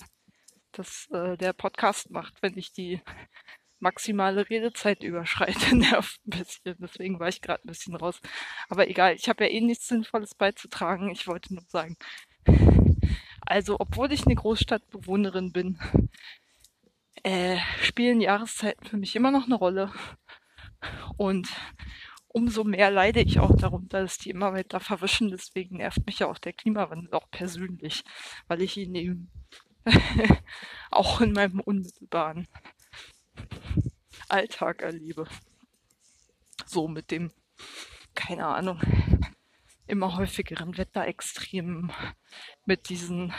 das 0.73 1.07
äh, 1.11 1.37
der 1.37 1.53
Podcast 1.53 2.11
macht, 2.11 2.41
wenn 2.41 2.57
ich 2.57 2.73
die 2.73 3.01
maximale 3.79 4.49
Redezeit 4.49 5.01
überschreite, 5.03 5.75
nervt 5.77 6.19
ein 6.27 6.39
bisschen. 6.39 6.75
Deswegen 6.79 7.19
war 7.19 7.29
ich 7.29 7.41
gerade 7.41 7.63
ein 7.63 7.67
bisschen 7.67 7.95
raus. 7.95 8.19
Aber 8.67 8.89
egal, 8.89 9.15
ich 9.15 9.29
habe 9.29 9.45
ja 9.45 9.49
eh 9.49 9.61
nichts 9.61 9.87
Sinnvolles 9.87 10.35
beizutragen. 10.35 11.09
Ich 11.11 11.25
wollte 11.27 11.53
nur 11.53 11.63
sagen, 11.67 11.95
also 13.41 13.77
obwohl 13.79 14.11
ich 14.11 14.25
eine 14.25 14.35
Großstadtbewohnerin 14.35 15.53
bin, 15.53 15.79
äh, 17.23 17.57
spielen 17.81 18.19
Jahreszeiten 18.19 18.85
für 18.85 18.97
mich 18.97 19.15
immer 19.15 19.31
noch 19.31 19.45
eine 19.45 19.55
Rolle. 19.55 19.91
Und 21.15 21.47
umso 22.33 22.63
mehr 22.63 22.91
leide 22.91 23.21
ich 23.21 23.39
auch 23.39 23.55
darunter, 23.55 24.01
dass 24.01 24.17
die 24.17 24.29
immer 24.29 24.53
weiter 24.53 24.79
verwischen. 24.79 25.29
Deswegen 25.29 25.77
nervt 25.77 26.05
mich 26.05 26.19
ja 26.19 26.27
auch 26.27 26.37
der 26.37 26.53
Klimawandel 26.53 27.13
auch 27.13 27.29
persönlich, 27.29 28.03
weil 28.47 28.61
ich 28.61 28.77
ihn 28.77 28.95
eben 28.95 29.31
auch 30.91 31.21
in 31.21 31.33
meinem 31.33 31.59
unmittelbaren 31.59 32.47
Alltag 34.29 34.81
erlebe. 34.81 35.27
So 36.65 36.87
mit 36.87 37.11
dem, 37.11 37.31
keine 38.15 38.45
Ahnung, 38.45 38.79
immer 39.87 40.15
häufigeren 40.15 40.77
Wetterextremen, 40.77 41.91
mit 42.65 42.89
diesen 42.89 43.33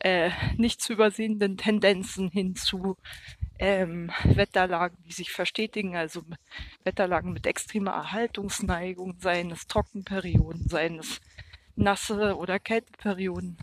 äh, 0.00 0.30
nicht 0.56 0.82
zu 0.82 0.92
übersehenden 0.92 1.56
Tendenzen 1.56 2.28
hin 2.28 2.54
zu 2.54 2.98
ähm, 3.58 4.10
Wetterlagen, 4.24 4.98
die 5.04 5.12
sich 5.12 5.30
verstetigen, 5.30 5.96
also 5.96 6.22
Wetterlagen 6.82 7.32
mit 7.32 7.46
extremer 7.46 7.92
Erhaltungsneigung, 7.92 9.18
seien 9.20 9.50
es 9.50 9.66
Trockenperioden, 9.66 10.68
seien 10.68 10.98
es 10.98 11.20
nasse 11.76 12.36
oder 12.36 12.58
Kälteperioden. 12.58 13.56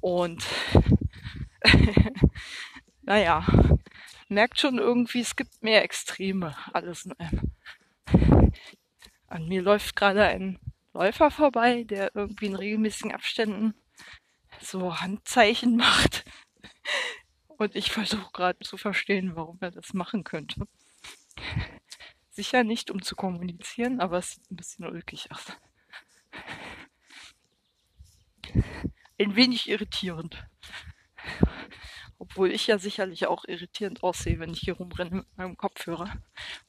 Und 0.00 0.44
naja, 3.02 3.46
merkt 4.28 4.60
schon 4.60 4.78
irgendwie, 4.78 5.20
es 5.20 5.36
gibt 5.36 5.62
mehr 5.62 5.82
Extreme, 5.82 6.54
alles 6.72 7.06
in 7.06 7.12
einem. 7.12 7.52
An 9.28 9.48
mir 9.48 9.62
läuft 9.62 9.96
gerade 9.96 10.24
ein 10.24 10.58
Läufer 10.92 11.30
vorbei, 11.30 11.84
der 11.84 12.14
irgendwie 12.14 12.46
in 12.46 12.54
regelmäßigen 12.54 13.12
Abständen 13.12 13.74
so 14.60 15.00
Handzeichen 15.00 15.76
macht. 15.76 16.24
Und 17.58 17.74
ich 17.74 17.90
versuche 17.90 18.30
gerade 18.32 18.58
zu 18.60 18.76
verstehen, 18.76 19.34
warum 19.34 19.58
er 19.60 19.70
das 19.70 19.94
machen 19.94 20.24
könnte. 20.24 20.66
Sicher 22.30 22.64
nicht, 22.64 22.90
um 22.90 23.00
zu 23.00 23.16
kommunizieren, 23.16 24.00
aber 24.00 24.18
es 24.18 24.32
sieht 24.32 24.50
ein 24.50 24.56
bisschen 24.56 24.84
ulkig 24.86 25.30
aus. 25.32 25.46
Ein 29.18 29.34
wenig 29.34 29.68
irritierend. 29.70 30.46
Obwohl 32.18 32.50
ich 32.50 32.66
ja 32.66 32.78
sicherlich 32.78 33.26
auch 33.26 33.44
irritierend 33.46 34.02
aussehe, 34.02 34.38
wenn 34.38 34.50
ich 34.50 34.60
hier 34.60 34.74
rumrenne 34.74 35.16
mit 35.16 35.36
meinem 35.36 35.56
Kopfhörer 35.56 36.12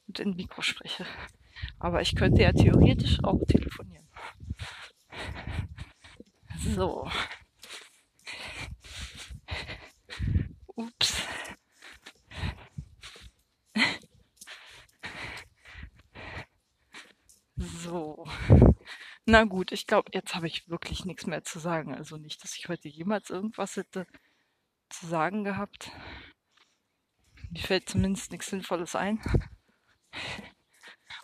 und 0.06 0.18
in 0.18 0.36
Mikro 0.36 0.62
spreche. 0.62 1.06
Aber 1.78 2.00
ich 2.00 2.14
könnte 2.14 2.42
ja 2.42 2.52
theoretisch 2.52 3.22
auch 3.24 3.44
telefonieren. 3.46 4.08
So. 6.58 7.08
Ups. 10.78 11.22
So. 17.56 18.24
Na 19.26 19.42
gut, 19.42 19.72
ich 19.72 19.88
glaube, 19.88 20.10
jetzt 20.14 20.36
habe 20.36 20.46
ich 20.46 20.68
wirklich 20.68 21.04
nichts 21.04 21.26
mehr 21.26 21.42
zu 21.42 21.58
sagen. 21.58 21.96
Also 21.96 22.16
nicht, 22.16 22.44
dass 22.44 22.56
ich 22.56 22.68
heute 22.68 22.86
jemals 22.86 23.28
irgendwas 23.28 23.74
hätte 23.74 24.06
zu 24.88 25.06
sagen 25.08 25.42
gehabt. 25.42 25.90
Mir 27.50 27.62
fällt 27.62 27.88
zumindest 27.88 28.30
nichts 28.30 28.46
Sinnvolles 28.46 28.94
ein. 28.94 29.20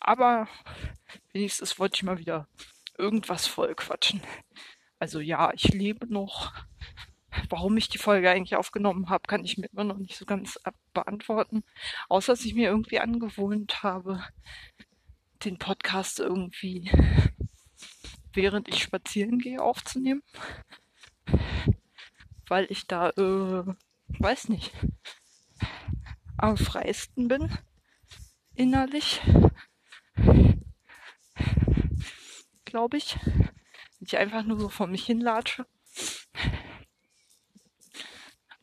Aber 0.01 0.49
wenigstens 1.33 1.79
wollte 1.79 1.95
ich 1.95 2.03
mal 2.03 2.19
wieder 2.19 2.49
irgendwas 2.99 3.47
voll 3.47 3.77
quatschen. 3.77 4.21
Also 4.99 5.21
ja, 5.21 5.53
ich 5.53 5.69
lebe 5.69 6.13
noch. 6.13 6.53
Warum 7.49 7.77
ich 7.77 7.89
die 7.89 7.99
Folge 7.99 8.31
eigentlich 8.31 8.57
aufgenommen 8.57 9.09
habe, 9.11 9.27
kann 9.27 9.45
ich 9.45 9.59
mir 9.59 9.69
immer 9.73 9.85
noch 9.85 9.99
nicht 9.99 10.17
so 10.17 10.25
ganz 10.25 10.59
beantworten. 10.93 11.65
Außer 12.09 12.33
dass 12.33 12.45
ich 12.45 12.55
mir 12.55 12.69
irgendwie 12.69 13.01
angewohnt 13.01 13.83
habe, 13.83 14.25
den 15.45 15.59
Podcast 15.59 16.21
irgendwie 16.21 16.91
während 18.33 18.69
ich 18.69 18.83
spazieren 18.83 19.39
gehe 19.39 19.63
aufzunehmen. 19.63 20.23
Weil 22.49 22.67
ich 22.69 22.87
da, 22.87 23.11
äh, 23.11 23.65
weiß 24.19 24.49
nicht, 24.49 24.73
am 26.37 26.57
freiesten 26.57 27.29
bin 27.29 27.57
innerlich 28.55 29.21
glaube 32.75 32.97
ich. 32.97 33.17
Ich 34.01 34.19
einfach 34.19 34.43
nur 34.43 34.59
so 34.59 34.69
vor 34.69 34.89
mich 34.89 35.07
hinlatsche. 35.07 35.65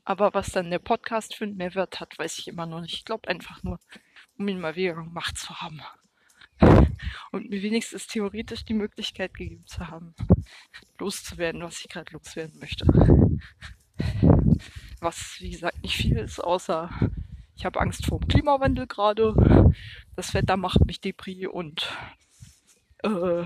Aber 0.03 0.33
was 0.33 0.51
dann 0.51 0.71
der 0.71 0.79
Podcast 0.79 1.35
für 1.35 1.43
einen 1.43 1.57
Mehrwert 1.57 1.99
hat, 1.99 2.17
weiß 2.17 2.39
ich 2.39 2.47
immer 2.47 2.65
noch 2.65 2.81
nicht. 2.81 2.95
Ich 2.95 3.05
glaube 3.05 3.27
einfach 3.27 3.61
nur, 3.63 3.79
um 4.37 4.47
ihn 4.47 4.59
mal 4.59 4.75
wieder 4.75 4.95
gemacht 4.95 5.37
zu 5.37 5.61
haben. 5.61 5.81
Und 7.31 7.49
mir 7.49 7.61
wenigstens 7.61 8.07
theoretisch 8.07 8.65
die 8.65 8.73
Möglichkeit 8.73 9.33
gegeben 9.33 9.65
zu 9.65 9.87
haben, 9.87 10.13
loszuwerden, 10.99 11.61
was 11.61 11.81
ich 11.81 11.89
gerade 11.89 12.13
loswerden 12.13 12.59
möchte. 12.59 12.85
Was, 14.99 15.37
wie 15.39 15.51
gesagt, 15.51 15.81
nicht 15.81 15.95
viel 15.95 16.17
ist, 16.17 16.39
außer 16.39 16.89
ich 17.55 17.65
habe 17.65 17.79
Angst 17.79 18.05
vor 18.05 18.19
dem 18.19 18.27
Klimawandel 18.27 18.87
gerade. 18.87 19.73
Das 20.15 20.33
Wetter 20.33 20.57
macht 20.57 20.85
mich 20.85 20.99
depri 20.99 21.47
und 21.47 21.87
äh, 23.03 23.43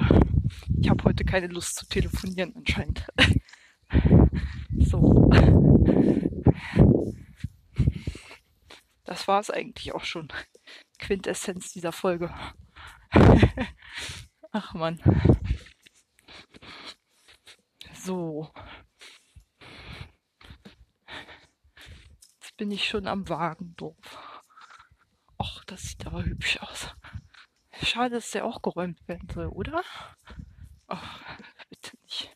ich 0.80 0.90
habe 0.90 1.04
heute 1.04 1.26
keine 1.26 1.48
Lust 1.48 1.76
zu 1.76 1.88
telefonieren 1.88 2.54
anscheinend. 2.56 3.06
so. 4.78 5.30
Das 9.04 9.28
war 9.28 9.40
es 9.40 9.50
eigentlich 9.50 9.94
auch 9.94 10.04
schon. 10.04 10.28
Quintessenz 10.98 11.72
dieser 11.72 11.92
Folge. 11.92 12.34
Ach 14.52 14.74
man. 14.74 15.00
So. 17.94 18.52
Jetzt 22.40 22.58
bin 22.58 22.72
ich 22.72 22.88
schon 22.88 23.08
am 23.08 23.28
Wagendorf. 23.30 24.44
Och, 25.38 25.64
das 25.66 25.82
sieht 25.82 26.08
aber 26.08 26.24
hübsch 26.24 26.58
aus. 26.62 26.96
Schade, 27.84 28.16
dass 28.16 28.32
der 28.32 28.46
auch 28.46 28.62
geräumt 28.62 29.06
werden 29.08 29.28
soll, 29.30 29.48
oder? 29.48 29.84
Oh, 30.88 30.98
bitte 31.70 31.98
nicht. 32.04 32.36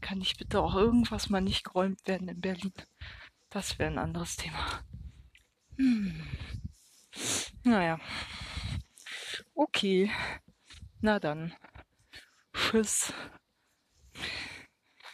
Kann 0.00 0.18
nicht 0.18 0.38
bitte 0.38 0.60
auch 0.60 0.74
irgendwas 0.74 1.30
mal 1.30 1.40
nicht 1.40 1.64
geräumt 1.64 2.06
werden 2.06 2.28
in 2.28 2.40
Berlin? 2.40 2.72
Das 3.50 3.78
wäre 3.78 3.90
ein 3.90 3.98
anderes 3.98 4.36
Thema. 4.36 4.82
Hm. 5.76 6.22
Naja. 7.64 7.98
Okay. 9.54 10.10
Na 11.00 11.18
dann. 11.18 11.54
Tschüss. 12.52 13.12